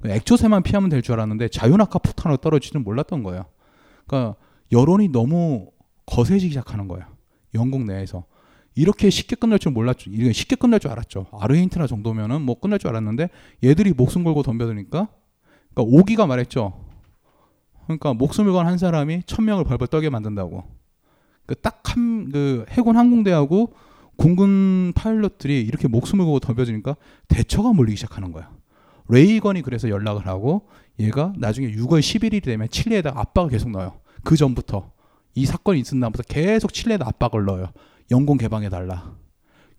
그 0.00 0.10
액조세만 0.10 0.62
피하면 0.62 0.90
될 0.90 1.02
줄 1.02 1.14
알았는데 1.14 1.48
자유낙하 1.48 1.98
폭탄으로 1.98 2.36
떨어지는 2.38 2.84
몰랐던 2.84 3.22
거예요. 3.22 3.46
그러니까 4.06 4.36
여론이 4.72 5.08
너무 5.08 5.70
거세지기 6.06 6.50
시작하는 6.50 6.88
거예요. 6.88 7.06
영국 7.54 7.84
내에서 7.84 8.24
이렇게 8.74 9.10
쉽게 9.10 9.34
끝날 9.34 9.58
줄 9.58 9.72
몰랐죠. 9.72 10.10
이게 10.10 10.32
쉽게 10.32 10.54
끝날 10.56 10.78
줄 10.78 10.90
알았죠. 10.90 11.26
아르헨티나 11.32 11.86
정도면은 11.86 12.42
뭐 12.42 12.60
끝날 12.60 12.78
줄 12.78 12.90
알았는데 12.90 13.30
얘들이 13.64 13.92
목숨 13.92 14.24
걸고 14.24 14.42
덤벼드니까 14.42 15.08
그러니까 15.74 15.82
오기가 15.98 16.26
말했죠. 16.26 16.84
그러니까 17.84 18.12
목숨을 18.14 18.52
건 18.52 18.66
한 18.66 18.76
사람이 18.78 19.22
천 19.26 19.44
명을 19.46 19.64
벌벌 19.64 19.88
떨게 19.88 20.10
만든다고. 20.10 20.64
그 21.46 21.54
딱 21.54 21.80
한 21.88 22.28
그 22.30 22.66
해군 22.70 22.96
항공대하고 22.96 23.72
공군 24.18 24.92
파일럿들이 24.94 25.62
이렇게 25.62 25.88
목숨을 25.88 26.24
걸고 26.24 26.40
덤벼드니까 26.40 26.96
대처가 27.28 27.72
몰리기 27.72 27.96
시작하는 27.96 28.32
거야. 28.32 28.50
레이건이 29.08 29.62
그래서 29.62 29.88
연락을 29.88 30.26
하고 30.26 30.68
얘가 30.98 31.32
나중에 31.38 31.70
6월 31.72 32.00
11일이 32.00 32.42
되면 32.42 32.68
칠레에다 32.68 33.12
압박을 33.14 33.50
계속 33.50 33.70
넣어요. 33.70 34.00
그 34.24 34.36
전부터 34.36 34.92
이 35.34 35.46
사건이 35.46 35.80
있은 35.80 36.00
날부터 36.00 36.24
계속 36.24 36.72
칠레에다 36.72 37.06
압박을 37.06 37.44
넣어요. 37.44 37.72
영공 38.10 38.36
개방해 38.38 38.68
달라. 38.68 39.16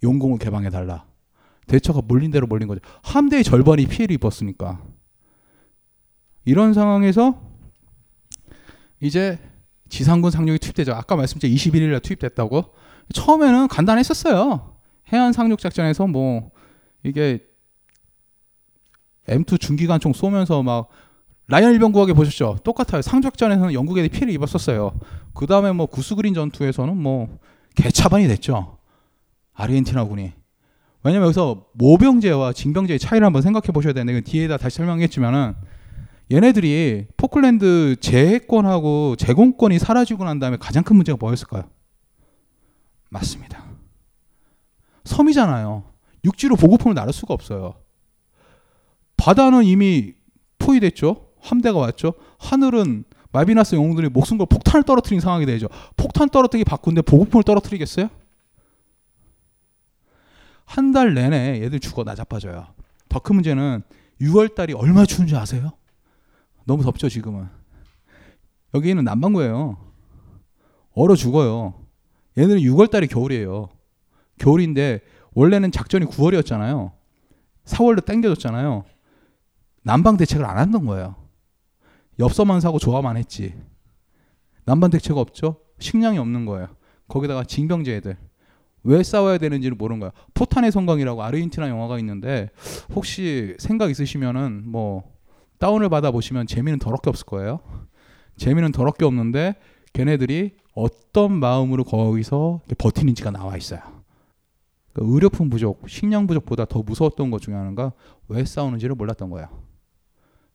용공을 0.04 0.40
개방해 0.40 0.70
달라. 0.70 1.06
대처가 1.68 2.02
몰린 2.02 2.32
대로 2.32 2.48
몰린 2.48 2.68
거죠. 2.68 2.80
함대의 3.04 3.44
절반이 3.44 3.88
피해를 3.88 4.14
입었으니까. 4.16 4.82
이런 6.46 6.74
상황에서 6.74 7.42
이제 9.02 9.38
지상군 9.90 10.32
상륙이 10.32 10.60
투입되죠. 10.60 10.94
아까 10.94 11.16
말씀드린 11.18 11.54
21일 11.56 11.92
날 11.92 12.00
투입됐다고. 12.00 12.74
처음에는 13.14 13.68
간단했었어요. 13.68 14.76
해안 15.12 15.34
상륙 15.34 15.60
작전에서 15.60 16.08
뭐 16.08 16.52
이게 17.04 17.44
M2 19.28 19.60
중기관총 19.60 20.14
쏘면서 20.14 20.64
막 20.64 20.90
라이언 21.48 21.74
일병 21.74 21.92
구하게 21.92 22.14
보셨죠? 22.14 22.60
똑같아요. 22.64 23.02
상작전에서는 23.02 23.74
영국 23.74 23.98
애들이 23.98 24.10
피해를 24.10 24.34
입었었어요. 24.34 25.00
그 25.34 25.48
다음에 25.48 25.72
뭐 25.72 25.88
구스그린 25.88 26.34
전투에서는 26.34 26.96
뭐 26.96 27.40
개차반이 27.76 28.28
됐죠. 28.28 28.78
아르헨티나군이. 29.54 30.34
왜냐면 31.04 31.26
여기서 31.26 31.66
모병제와 31.74 32.54
징병제의 32.54 33.00
차이를 33.00 33.26
한번 33.26 33.42
생각해 33.42 33.68
보셔야 33.68 33.94
되는데 33.94 34.14
이건 34.14 34.24
뒤에다 34.24 34.58
다시 34.58 34.78
설명했지만은 34.78 35.56
얘네들이 36.32 37.08
포클랜드 37.18 37.96
재해권하고 38.00 39.16
제공권이 39.16 39.80
사라지고 39.80 40.26
난 40.26 40.38
다음에 40.40 40.58
가장 40.58 40.84
큰 40.84 40.98
문제가 40.98 41.18
뭐였을까요? 41.20 41.64
맞습니다. 43.10 43.64
섬이잖아요. 45.06 45.84
육지로 46.26 46.56
보급품을 46.56 46.96
나를 46.96 47.14
수가 47.14 47.34
없어요. 47.34 47.76
바다는 49.18 49.64
이미 49.64 50.14
포위됐죠. 50.60 51.30
함대가 51.42 51.78
왔죠. 51.80 52.14
하늘은 52.38 53.06
말비나스 53.32 53.76
영웅들이 53.76 54.10
목숨 54.10 54.38
걸 54.38 54.48
폭탄을 54.48 54.84
떨어뜨린 54.84 55.20
상황이 55.20 55.46
되죠. 55.46 55.68
폭탄 55.98 56.30
떨어뜨리기 56.30 56.66
바꾼데 56.66 57.02
보급품을 57.04 57.44
떨어뜨리겠어요? 57.44 58.10
한 60.66 60.92
달 60.94 61.14
내내 61.16 61.62
얘들 61.64 61.80
죽어 61.80 62.04
나자빠져요. 62.04 62.68
더 63.10 63.20
큰 63.20 63.36
문제는 63.36 63.82
6월 64.22 64.54
달이 64.54 64.74
얼마 64.74 65.06
추운지 65.06 65.36
아세요? 65.36 65.72
너무 66.66 66.84
덥죠 66.84 67.10
지금은. 67.10 67.48
여기는 68.76 69.04
남반구예요. 69.04 69.78
얼어 70.94 71.16
죽어요. 71.16 71.74
얘들은 72.40 72.62
6월 72.62 72.90
달이 72.90 73.08
겨울이에요. 73.08 73.70
겨울인데 74.38 75.02
원래는 75.34 75.72
작전이 75.72 76.06
9월이었잖아요. 76.06 76.92
4월로 77.66 78.06
땡겨졌잖아요. 78.06 78.86
난방 79.84 80.18
대책을 80.18 80.46
안 80.46 80.58
한던 80.58 80.86
거예요. 80.86 81.16
엽서만 82.20 82.62
사고 82.62 82.80
조화만 82.80 83.18
했지. 83.18 83.54
난방 84.66 84.90
대책 84.90 85.18
없죠? 85.18 85.58
식량이 85.80 86.18
없는 86.18 86.46
거예요. 86.46 86.68
거기다가 87.08 87.44
징병제 87.44 87.96
애들. 87.98 88.18
왜 88.84 89.04
싸워야 89.04 89.38
되는지를 89.38 89.76
모르는 89.76 90.00
거야. 90.00 90.12
포탄의 90.34 90.72
성광이라고 90.72 91.22
아르헨티나 91.22 91.70
영화가 91.70 92.00
있는데 92.00 92.50
혹시 92.96 93.56
생각 93.60 93.92
있으시면은 93.92 94.64
뭐 94.66 95.04
다운을 95.58 95.90
받아 95.90 96.12
보시면 96.12 96.48
재미는 96.48 96.80
더럽게 96.80 97.10
없을 97.10 97.26
거예요. 97.26 97.60
재미는 98.38 98.72
더럽게 98.72 99.04
없는데 99.04 99.56
걔네들이 99.92 100.56
어떤 100.74 101.34
마음으로 101.34 101.84
거기서 101.84 102.62
버티는지가 102.78 103.32
나와 103.32 103.58
있어요. 103.58 103.82
그러니까 104.94 105.14
의료품 105.14 105.50
부족, 105.50 105.88
식량 105.90 106.28
부족보다 106.28 106.66
더 106.66 106.82
무서웠던 106.82 107.32
것 107.32 107.42
중에 107.42 107.56
하나가 107.56 107.94
왜 108.28 108.46
싸우는지를 108.46 108.96
몰랐던 108.96 109.30
거야. 109.30 109.50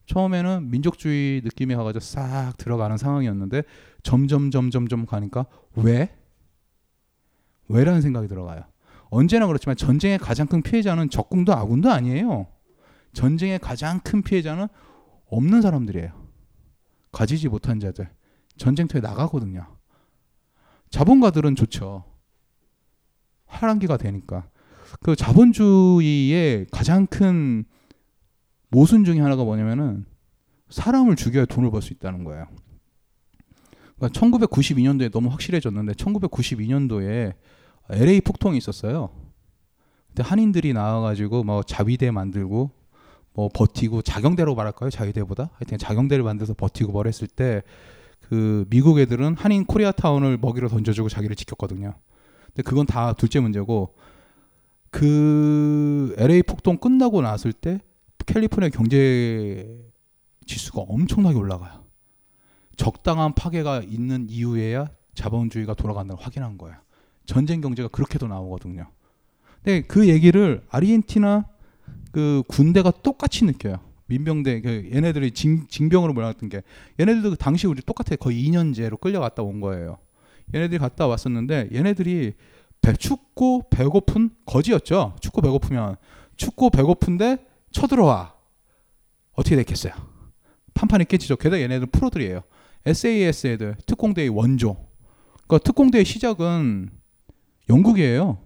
처음에는 0.06 0.70
민족주의 0.70 1.40
느낌이 1.42 1.74
가가지고 1.74 2.00
싹 2.00 2.56
들어가는 2.58 2.96
상황이었는데 2.96 3.62
점점 4.02 4.50
점점점 4.50 5.06
가니까 5.06 5.46
왜? 5.76 6.14
왜라는 7.68 8.02
생각이 8.02 8.28
들어가요. 8.28 8.64
언제나 9.08 9.46
그렇지만 9.46 9.76
전쟁의 9.76 10.18
가장 10.18 10.46
큰 10.46 10.60
피해자는 10.60 11.08
적군도 11.08 11.54
아군도 11.54 11.90
아니에요. 11.90 12.46
전쟁의 13.12 13.60
가장 13.60 14.00
큰 14.00 14.22
피해자는 14.22 14.66
없는 15.30 15.62
사람들이에요. 15.62 16.12
가지지 17.12 17.48
못한 17.48 17.80
자들. 17.80 18.10
전쟁터에 18.56 19.00
나가거든요. 19.00 19.73
자본가들은 20.94 21.56
좋죠. 21.56 22.04
하란기가 23.46 23.96
되니까. 23.96 24.46
그 25.00 25.16
자본주의의 25.16 26.66
가장 26.70 27.06
큰 27.08 27.64
모순 28.68 29.04
중에 29.04 29.18
하나가 29.18 29.42
뭐냐면은 29.42 30.04
사람을 30.68 31.16
죽여야 31.16 31.46
돈을 31.46 31.72
벌 31.72 31.82
수 31.82 31.92
있다는 31.92 32.22
거예요. 32.22 32.46
그러니까 33.96 34.20
1992년도에 34.20 35.10
너무 35.10 35.30
확실해졌는데 35.30 35.94
1992년도에 35.94 37.34
LA 37.90 38.20
폭동이 38.20 38.56
있었어요. 38.56 39.10
근데 40.08 40.22
한인들이 40.22 40.74
나와가지고 40.74 41.42
뭐 41.42 41.64
자위대 41.64 42.12
만들고 42.12 42.70
뭐 43.32 43.48
버티고 43.52 44.02
자경대로 44.02 44.54
말할까요? 44.54 44.90
자위대보다 44.90 45.50
하여튼 45.54 45.76
자경대를 45.76 46.22
만들어서 46.22 46.54
버티고 46.54 46.92
뭘 46.92 47.08
했을 47.08 47.26
때 47.26 47.62
그 48.28 48.66
미국 48.70 48.98
애들은 48.98 49.36
한인 49.36 49.64
코리아타운을 49.64 50.38
먹이로 50.38 50.68
던져주고 50.68 51.08
자기를 51.08 51.36
지켰거든요. 51.36 51.94
근데 52.46 52.62
그건 52.62 52.86
다 52.86 53.12
둘째 53.12 53.40
문제고 53.40 53.94
그 54.90 56.14
LA 56.18 56.42
폭동 56.44 56.78
끝나고 56.78 57.20
났을 57.20 57.52
때 57.52 57.80
캘리포니아 58.26 58.68
경제 58.70 59.84
지수가 60.46 60.82
엄청나게 60.82 61.36
올라가요. 61.36 61.84
적당한 62.76 63.34
파괴가 63.34 63.82
있는 63.82 64.26
이후에야 64.28 64.88
자본주의가 65.14 65.74
돌아간다는 65.74 66.16
걸 66.16 66.24
확인한 66.24 66.58
거예요. 66.58 66.76
전쟁 67.26 67.60
경제가 67.60 67.88
그렇게도 67.88 68.26
나오거든요. 68.26 68.86
근데 69.62 69.82
그 69.82 70.08
얘기를 70.08 70.62
아르헨티나 70.70 71.46
그 72.12 72.42
군대가 72.48 72.90
똑같이 72.90 73.44
느껴요. 73.44 73.78
민병대 74.06 74.60
그 74.60 74.90
얘네들이 74.92 75.30
징, 75.32 75.66
징병으로 75.68 76.12
몰아갔던 76.12 76.48
게 76.48 76.62
얘네들도 77.00 77.30
그 77.30 77.36
당시 77.36 77.66
우리 77.66 77.80
똑같아 77.82 78.16
거의 78.16 78.44
2년제로 78.44 79.00
끌려갔다 79.00 79.42
온 79.42 79.60
거예요. 79.60 79.98
얘네들이 80.54 80.78
갔다 80.78 81.06
왔었는데 81.06 81.70
얘네들이 81.72 82.34
배, 82.82 82.92
춥고 82.92 83.70
배고픈 83.70 84.30
거지였죠. 84.44 85.16
춥고 85.20 85.40
배고프면 85.40 85.96
춥고 86.36 86.70
배고픈데 86.70 87.46
쳐들어와 87.70 88.34
어떻게 89.32 89.56
됐겠어요? 89.56 89.92
판판이 90.74 91.06
깨지죠. 91.06 91.36
게다가 91.36 91.62
얘네들 91.62 91.86
프로들이에요. 91.86 92.42
SAS 92.86 93.46
애들 93.46 93.76
특공대의 93.86 94.28
원조. 94.28 94.76
그러니까 95.46 95.58
특공대의 95.64 96.04
시작은 96.04 96.90
영국이에요. 97.68 98.38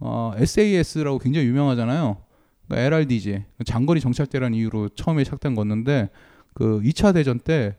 어, 0.00 0.32
SAS라고 0.36 1.18
굉장히 1.18 1.46
유명하잖아요. 1.46 2.21
그러니까 2.72 2.86
LRDG 2.86 3.44
장거리 3.66 4.00
정찰대라는 4.00 4.56
이유로 4.56 4.88
처음에 4.90 5.24
시작된 5.24 5.54
거였는데 5.54 6.08
그 6.54 6.80
2차 6.80 7.12
대전 7.12 7.38
때 7.38 7.76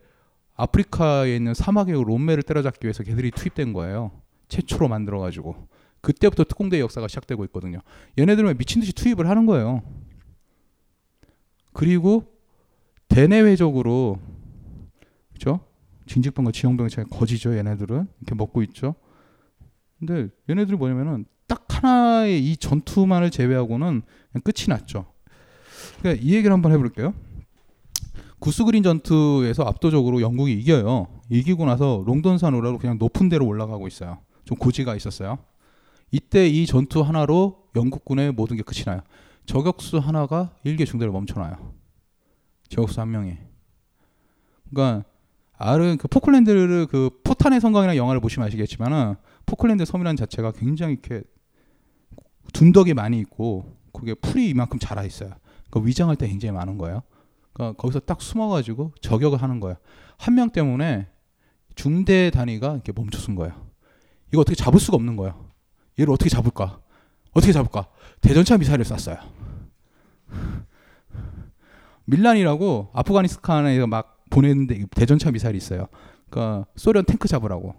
아프리카에 0.56 1.36
있는 1.36 1.56
사막의 1.56 1.96
롬메를 1.96 2.44
때려잡기 2.44 2.86
위해서 2.86 3.04
걔들이 3.04 3.32
투입된 3.32 3.74
거예요. 3.74 4.12
최초로 4.50 4.88
만들어 4.88 5.20
가지고 5.20 5.68
그때부터 6.02 6.44
특공대 6.44 6.80
역사가 6.80 7.08
시작되고 7.08 7.44
있거든요. 7.46 7.80
얘네들은 8.20 8.56
미친 8.58 8.82
듯이 8.82 8.94
투입을 8.94 9.28
하는 9.28 9.48
거예요. 9.48 9.82
그리고 11.74 12.32
대내외적으로 13.08 14.20
그죠? 15.34 15.60
진직병과 16.06 16.52
지형병 16.52 16.88
차이 16.90 17.06
거지죠. 17.06 17.58
얘네들은 17.58 18.08
이렇게 18.20 18.36
먹고 18.36 18.62
있죠. 18.62 18.94
근데 19.98 20.28
얘네들이 20.50 20.78
뭐냐면은 20.78 21.26
딱 21.48 21.66
하나의 21.70 22.44
이 22.44 22.58
전투만을 22.58 23.32
제외하고는 23.32 24.04
끝이 24.42 24.68
났죠. 24.68 25.06
그러니까 26.00 26.24
이 26.24 26.34
얘기를 26.34 26.52
한번 26.52 26.72
해볼게요. 26.72 27.14
구스그린 28.40 28.84
전투에서 28.84 29.64
압도적으로 29.64 30.22
영국이 30.22 30.54
이겨요. 30.54 31.08
이기고 31.30 31.66
나서 31.66 32.04
롱던산 32.06 32.54
우라로 32.54 32.78
그냥 32.78 32.98
높은 32.98 33.30
데로 33.30 33.46
올라가고 33.46 33.88
있어요. 33.88 34.20
좀 34.44 34.58
고지가 34.58 34.96
있었어요. 34.96 35.40
이때 36.12 36.48
이 36.48 36.66
전투 36.66 37.02
하나로 37.02 37.70
영국군의 37.76 38.34
모든 38.34 38.58
게 38.58 38.64
끝이 38.64 38.84
나요. 38.86 39.02
저격수 39.46 39.98
하나가 39.98 40.54
일개 40.64 40.86
중대를 40.86 41.12
멈춰놔요. 41.12 41.74
저격수 42.70 43.02
한 43.02 43.12
명이. 43.12 43.38
그러니까 44.70 45.06
아르 45.58 45.96
그 45.98 46.08
포클랜드를 46.08 46.88
그 46.88 47.10
포탄의 47.24 47.62
성광이라는 47.62 47.98
영화를 47.98 48.20
보시면 48.20 48.48
아시겠지만은 48.48 49.16
포클랜드 49.46 49.86
섬이라는 49.86 50.18
자체가 50.18 50.52
굉장히 50.52 50.94
이렇게 50.94 51.24
둔덕이 52.52 52.94
많이 52.94 53.20
있고 53.20 53.73
그게 53.94 54.14
풀이 54.14 54.50
이만큼 54.50 54.80
자라 54.80 55.04
있어요. 55.04 55.32
그 55.70 55.86
위장할 55.86 56.16
때 56.16 56.28
굉장히 56.28 56.52
많은 56.54 56.78
거예요. 56.78 57.04
그러니까 57.54 57.82
거기서 57.82 58.00
딱 58.02 58.22
숨어가지고 58.22 58.94
저격을 59.02 59.42
하는 59.42 59.60
거예요. 59.60 59.78
한 60.18 60.36
명 60.36 60.50
때문에 60.50 61.08
중대 61.76 62.30
단위가 62.32 62.74
이렇게 62.74 62.92
멈춰선 62.92 63.36
거예요. 63.36 63.54
이거 64.32 64.42
어떻게 64.42 64.56
잡을 64.56 64.80
수가 64.80 64.96
없는 64.96 65.16
거예요. 65.16 65.50
얘를 66.00 66.12
어떻게 66.12 66.30
잡을까? 66.30 66.80
어떻게 67.34 67.52
잡을까? 67.54 67.88
대전차 68.22 68.58
미사일을 68.58 68.86
쐈어요. 68.86 69.18
밀란이라고 72.06 72.90
아프가니스탄에 72.94 73.86
막 73.86 74.24
보냈는데 74.30 74.86
대전차 74.92 75.32
미사일이 75.32 75.58
있어요. 75.58 75.88
그러니까 76.30 76.66
소련 76.76 77.06
탱크 77.06 77.28
잡으라고. 77.28 77.76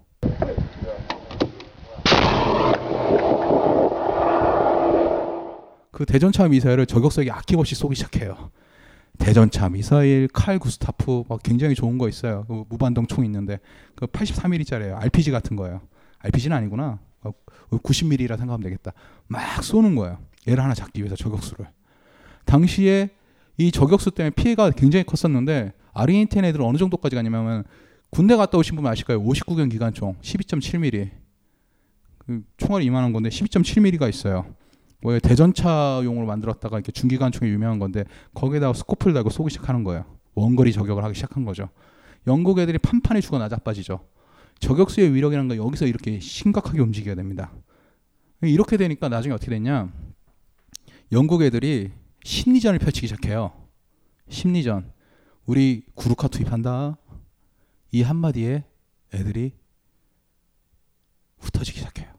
그 5.94 6.04
대전차 6.04 6.48
미사일을 6.48 6.86
저격석에 6.86 7.30
아낌없이 7.30 7.76
쏘기 7.76 7.94
시작해요. 7.94 8.50
대전차 9.16 9.68
미사일, 9.68 10.26
칼 10.32 10.58
구스타프 10.58 11.22
막 11.28 11.40
굉장히 11.44 11.76
좋은 11.76 11.98
거 11.98 12.08
있어요. 12.08 12.44
그 12.48 12.64
무반동 12.68 13.06
총 13.06 13.24
있는데 13.24 13.60
그 13.94 14.06
83mm짜리예요. 14.06 15.00
RPG 15.00 15.30
같은 15.30 15.54
거예요. 15.54 15.80
RPG는 16.18 16.56
아니구나. 16.56 16.98
90mm라 17.70 18.32
어, 18.32 18.36
생각하면 18.36 18.60
되겠다. 18.64 18.92
막 19.28 19.62
쏘는 19.62 19.94
거예요. 19.94 20.18
얘를 20.48 20.64
하나 20.64 20.74
잡기 20.74 21.00
위해서 21.00 21.14
저격수를. 21.14 21.64
당시에 22.44 23.10
이 23.56 23.70
저격수 23.70 24.10
때문에 24.10 24.30
피해가 24.30 24.72
굉장히 24.72 25.04
컸었는데 25.04 25.74
아르헨티나 25.92 26.48
애들은 26.48 26.66
어느 26.66 26.76
정도까지 26.76 27.14
가냐면 27.14 27.62
군대 28.10 28.34
갔다 28.34 28.58
오신 28.58 28.74
분 28.74 28.84
아실까요? 28.84 29.22
59경 29.22 29.70
기관총 29.70 30.16
12.7mm. 30.20 31.10
그 32.18 32.42
총알이 32.56 32.84
이만한 32.84 33.12
건데 33.12 33.28
12.7mm가 33.28 34.08
있어요. 34.08 34.44
뭐 35.04 35.18
대전차용으로 35.18 36.24
만들었다가 36.24 36.78
이렇게 36.78 36.90
중기관총이 36.90 37.50
유명한 37.50 37.78
건데 37.78 38.04
거기에다가 38.32 38.72
스코프를 38.72 39.12
달고 39.12 39.28
쏘기 39.28 39.50
시작하는 39.50 39.84
거예요. 39.84 40.06
원거리 40.34 40.72
저격을 40.72 41.04
하기 41.04 41.14
시작한 41.14 41.44
거죠. 41.44 41.68
영국 42.26 42.58
애들이 42.58 42.78
판판에 42.78 43.20
죽어 43.20 43.36
나자빠지죠. 43.36 44.02
저격수의 44.60 45.12
위력이라는 45.12 45.48
건 45.48 45.58
여기서 45.58 45.84
이렇게 45.86 46.18
심각하게 46.20 46.80
움직여야 46.80 47.16
됩니다. 47.16 47.52
이렇게 48.40 48.78
되니까 48.78 49.10
나중에 49.10 49.34
어떻게 49.34 49.50
됐냐? 49.50 49.92
영국 51.12 51.42
애들이 51.42 51.92
심리전을 52.24 52.78
펼치기 52.78 53.06
시작해요. 53.06 53.52
심리전. 54.30 54.90
우리 55.44 55.84
구루카 55.94 56.28
투입한다. 56.28 56.96
이 57.92 58.00
한마디에 58.00 58.64
애들이 59.12 59.52
흩어지기 61.40 61.80
시작해요. 61.80 62.10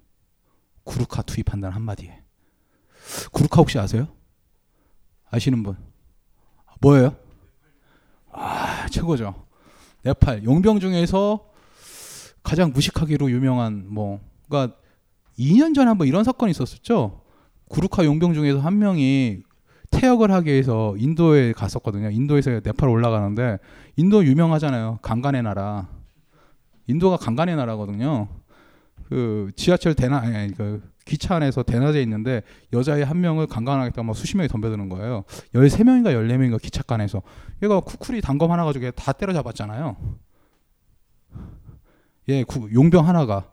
구루카 0.83 1.23
투입한다는 1.23 1.75
한마디에. 1.75 2.24
구루카 3.31 3.61
혹시 3.61 3.77
아세요? 3.79 4.07
아시는 5.29 5.63
분? 5.63 5.75
뭐예요? 6.81 7.15
아, 8.31 8.87
최고죠. 8.89 9.45
네팔 10.03 10.43
용병 10.43 10.79
중에서 10.79 11.49
가장 12.43 12.71
무식하기로 12.71 13.31
유명한 13.31 13.85
뭐 13.87 14.19
그러니까 14.47 14.77
2년 15.39 15.73
전에 15.73 15.87
한번 15.87 16.07
이런 16.07 16.23
사건이 16.23 16.51
있었었죠. 16.51 17.21
구루카 17.69 18.05
용병 18.05 18.33
중에서 18.33 18.59
한 18.59 18.77
명이 18.77 19.41
퇴역을 19.89 20.31
하기 20.31 20.51
위해서 20.51 20.95
인도에 20.97 21.53
갔었거든요. 21.53 22.09
인도에서 22.11 22.59
네팔 22.63 22.87
올라가는데 22.87 23.57
인도 23.95 24.23
유명하잖아요. 24.23 24.99
강간의 25.01 25.43
나라. 25.43 25.89
인도가 26.87 27.17
강간의 27.17 27.55
나라거든요. 27.55 28.27
그 29.09 29.51
지하철 29.55 29.95
대나 29.95 30.17
아니 30.17 30.53
그 30.53 30.81
기차 31.05 31.35
안에서 31.35 31.63
대낮에 31.63 32.01
있는데 32.01 32.41
여자애 32.73 33.03
한 33.03 33.21
명을 33.21 33.47
강간하겠다고 33.47 34.03
막 34.03 34.15
수십 34.15 34.37
명이 34.37 34.49
덤벼드는 34.49 34.89
거예요. 34.89 35.23
13명인가 35.53 36.07
14명인가 36.07 36.59
기차간에서. 36.61 37.21
얘가 37.63 37.79
쿠쿠리 37.79 38.21
단검 38.21 38.51
하나 38.51 38.65
가지고 38.65 38.89
다 38.91 39.11
때려잡았잖아요. 39.13 39.95
예, 42.29 42.43
용병 42.73 43.07
하나가 43.07 43.51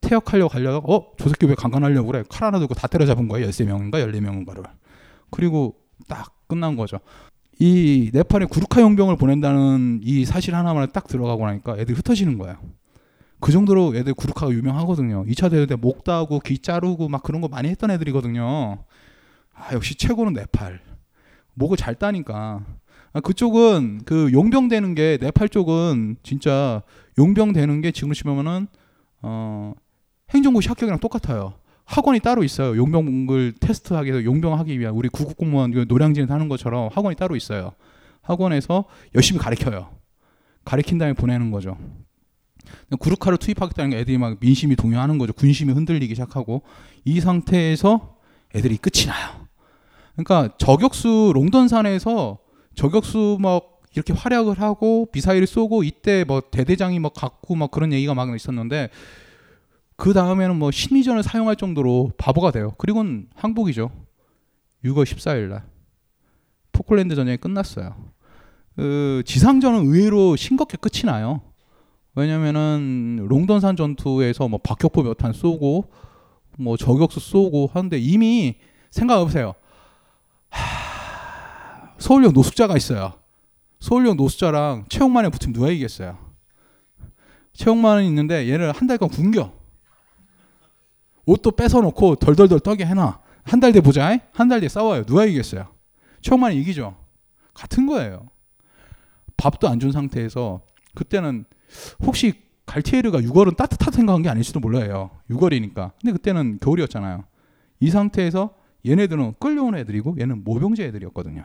퇴역하려고 0.00 0.48
가려다가 0.48 0.92
어? 0.92 1.12
저 1.18 1.28
새끼 1.28 1.46
왜 1.46 1.54
강간하려고 1.54 2.10
그래? 2.10 2.24
칼 2.28 2.46
하나 2.46 2.58
들고 2.58 2.74
다 2.74 2.86
때려잡은 2.86 3.28
거예요. 3.28 3.46
13명인가 3.48 3.92
14명인가를. 3.92 4.64
그리고 5.30 5.76
딱 6.08 6.34
끝난 6.48 6.74
거죠. 6.76 6.98
이 7.58 8.10
네팔에 8.12 8.46
구루카 8.46 8.80
용병을 8.80 9.16
보낸다는 9.16 10.00
이 10.02 10.24
사실 10.24 10.54
하나만 10.54 10.90
딱 10.92 11.06
들어가고 11.06 11.46
나니까 11.46 11.78
애들이 11.78 11.94
흩어지는 11.94 12.38
거예요. 12.38 12.56
그 13.42 13.50
정도로 13.50 13.96
애들 13.96 14.14
구루카가 14.14 14.52
유명하거든요. 14.52 15.24
2차 15.24 15.50
대전 15.50 15.66
때목 15.66 16.04
따고 16.04 16.38
귀 16.38 16.58
자르고 16.58 17.08
막 17.08 17.24
그런 17.24 17.40
거 17.40 17.48
많이 17.48 17.68
했던 17.68 17.90
애들이거든요. 17.90 18.78
아, 19.52 19.72
역시 19.72 19.96
최고는 19.96 20.32
네팔. 20.32 20.80
목을 21.54 21.76
잘 21.76 21.96
따니까. 21.96 22.64
아, 23.12 23.20
그쪽은 23.20 24.02
그 24.04 24.30
용병 24.32 24.68
되는 24.68 24.94
게 24.94 25.18
네팔 25.20 25.48
쪽은 25.48 26.18
진짜 26.22 26.82
용병 27.18 27.52
되는 27.52 27.80
게 27.80 27.90
지금 27.90 28.12
치면은 28.12 28.68
어 29.22 29.74
행정고시 30.30 30.68
합격이랑 30.68 31.00
똑같아요. 31.00 31.54
학원이 31.84 32.20
따로 32.20 32.44
있어요. 32.44 32.76
용병을 32.76 33.54
테스트하기 33.58 34.08
위해서 34.08 34.24
용병하기 34.24 34.78
위한 34.78 34.94
우리 34.94 35.08
구급 35.08 35.36
공무원 35.36 35.72
그 35.72 35.84
노량진에 35.88 36.26
하는 36.28 36.48
것처럼 36.48 36.90
학원이 36.92 37.16
따로 37.16 37.34
있어요. 37.34 37.72
학원에서 38.20 38.84
열심히 39.16 39.40
가르쳐요. 39.40 39.90
가르친 40.64 40.96
다음에 40.98 41.12
보내는 41.12 41.50
거죠. 41.50 41.76
구루카를 42.98 43.38
투입하겠다는 43.38 43.90
게 43.90 43.98
애들이 43.98 44.18
막 44.18 44.36
민심이 44.40 44.76
동요하는 44.76 45.18
거죠. 45.18 45.32
군심이 45.32 45.72
흔들리기 45.72 46.14
시작하고 46.14 46.62
이 47.04 47.20
상태에서 47.20 48.16
애들이 48.54 48.76
끝이 48.76 49.06
나요. 49.06 49.46
그러니까 50.14 50.54
저격수 50.58 51.32
롱던산에서 51.34 52.38
저격수 52.74 53.38
막 53.40 53.80
이렇게 53.94 54.12
활약을 54.12 54.60
하고 54.60 55.08
미사일을 55.12 55.46
쏘고 55.46 55.82
이때 55.84 56.24
뭐 56.24 56.40
대대장이 56.40 56.98
막 56.98 57.12
갖고 57.14 57.54
막 57.54 57.70
그런 57.70 57.92
얘기가 57.92 58.14
막 58.14 58.34
있었는데 58.34 58.88
그 59.96 60.12
다음에는 60.12 60.56
뭐 60.56 60.70
심리전을 60.70 61.22
사용할 61.22 61.56
정도로 61.56 62.12
바보가 62.16 62.50
돼요. 62.50 62.72
그리고는 62.78 63.28
항복이죠. 63.34 63.90
6월 64.84 65.04
14일 65.04 65.48
날 65.48 65.64
포클랜드 66.72 67.14
전쟁이 67.14 67.36
끝났어요. 67.36 67.94
그 68.76 69.22
지상전은 69.26 69.86
의외로 69.86 70.34
싱겁게 70.36 70.78
끝이 70.78 71.04
나요. 71.04 71.42
왜냐면은 72.14 73.26
롱던산 73.28 73.76
전투에서 73.76 74.48
뭐 74.48 74.58
박격포 74.62 75.02
몇 75.02 75.14
탄 75.16 75.32
쏘고 75.32 75.90
뭐 76.58 76.76
저격수 76.76 77.20
쏘고 77.20 77.70
하는데 77.72 77.98
이미 77.98 78.56
생각 78.90 79.18
해 79.18 79.24
보세요. 79.24 79.54
하... 80.50 81.94
서울역 81.98 82.32
노숙자가 82.32 82.76
있어요. 82.76 83.14
서울역 83.80 84.16
노숙자랑 84.16 84.84
최홍만에 84.88 85.30
붙으면 85.30 85.54
누가 85.54 85.68
이기겠어요? 85.70 86.18
최홍만은 87.54 88.04
있는데 88.04 88.48
얘를 88.50 88.72
한 88.72 88.86
달간 88.86 89.08
굶겨. 89.08 89.52
옷도 91.24 91.50
뺏어놓고 91.52 92.16
덜덜덜 92.16 92.60
떠게 92.60 92.84
해놔. 92.84 93.20
한 93.44 93.60
달 93.60 93.72
뒤에 93.72 93.80
보자. 93.80 94.18
한 94.32 94.48
달 94.48 94.60
뒤에 94.60 94.68
싸워요. 94.68 95.04
누가 95.04 95.24
이기겠어요? 95.24 95.66
최홍만이 96.20 96.56
이기죠. 96.60 96.96
같은 97.54 97.86
거예요. 97.86 98.28
밥도 99.36 99.68
안 99.68 99.78
준 99.80 99.90
상태에서 99.92 100.60
그때는 100.94 101.44
혹시 102.04 102.42
갈티에르가 102.66 103.20
6월은 103.20 103.56
따뜻하다 103.56 103.90
생각한 103.96 104.22
게 104.22 104.28
아닐지도 104.28 104.60
몰라요. 104.60 105.10
6월이니까. 105.30 105.92
근데 106.00 106.12
그때는 106.12 106.58
겨울이었잖아요. 106.60 107.24
이 107.80 107.90
상태에서 107.90 108.54
얘네들은 108.86 109.34
끌려온 109.38 109.74
애들이고 109.76 110.16
얘는 110.18 110.44
모병제 110.44 110.84
애들이었거든요. 110.84 111.44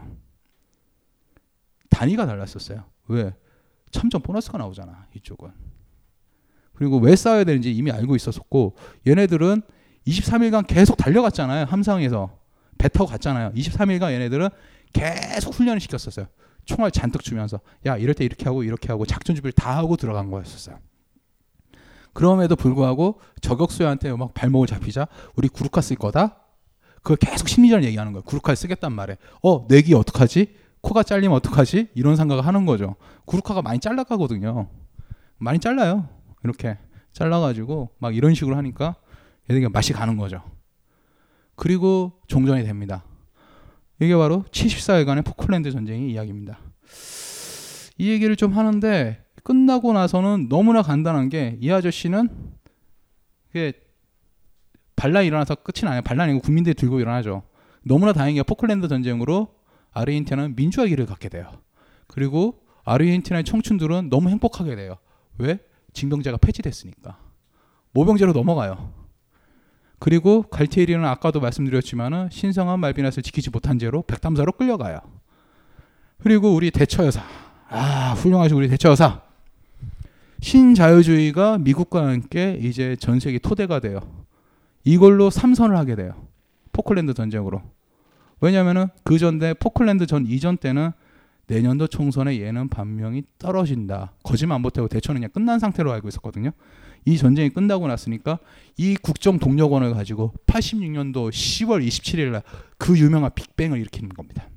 단위가 1.89 2.25
달랐었어요. 2.25 2.83
왜? 3.07 3.33
참전 3.91 4.21
보너스가 4.21 4.57
나오잖아. 4.57 5.07
이쪽은. 5.15 5.51
그리고 6.73 6.97
왜 6.99 7.15
싸워야 7.15 7.43
되는지 7.43 7.71
이미 7.71 7.91
알고 7.91 8.15
있었었고 8.15 8.75
얘네들은 9.07 9.61
23일간 10.05 10.67
계속 10.67 10.95
달려갔잖아요. 10.95 11.65
함상에서. 11.65 12.37
배 12.77 12.87
타고 12.87 13.07
갔잖아요. 13.07 13.51
23일간 13.53 14.11
얘네들은 14.11 14.49
계속 14.93 15.55
훈련을 15.55 15.79
시켰었어요. 15.79 16.27
총알 16.67 16.91
잔뜩 16.91 17.23
주면서 17.23 17.59
야 17.85 17.97
이럴 17.97 18.13
때 18.13 18.23
이렇게 18.23 18.45
하고 18.45 18.61
이렇게 18.61 18.89
하고 18.89 19.05
작전 19.05 19.35
준비를 19.35 19.53
다 19.53 19.75
하고 19.75 19.97
들어간 19.97 20.29
거였었어요. 20.29 20.77
그럼에도 22.13 22.55
불구하고 22.55 23.19
저격수한테 23.41 24.13
막 24.15 24.33
발목을 24.33 24.67
잡히자 24.67 25.07
우리 25.35 25.47
구루카 25.47 25.81
쓸 25.81 25.95
거다. 25.95 26.37
그걸 26.97 27.17
계속 27.17 27.47
심리전 27.47 27.83
얘기하는 27.85 28.11
거예요. 28.11 28.23
구루카를 28.23 28.55
쓰겠단 28.55 28.91
말에. 28.91 29.17
어 29.41 29.65
내기 29.67 29.93
어떡하지? 29.93 30.55
코가 30.81 31.03
잘리면 31.03 31.35
어떡하지? 31.37 31.89
이런 31.95 32.15
생각을 32.15 32.45
하는 32.45 32.65
거죠. 32.65 32.95
구루카가 33.25 33.61
많이 33.61 33.79
잘라가거든요. 33.79 34.67
많이 35.37 35.59
잘라요. 35.59 36.07
이렇게 36.43 36.77
잘라가지고 37.13 37.91
막 37.99 38.15
이런 38.15 38.33
식으로 38.33 38.57
하니까 38.57 38.95
얘들이 39.49 39.67
맛이 39.69 39.93
가는 39.93 40.17
거죠. 40.17 40.41
그리고 41.55 42.19
종전이 42.27 42.63
됩니다. 42.63 43.03
이게 43.99 44.15
바로 44.15 44.43
74일간의 44.51 45.25
포클랜드 45.25 45.71
전쟁의 45.71 46.11
이야기입니다. 46.11 46.59
이 47.97 48.09
얘기를 48.09 48.35
좀 48.35 48.53
하는데 48.53 49.23
끝나고 49.43 49.93
나서는 49.93 50.47
너무나 50.49 50.81
간단한 50.81 51.29
게 51.29 51.57
이 51.61 51.71
아저씨는 51.71 52.29
이게 53.49 53.73
반란 54.95 55.25
일어나서 55.25 55.55
끝이 55.55 55.89
나요. 55.89 56.01
반란이고 56.01 56.41
국민들이 56.41 56.73
들고 56.73 56.99
일어나죠. 56.99 57.43
너무나 57.83 58.13
다행히 58.13 58.41
포클랜드 58.43 58.87
전쟁으로 58.87 59.55
아르헨티나는 59.91 60.55
민주화 60.55 60.85
길을 60.85 61.05
갖게 61.05 61.29
돼요. 61.29 61.51
그리고 62.07 62.61
아르헨티나의 62.83 63.43
청춘들은 63.43 64.09
너무 64.09 64.29
행복하게 64.29 64.75
돼요. 64.75 64.97
왜? 65.37 65.59
징병제가 65.93 66.37
폐지됐으니까. 66.37 67.19
모병제로 67.91 68.33
넘어가요. 68.33 68.93
그리고 69.99 70.43
갈티에리는 70.43 71.03
아까도 71.05 71.39
말씀드렸지만은 71.39 72.29
신성한 72.31 72.79
말비낫을 72.79 73.23
지키지 73.23 73.49
못한 73.49 73.79
죄로 73.79 74.03
백담사로 74.03 74.51
끌려가요. 74.53 74.99
그리고 76.21 76.53
우리 76.53 76.71
대처 76.71 77.05
여사, 77.05 77.23
아 77.69 78.13
훌륭하신 78.17 78.57
우리 78.57 78.67
대처 78.67 78.89
여사, 78.89 79.21
신자유주의가 80.41 81.57
미국과 81.59 82.07
함께 82.07 82.57
이제 82.61 82.95
전 82.99 83.19
세계 83.19 83.39
토대가 83.39 83.79
돼요. 83.79 83.99
이걸로 84.83 85.29
삼선을 85.29 85.75
하게 85.77 85.95
돼요. 85.95 86.27
포클랜드 86.71 87.13
전쟁으로. 87.13 87.61
왜냐하면은 88.39 88.87
그 89.03 89.17
전대 89.17 89.53
포클랜드 89.53 90.05
전 90.05 90.25
이전 90.27 90.57
때는 90.57 90.91
내년도 91.47 91.87
총선에 91.87 92.39
얘는 92.41 92.69
반명이 92.69 93.23
떨어진다. 93.39 94.13
거짓말 94.23 94.59
못하고 94.59 94.87
대처는 94.87 95.21
그냥 95.21 95.31
끝난 95.31 95.59
상태로 95.59 95.91
알고 95.91 96.07
있었거든요. 96.09 96.51
이 97.07 97.17
전쟁이 97.17 97.49
끝나고 97.49 97.87
났으니까 97.87 98.39
이 98.77 98.95
국정 98.95 99.39
동력원을 99.39 99.93
가지고 99.93 100.33
86년도 100.45 101.31
10월 101.31 101.85
27일 101.85 102.31
날 102.31 102.43
그 102.77 102.97
유명한 102.97 103.31
빅뱅을 103.33 103.79
일으키는 103.79 104.09
겁니다. 104.09 104.49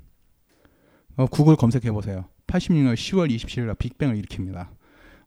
어, 1.15 1.25
구글 1.25 1.55
검색해 1.55 1.91
보세요. 1.91 2.25
86년 2.47 2.93
10월 2.93 3.33
27일 3.35 3.65
날 3.65 3.75
빅뱅을 3.75 4.21
일으킵니다. 4.21 4.67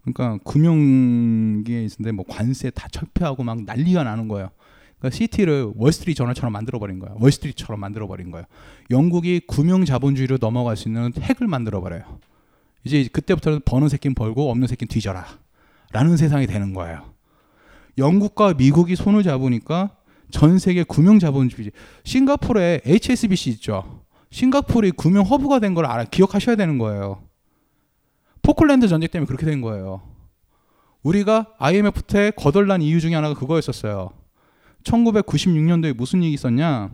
그러니까 0.03 0.39
금융계에 0.45 1.85
있는데 1.85 2.13
뭐 2.13 2.25
관세 2.29 2.71
다 2.71 2.89
철폐하고 2.89 3.43
막 3.43 3.63
난리가 3.63 4.05
나는 4.05 4.29
거예요. 4.29 4.51
그러니까 4.99 5.17
시티를 5.17 5.73
월스트리트 5.77 6.19
저널처럼 6.19 6.53
만들어 6.53 6.79
버린 6.79 6.99
거예요. 6.99 7.17
월스트리트처럼 7.21 7.81
만들어 7.81 8.07
버린 8.07 8.31
거예요. 8.31 8.47
영국이 8.91 9.41
금융 9.49 9.85
자본주의로 9.85 10.39
넘어갈 10.39 10.77
수 10.77 10.89
있는 10.89 11.13
핵을 11.19 11.47
만들어 11.47 11.81
버려요. 11.81 12.21
이제 12.85 13.09
그때부터는 13.11 13.61
버는 13.65 13.89
새끼는 13.89 14.15
벌고 14.15 14.51
없는 14.51 14.69
새끼는 14.69 14.89
뒤져라. 14.89 15.27
라는 15.93 16.17
세상이 16.17 16.47
되는 16.47 16.75
거예요. 16.75 17.14
영국과 17.99 18.55
미국이 18.55 18.97
손을 18.97 19.23
잡으니까 19.23 19.97
전 20.31 20.59
세계 20.59 20.83
금융 20.85 21.19
자본주의 21.19 21.71
싱가포르에 22.05 22.81
HSBC 22.85 23.51
있죠. 23.51 24.05
싱가포르이 24.31 24.93
금융 24.93 25.25
허브가 25.25 25.61
된 25.61 25.75
걸 25.75 25.87
알아 25.87 26.05
기억하셔야 26.05 26.57
되는 26.57 26.79
거예요. 26.79 27.23
포클랜드 28.43 28.89
전쟁 28.89 29.09
때문에 29.11 29.27
그렇게 29.27 29.47
된 29.47 29.61
거예요. 29.61 30.03
우리가 31.03 31.55
IMF 31.59 32.03
때 32.03 32.33
거덜난 32.37 32.83
이유 32.83 33.01
중에 33.01 33.15
하나가 33.15 33.35
그거였었어요. 33.35 34.11
1996년도에 34.85 35.95
무슨 35.95 36.23
일이 36.23 36.33
있었냐? 36.33 36.91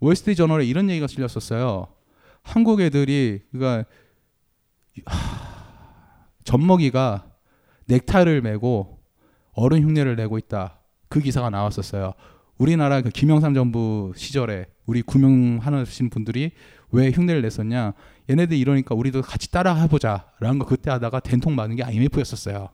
월스트리트 0.00 0.36
저널에 0.36 0.66
이런 0.66 0.90
얘기가 0.90 1.06
실렸었어요. 1.06 1.88
한국 2.42 2.80
애들이 2.80 3.40
그러니까 3.52 3.84
젖먹이가 6.44 7.26
넥타이를 7.86 8.42
메고 8.42 8.93
어른 9.54 9.82
흉내를 9.82 10.16
내고 10.16 10.38
있다. 10.38 10.80
그 11.08 11.20
기사가 11.20 11.50
나왔었어요. 11.50 12.12
우리나라 12.58 13.00
그 13.00 13.10
김영삼 13.10 13.54
정부 13.54 14.12
시절에 14.16 14.66
우리 14.86 15.02
구명하신 15.02 16.10
분들이 16.10 16.52
왜 16.90 17.10
흉내를 17.10 17.42
냈었냐? 17.42 17.94
얘네들 18.30 18.56
이러니까 18.56 18.94
우리도 18.94 19.22
같이 19.22 19.50
따라 19.50 19.74
해보자라는 19.74 20.58
거 20.58 20.66
그때 20.66 20.90
하다가 20.90 21.20
된통 21.20 21.54
맞은 21.54 21.76
게 21.76 21.82
IMF였었어요. 21.82 22.68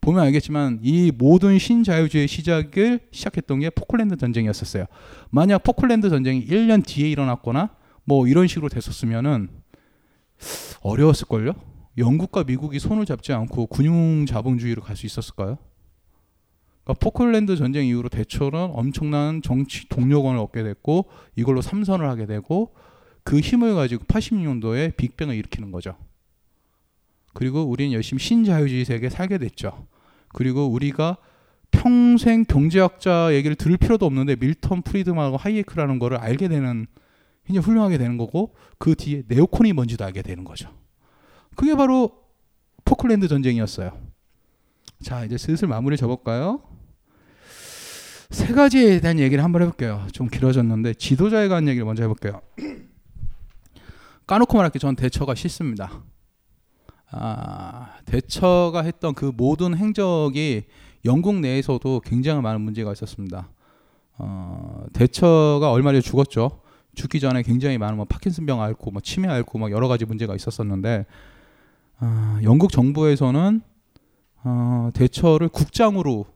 보면 0.00 0.22
알겠지만 0.24 0.80
이 0.82 1.10
모든 1.16 1.58
신자유주의 1.58 2.28
시작을 2.28 3.00
시작했던 3.10 3.60
게 3.60 3.70
포클랜드 3.70 4.16
전쟁이었었어요. 4.18 4.84
만약 5.30 5.62
포클랜드 5.62 6.10
전쟁이 6.10 6.46
1년 6.46 6.84
뒤에 6.84 7.08
일어났거나 7.08 7.70
뭐 8.04 8.26
이런 8.26 8.46
식으로 8.46 8.68
됐었으면은 8.68 9.48
어려웠을걸요? 10.82 11.54
영국과 11.96 12.44
미국이 12.44 12.78
손을 12.78 13.04
잡지 13.06 13.32
않고 13.32 13.66
군용 13.66 14.26
자본주의로 14.26 14.82
갈 14.82 14.96
수 14.96 15.06
있었을까요? 15.06 15.58
그러니까 16.84 17.00
포클랜드 17.00 17.56
전쟁 17.56 17.86
이후로 17.86 18.08
대처는 18.10 18.70
엄청난 18.72 19.40
정치 19.42 19.88
동력원을 19.88 20.38
얻게 20.38 20.62
됐고 20.62 21.08
이걸로 21.36 21.62
삼선을 21.62 22.06
하게 22.08 22.26
되고 22.26 22.74
그 23.22 23.40
힘을 23.40 23.74
가지고 23.74 24.04
86년도에 24.04 24.96
빅뱅을 24.96 25.34
일으키는 25.34 25.70
거죠. 25.70 25.96
그리고 27.32 27.62
우리는 27.62 27.92
열심히 27.92 28.20
신자유주의 28.20 28.84
세계에 28.84 29.08
살게 29.08 29.38
됐죠. 29.38 29.86
그리고 30.28 30.66
우리가 30.66 31.16
평생 31.70 32.44
경제학자 32.44 33.34
얘기를 33.34 33.56
들을 33.56 33.76
필요도 33.76 34.04
없는데 34.06 34.36
밀턴 34.36 34.82
프리드만하고 34.82 35.36
하이에크라는 35.38 35.98
거를 35.98 36.18
알게 36.18 36.48
되는 36.48 36.86
굉장히 37.46 37.64
훌륭하게 37.64 37.98
되는 37.98 38.16
거고 38.18 38.54
그 38.78 38.94
뒤에 38.94 39.22
네오콘이 39.26 39.72
뭔지도 39.72 40.04
알게 40.04 40.22
되는 40.22 40.44
거죠. 40.44 40.68
그게 41.56 41.74
바로 41.74 42.24
포클랜드 42.84 43.28
전쟁이었어요. 43.28 43.98
자, 45.02 45.24
이제 45.24 45.36
슬슬 45.36 45.68
마무리 45.68 45.96
접을까요? 45.96 46.62
세 48.30 48.52
가지에 48.52 49.00
대한 49.00 49.18
얘기를 49.18 49.44
한번 49.44 49.62
해볼게요. 49.62 50.06
좀 50.12 50.28
길어졌는데 50.28 50.94
지도자에 50.94 51.48
관한 51.48 51.68
얘기를 51.68 51.84
먼저 51.84 52.02
해볼게요. 52.02 52.40
까놓고 54.26 54.56
말할게 54.56 54.78
전 54.78 54.96
대처가 54.96 55.34
싫습니다. 55.34 56.02
아, 57.10 57.96
대처가 58.06 58.82
했던 58.82 59.14
그 59.14 59.30
모든 59.36 59.76
행적이 59.76 60.64
영국 61.04 61.36
내에서도 61.36 62.00
굉장히 62.00 62.40
많은 62.40 62.60
문제가 62.60 62.92
있었습니다. 62.92 63.50
어, 64.18 64.86
대처가 64.92 65.70
얼마 65.70 65.90
전에 65.90 66.00
죽었죠. 66.00 66.60
죽기 66.94 67.20
전에 67.20 67.42
굉장히 67.42 67.78
많은 67.78 67.96
뭐 67.96 68.04
파킨슨병 68.04 68.62
앓고 68.62 68.90
뭐 68.90 69.02
치매 69.02 69.28
앓고 69.28 69.58
뭐 69.58 69.70
여러 69.70 69.88
가지 69.88 70.04
문제가 70.04 70.34
있었었는데 70.34 71.06
어, 72.00 72.38
영국 72.42 72.72
정부에서는 72.72 73.60
어, 74.44 74.90
대처를 74.94 75.48
국장으로 75.48 76.26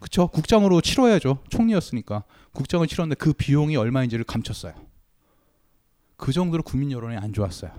그쵸 0.00 0.28
국장으로 0.28 0.80
치러야죠 0.80 1.38
총리였으니까 1.50 2.24
국장을 2.52 2.86
치렀는데 2.86 3.16
그 3.16 3.32
비용이 3.32 3.76
얼마인지를 3.76 4.24
감췄어요. 4.24 4.74
그 6.16 6.32
정도로 6.32 6.62
국민 6.62 6.90
여론이 6.90 7.16
안 7.16 7.32
좋았어요. 7.32 7.70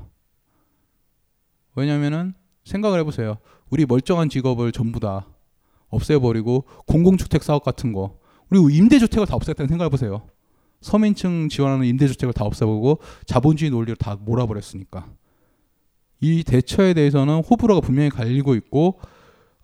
왜냐면은 1.76 2.34
생각을 2.64 3.00
해보세요. 3.00 3.38
우리 3.70 3.86
멀쩡한 3.86 4.30
직업을 4.30 4.72
전부 4.72 5.00
다 5.00 5.26
없애버리고 5.90 6.66
공공주택 6.86 7.44
사업 7.44 7.64
같은 7.64 7.94
거 7.94 8.18
그리고 8.50 8.70
임대주택을 8.70 9.28
다 9.28 9.36
없앴다는 9.36 9.68
생각해보세요. 9.70 10.28
서민층 10.82 11.50
지원하는 11.50 11.86
임대주택을 11.86 12.34
다 12.34 12.46
없애버리고 12.46 13.00
자본주의 13.26 13.70
논리를 13.72 13.96
다 13.96 14.18
몰아버렸으니까 14.20 15.08
이 16.22 16.44
대처에 16.44 16.94
대해서는 16.94 17.42
호불호가 17.50 17.82
분명히 17.82 18.10
갈리고 18.10 18.56
있고 18.56 19.00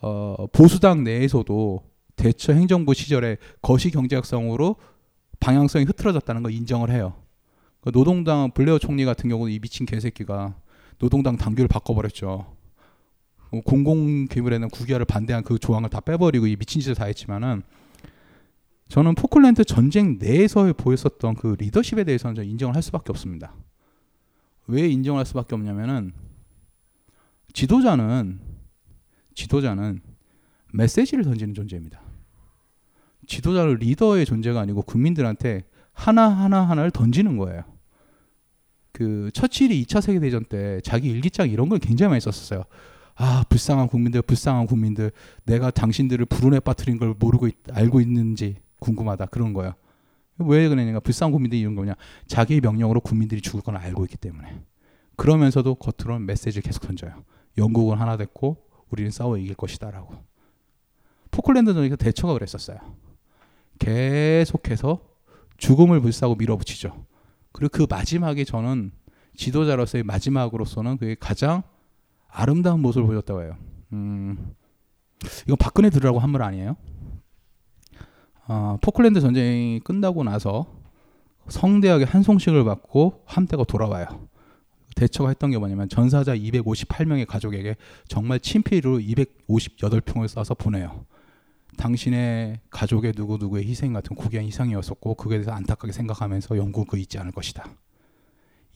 어, 0.01 0.47
보수당 0.51 1.03
내에서도 1.03 1.83
대처 2.15 2.53
행정부 2.53 2.93
시절에 2.93 3.37
거시 3.61 3.91
경제학성으로 3.91 4.75
방향성이 5.39 5.85
흐트러졌다는 5.85 6.43
걸 6.43 6.51
인정을 6.53 6.89
해요. 6.89 7.15
그 7.81 7.91
노동당 7.91 8.51
블레어 8.51 8.79
총리 8.79 9.05
같은 9.05 9.29
경우는 9.29 9.53
이 9.53 9.59
미친 9.59 9.85
개새끼가 9.85 10.55
노동당 10.97 11.35
당규를 11.37 11.67
바꿔버렸죠. 11.67 12.55
뭐 13.51 13.61
공공 13.61 14.25
기물에는 14.25 14.69
국유화를 14.69 15.05
반대한 15.05 15.43
그 15.43 15.59
조항을 15.59 15.89
다 15.89 15.99
빼버리고 15.99 16.47
이 16.47 16.55
미친 16.55 16.81
짓을 16.81 16.95
다 16.95 17.05
했지만은 17.05 17.61
저는 18.87 19.15
포클랜드 19.15 19.63
전쟁 19.65 20.17
내에서 20.19 20.71
보였었던 20.73 21.35
그 21.35 21.55
리더십에 21.59 22.03
대해서는 22.03 22.35
좀 22.35 22.43
인정을 22.43 22.75
할 22.75 22.83
수밖에 22.83 23.11
없습니다. 23.11 23.53
왜 24.67 24.87
인정할 24.87 25.25
수밖에 25.25 25.55
없냐면은 25.55 26.13
지도자는 27.55 28.41
지도자는 29.33 30.01
메시지를 30.73 31.23
던지는 31.23 31.53
존재입니다. 31.53 32.01
지도자는 33.27 33.75
리더의 33.75 34.25
존재가 34.25 34.59
아니고 34.59 34.81
국민들한테 34.81 35.63
하나 35.93 36.27
하나 36.27 36.63
하나를 36.63 36.91
던지는 36.91 37.37
거예요. 37.37 37.63
그 38.91 39.31
처칠이 39.33 39.85
2차 39.85 40.01
세계 40.01 40.19
대전 40.19 40.43
때 40.43 40.81
자기 40.83 41.09
일기장 41.09 41.49
이런 41.49 41.69
걸 41.69 41.79
굉장히 41.79 42.09
많이 42.09 42.19
썼었어요. 42.19 42.65
아 43.15 43.45
불쌍한 43.47 43.87
국민들, 43.87 44.21
불쌍한 44.21 44.65
국민들, 44.67 45.13
내가 45.45 45.71
당신들을 45.71 46.25
불운에 46.25 46.59
빠뜨린 46.59 46.97
걸 46.97 47.15
모르고 47.17 47.47
있, 47.47 47.55
알고 47.71 48.01
있는지 48.01 48.57
궁금하다 48.79 49.27
그런 49.27 49.53
거야. 49.53 49.75
왜 50.39 50.67
그러냐니까 50.67 50.99
불쌍한 50.99 51.31
국민들이 51.31 51.61
이런 51.61 51.75
거냐. 51.75 51.95
자기 52.27 52.59
명령으로 52.59 52.99
국민들이 52.99 53.39
죽을 53.39 53.61
걸 53.61 53.77
알고 53.77 54.03
있기 54.03 54.17
때문에. 54.17 54.61
그러면서도 55.15 55.75
겉으로는 55.75 56.25
메시지를 56.25 56.61
계속 56.61 56.81
던져요. 56.81 57.23
영국은 57.57 57.97
하나 57.97 58.17
됐고 58.17 58.57
우리는 58.89 59.11
싸워 59.11 59.37
이길 59.37 59.55
것이다라고. 59.55 60.13
포클랜드 61.31 61.73
전쟁에서 61.73 61.95
대처가 61.95 62.33
그랬었어요. 62.33 62.77
계속해서 63.79 65.01
죽음을 65.57 65.99
불사고 66.01 66.35
밀어붙이죠. 66.35 67.05
그리고 67.51 67.69
그 67.71 67.87
마지막에 67.89 68.43
저는 68.43 68.91
지도자로서의 69.35 70.03
마지막으로서는 70.03 70.97
그게 70.97 71.15
가장 71.19 71.63
아름다운 72.29 72.81
모습을 72.81 73.07
보였다고 73.07 73.43
해요. 73.43 73.57
음, 73.93 74.53
이건 75.43 75.57
박근혜 75.57 75.89
들으라고 75.89 76.19
한 76.19 76.29
말 76.31 76.41
아니에요? 76.41 76.75
어, 78.47 78.77
포클랜드 78.81 79.19
전쟁이 79.21 79.79
끝나고 79.83 80.23
나서 80.23 80.65
성대하게 81.47 82.05
한송식을 82.05 82.63
받고 82.63 83.23
함대가 83.25 83.63
돌아와요. 83.63 84.05
대처가 84.95 85.29
했던 85.29 85.51
게 85.51 85.57
뭐냐면 85.57 85.89
전사자 85.89 86.35
258명의 86.35 87.27
가족에게 87.27 87.75
정말 88.07 88.39
친필로 88.39 88.99
258평을 88.99 90.27
써서 90.27 90.53
보내요. 90.53 91.05
당신의 91.77 92.61
가족의 92.69 93.13
누구누구의 93.15 93.65
희생 93.65 93.91
같은 93.91 94.15
고귀한 94.15 94.45
희생이었었고 94.45 95.15
그에 95.15 95.31
대해서 95.31 95.51
안타깝게 95.51 95.91
생각하면서 95.91 96.57
영국 96.57 96.87
그 96.87 96.97
잊지 96.97 97.17
않을 97.19 97.33
것이다. 97.33 97.69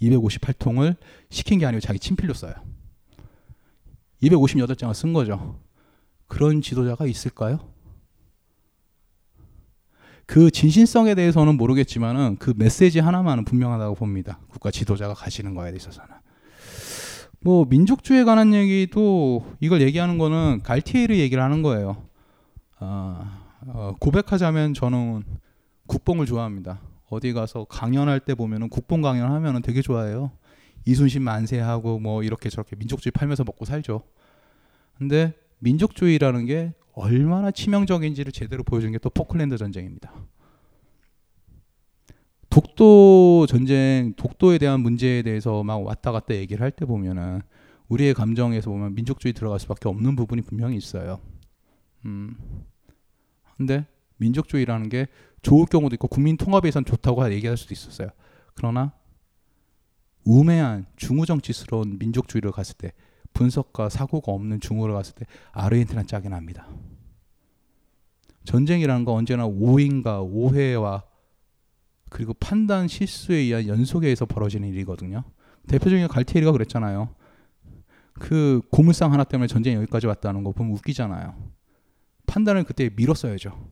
258통을 0.02 0.98
시킨 1.30 1.60
게 1.60 1.66
아니고 1.66 1.80
자기 1.80 2.00
친필로 2.00 2.34
써요. 2.34 2.54
258장을 4.22 4.94
쓴 4.94 5.14
거죠. 5.14 5.60
그런 6.28 6.62
지도자가 6.62 7.06
있을까요? 7.06 7.60
그 10.30 10.52
진실성에 10.52 11.16
대해서는 11.16 11.58
모르겠지만은 11.58 12.36
그 12.38 12.54
메시지 12.56 13.00
하나만은 13.00 13.46
분명하다고 13.46 13.96
봅니다. 13.96 14.38
국가 14.48 14.70
지도자가 14.70 15.16
가시는 15.16 15.56
거에 15.56 15.74
있어서는. 15.76 16.08
뭐 17.40 17.66
민족주의에 17.66 18.24
관한 18.26 18.54
얘기도 18.54 19.44
이걸 19.60 19.82
얘기하는 19.82 20.20
거는 20.20 20.62
갈티에르 20.62 21.16
얘기를 21.16 21.42
하는 21.42 21.64
거예요. 21.64 22.04
어, 22.80 23.28
어, 23.66 23.96
고백하자면 24.00 24.76
저는 24.76 25.24
국뽕을 25.88 26.28
좋아합니다. 26.28 26.80
어디 27.10 27.34
가서 27.34 27.64
강연할 27.64 28.20
때 28.20 28.36
보면은 28.36 28.70
국뽕 28.70 29.02
강연하면은 29.02 29.64
되게 29.64 29.82
좋아해요. 29.82 30.30
이순신 30.86 31.24
만세하고 31.24 31.98
뭐 31.98 32.22
이렇게 32.22 32.50
저렇게 32.50 32.76
민족주의 32.76 33.12
팔면서 33.12 33.46
먹고 33.46 33.66
살죠. 33.66 34.04
근데 34.96 35.34
민족주의라는 35.60 36.46
게 36.46 36.74
얼마나 36.94 37.52
치명적인지를 37.52 38.32
제대로 38.32 38.64
보여준 38.64 38.92
게 38.92 38.98
또 39.00 39.10
포클랜드 39.10 39.58
전쟁입니다. 39.58 40.14
독도 42.50 43.46
전쟁, 43.48 44.14
독도에 44.18 44.58
대한 44.58 44.82
문제에 44.82 45.22
대해서 45.22 45.64
막 45.64 45.78
왔다 45.78 46.12
갔다 46.12 46.34
얘기를 46.36 46.64
할 46.64 46.72
때 46.72 46.86
보면은 46.86 47.42
우리의 47.90 48.14
감정에서 48.14 48.70
보면 48.70 48.96
민족주의 48.96 49.34
들어갈 49.34 49.60
수밖에 49.60 49.88
없는 49.88 50.16
부분이 50.16 50.42
분명히 50.42 50.76
있어요. 50.78 51.20
음. 52.06 52.36
근데 53.58 53.86
민족주의라는 54.18 54.90
게 54.90 55.08
좋을 55.42 55.66
경우도 55.66 55.96
있고 55.96 56.08
국민 56.08 56.38
통합에선 56.38 56.86
좋다고 56.86 57.32
얘기할 57.34 57.56
수도 57.58 57.74
있었어요. 57.74 58.10
그러나 58.56 58.94
우매한 60.26 60.86
중우정치스러운 60.98 61.98
민족주의를 62.00 62.52
갔을 62.52 62.76
때 62.78 62.94
분석과 63.40 63.88
사고가 63.88 64.34
없는 64.34 64.60
중우를 64.60 64.94
갔을 64.94 65.16
때 65.16 65.26
아르헨티나 65.54 66.04
짝이 66.04 66.28
납니다. 66.28 66.68
전쟁이라는 68.44 69.06
건 69.06 69.16
언제나 69.16 69.46
오인과 69.46 70.22
오해와 70.22 71.04
그리고 72.10 72.34
판단 72.34 72.90
실수에 72.90 73.38
의한 73.38 73.68
연속에 73.68 74.08
의해서 74.08 74.26
벌어지는 74.26 74.68
일이거든요. 74.68 75.24
대표적인 75.68 76.10
갈티에리가 76.10 76.52
그랬잖아요. 76.52 77.16
그 78.14 78.62
고물상 78.72 79.14
하나 79.14 79.24
때문에 79.24 79.48
전쟁이 79.48 79.78
여기까지 79.78 80.08
왔다는 80.08 80.44
거 80.44 80.52
보면 80.52 80.74
웃기잖아요. 80.74 81.34
판단을 82.26 82.66
그때 82.66 82.90
밀었어야죠. 82.94 83.70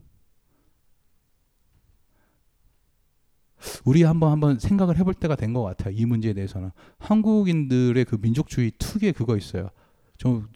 우리 3.85 4.03
한번 4.03 4.31
한번 4.31 4.59
생각을 4.59 4.97
해볼 4.97 5.13
때가 5.15 5.35
된 5.35 5.53
것 5.53 5.63
같아요. 5.63 5.93
이 5.97 6.05
문제에 6.05 6.33
대해서는 6.33 6.71
한국인들의 6.99 8.05
그 8.05 8.17
민족주의 8.21 8.71
특유의 8.77 9.13
그거 9.13 9.37
있어요. 9.37 9.69
전 10.17 10.47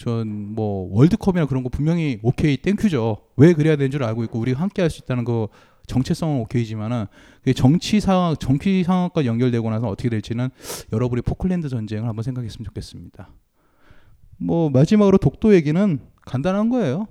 뭐 0.55 0.89
월드컵이나 0.91 1.45
그런 1.45 1.63
거 1.63 1.69
분명히 1.69 2.19
오케이 2.23 2.57
thank 2.57 2.82
you죠. 2.82 3.17
왜 3.37 3.53
그래야 3.53 3.75
되는 3.75 3.89
줄 3.91 4.03
알고 4.03 4.23
있고 4.25 4.39
우리가 4.39 4.59
함께 4.59 4.81
할 4.81 4.89
수 4.89 5.01
있다는 5.03 5.23
거 5.23 5.49
정체성은 5.87 6.39
오케이지만은 6.41 7.05
정치 7.55 7.99
상황 7.99 8.35
정치 8.37 8.83
상황과 8.83 9.25
연결되고 9.25 9.69
나서 9.69 9.87
어떻게 9.87 10.09
될지는 10.09 10.49
여러분이 10.93 11.21
포클랜드 11.21 11.69
전쟁을 11.69 12.07
한번 12.07 12.23
생각했으면 12.23 12.65
좋겠습니다. 12.65 13.29
뭐 14.37 14.69
마지막으로 14.69 15.17
독도 15.17 15.53
얘기는 15.53 15.99
간단한 16.25 16.69
거예요. 16.69 17.07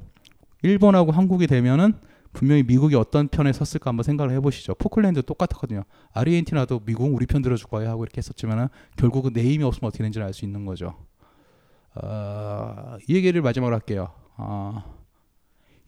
일본하고 0.62 1.12
한국이 1.12 1.46
되면은 1.46 1.94
분명히 2.32 2.62
미국이 2.62 2.94
어떤 2.94 3.28
편에 3.28 3.52
섰을까 3.52 3.90
한번 3.90 4.04
생각을 4.04 4.32
해보시죠. 4.36 4.74
포클랜드 4.74 5.22
똑같았거든요. 5.22 5.82
아르헨티나도 6.12 6.82
미국은 6.84 7.12
우리 7.12 7.26
편 7.26 7.42
들어줄 7.42 7.66
거야 7.68 7.90
하고 7.90 8.04
이렇게 8.04 8.18
했었지만은 8.18 8.68
결국은 8.96 9.32
내 9.32 9.42
힘이 9.42 9.64
없으면 9.64 9.88
어떻게 9.88 9.98
되는지 9.98 10.20
알수 10.20 10.44
있는 10.44 10.64
거죠. 10.64 10.96
어, 11.94 12.96
이 13.08 13.14
얘기를 13.14 13.42
마지막으로 13.42 13.74
할게요. 13.74 14.10
어, 14.36 14.84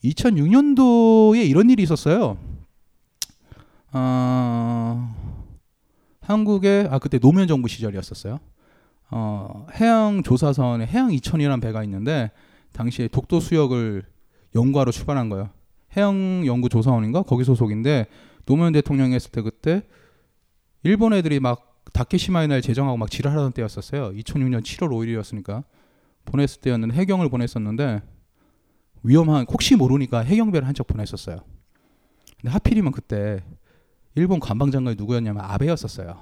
2006년도에 0.04 1.48
이런 1.48 1.70
일이 1.70 1.82
있었어요. 1.84 2.36
어, 3.92 5.14
한국의 6.20 6.88
아 6.90 6.98
그때 6.98 7.18
노무현 7.18 7.46
정부 7.46 7.68
시절이었었어요. 7.68 8.40
어, 9.10 9.66
해양 9.74 10.22
조사선에 10.22 10.86
해양 10.86 11.10
2000이라는 11.10 11.60
배가 11.60 11.84
있는데 11.84 12.30
당시에 12.72 13.08
독도 13.08 13.38
수역을 13.38 14.04
영과로 14.54 14.90
출발한 14.90 15.28
거예요. 15.28 15.50
해양연구조사원인가 15.96 17.22
거기 17.22 17.44
소속인데 17.44 18.06
노무현 18.46 18.72
대통령이 18.72 19.14
했을 19.14 19.30
때 19.30 19.42
그때 19.42 19.82
일본 20.82 21.12
애들이 21.12 21.38
막 21.40 21.82
다케시마의 21.92 22.48
날 22.48 22.62
제정하고 22.62 22.96
막 22.96 23.10
지랄하던 23.10 23.52
때였었어요. 23.52 24.10
2006년 24.12 24.62
7월 24.62 24.88
5일이었으니까 24.88 25.64
보냈을 26.24 26.60
때였는데 26.60 26.94
해경을 26.94 27.28
보냈었는데 27.28 28.02
위험한 29.02 29.46
혹시 29.50 29.76
모르니까 29.76 30.20
해경배를 30.20 30.66
한 30.66 30.74
척 30.74 30.86
보냈었어요. 30.86 31.40
근데 32.40 32.50
하필이면 32.52 32.92
그때 32.92 33.44
일본 34.14 34.40
관방장관이 34.40 34.96
누구였냐면 34.96 35.44
아베였었어요. 35.44 36.20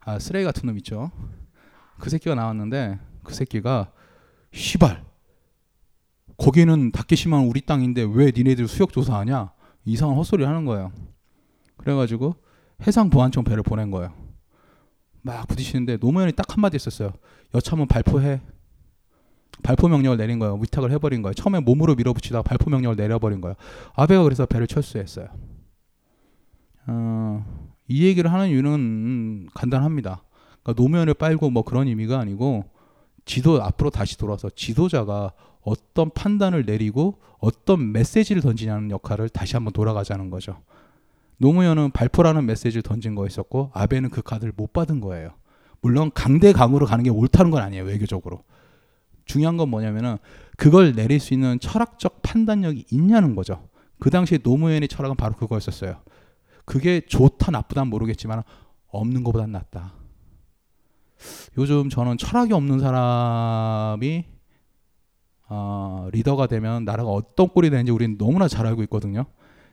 아 0.00 0.18
쓰레기 0.18 0.44
같은 0.44 0.66
놈 0.66 0.76
있죠. 0.78 1.10
그 1.98 2.10
새끼가 2.10 2.34
나왔는데 2.34 2.98
그 3.22 3.34
새끼가 3.34 3.90
시발 4.52 5.04
거기는 6.36 6.92
다케시마 6.92 7.40
우리 7.40 7.60
땅인데 7.60 8.06
왜 8.12 8.32
니네들 8.34 8.68
수역 8.68 8.92
조사하냐 8.92 9.52
이상한 9.84 10.16
헛소리 10.16 10.44
하는 10.44 10.64
거예요. 10.64 10.92
그래가지고 11.76 12.34
해상 12.86 13.10
보안청 13.10 13.44
배를 13.44 13.62
보낸 13.62 13.90
거예요. 13.90 14.12
막 15.22 15.46
부딪히는데 15.48 15.96
노무현이 15.96 16.32
딱 16.32 16.54
한마디 16.54 16.74
했었어요. 16.74 17.12
여차하면 17.54 17.88
발포해. 17.88 18.40
발포 19.62 19.88
명령을 19.88 20.18
내린 20.18 20.38
거예요. 20.38 20.54
위탁을 20.56 20.90
해버린 20.92 21.22
거예요. 21.22 21.34
처음에 21.34 21.60
몸으로 21.60 21.94
밀어붙이다가 21.94 22.42
발포 22.42 22.70
명령을 22.70 22.96
내려버린 22.96 23.40
거예요. 23.40 23.54
아베가 23.94 24.22
그래서 24.22 24.46
배를 24.46 24.66
철수했어요. 24.66 25.28
어, 26.88 27.44
이 27.88 28.04
얘기를 28.04 28.32
하는 28.32 28.48
이유는 28.48 28.70
음, 28.74 29.46
간단합니다. 29.54 30.22
그러니까 30.62 30.82
노무현을 30.82 31.14
빨고 31.14 31.50
뭐 31.50 31.62
그런 31.62 31.88
의미가 31.88 32.18
아니고 32.18 32.64
지도 33.24 33.62
앞으로 33.62 33.90
다시 33.90 34.18
돌아서 34.18 34.50
지도자가 34.50 35.32
어떤 35.66 36.10
판단을 36.10 36.64
내리고 36.64 37.18
어떤 37.38 37.90
메시지를 37.92 38.40
던지냐는 38.40 38.92
역할을 38.92 39.28
다시 39.28 39.56
한번 39.56 39.72
돌아가자는 39.72 40.30
거죠. 40.30 40.62
노무현은 41.38 41.90
발포라는 41.90 42.46
메시지를 42.46 42.82
던진 42.82 43.16
거였었고 43.16 43.72
아베는 43.74 44.10
그 44.10 44.22
카드를 44.22 44.52
못 44.56 44.72
받은 44.72 45.00
거예요. 45.00 45.34
물론 45.82 46.12
강대 46.14 46.52
강으로 46.52 46.86
가는 46.86 47.02
게 47.02 47.10
옳다는 47.10 47.50
건 47.50 47.62
아니에요 47.62 47.84
외교적으로. 47.84 48.44
중요한 49.24 49.56
건 49.56 49.68
뭐냐면은 49.68 50.18
그걸 50.56 50.94
내릴 50.94 51.18
수 51.18 51.34
있는 51.34 51.58
철학적 51.58 52.22
판단력이 52.22 52.86
있냐는 52.92 53.34
거죠. 53.34 53.68
그 53.98 54.08
당시에 54.08 54.38
노무현의 54.44 54.86
철학은 54.86 55.16
바로 55.16 55.34
그거였었어요. 55.34 56.00
그게 56.64 57.00
좋다 57.00 57.50
나쁘다는 57.50 57.90
모르겠지만 57.90 58.44
없는 58.86 59.24
것보단 59.24 59.50
낫다. 59.50 59.94
요즘 61.58 61.88
저는 61.88 62.18
철학이 62.18 62.52
없는 62.52 62.78
사람이 62.78 64.35
어, 65.48 66.08
리더가 66.12 66.46
되면 66.48 66.84
나라가 66.84 67.10
어떤 67.10 67.48
꼴이 67.48 67.70
되는지 67.70 67.92
우리는 67.92 68.18
너무나 68.18 68.48
잘 68.48 68.66
알고 68.66 68.82
있거든요. 68.84 69.24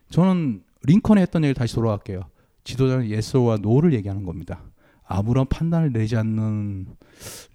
저는 0.10 0.64
링컨이 0.84 1.22
했던 1.22 1.44
얘기를 1.44 1.56
다시 1.56 1.76
돌아갈게요. 1.76 2.22
지도자는 2.64 3.10
yes와 3.10 3.58
no를 3.58 3.94
얘기하는 3.94 4.24
겁니다. 4.26 4.62
아무런 5.06 5.46
판단을 5.48 5.92
내지 5.92 6.16
않는 6.16 6.88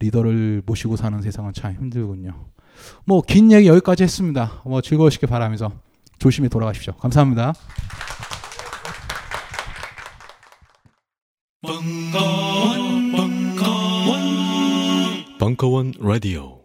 리더를 0.01 0.63
모시고 0.67 0.97
사는 0.97 1.21
세상은 1.23 1.53
참 1.53 1.73
힘들군요. 1.73 2.47
뭐 3.05 3.23
긴 3.23 3.51
얘기 3.53 3.69
여기까지 3.69 4.03
했습니다. 4.05 4.63
뭐 4.65 4.81
즐거우시길 4.81 5.29
바라면서 5.29 5.73
조심히 6.19 6.49
돌아가십시오. 6.49 6.95
감사합니다. 6.95 7.55
벙커원, 11.63 13.13
벙커원, 13.13 14.19
벙커원 15.39 15.93
라디오. 15.99 16.58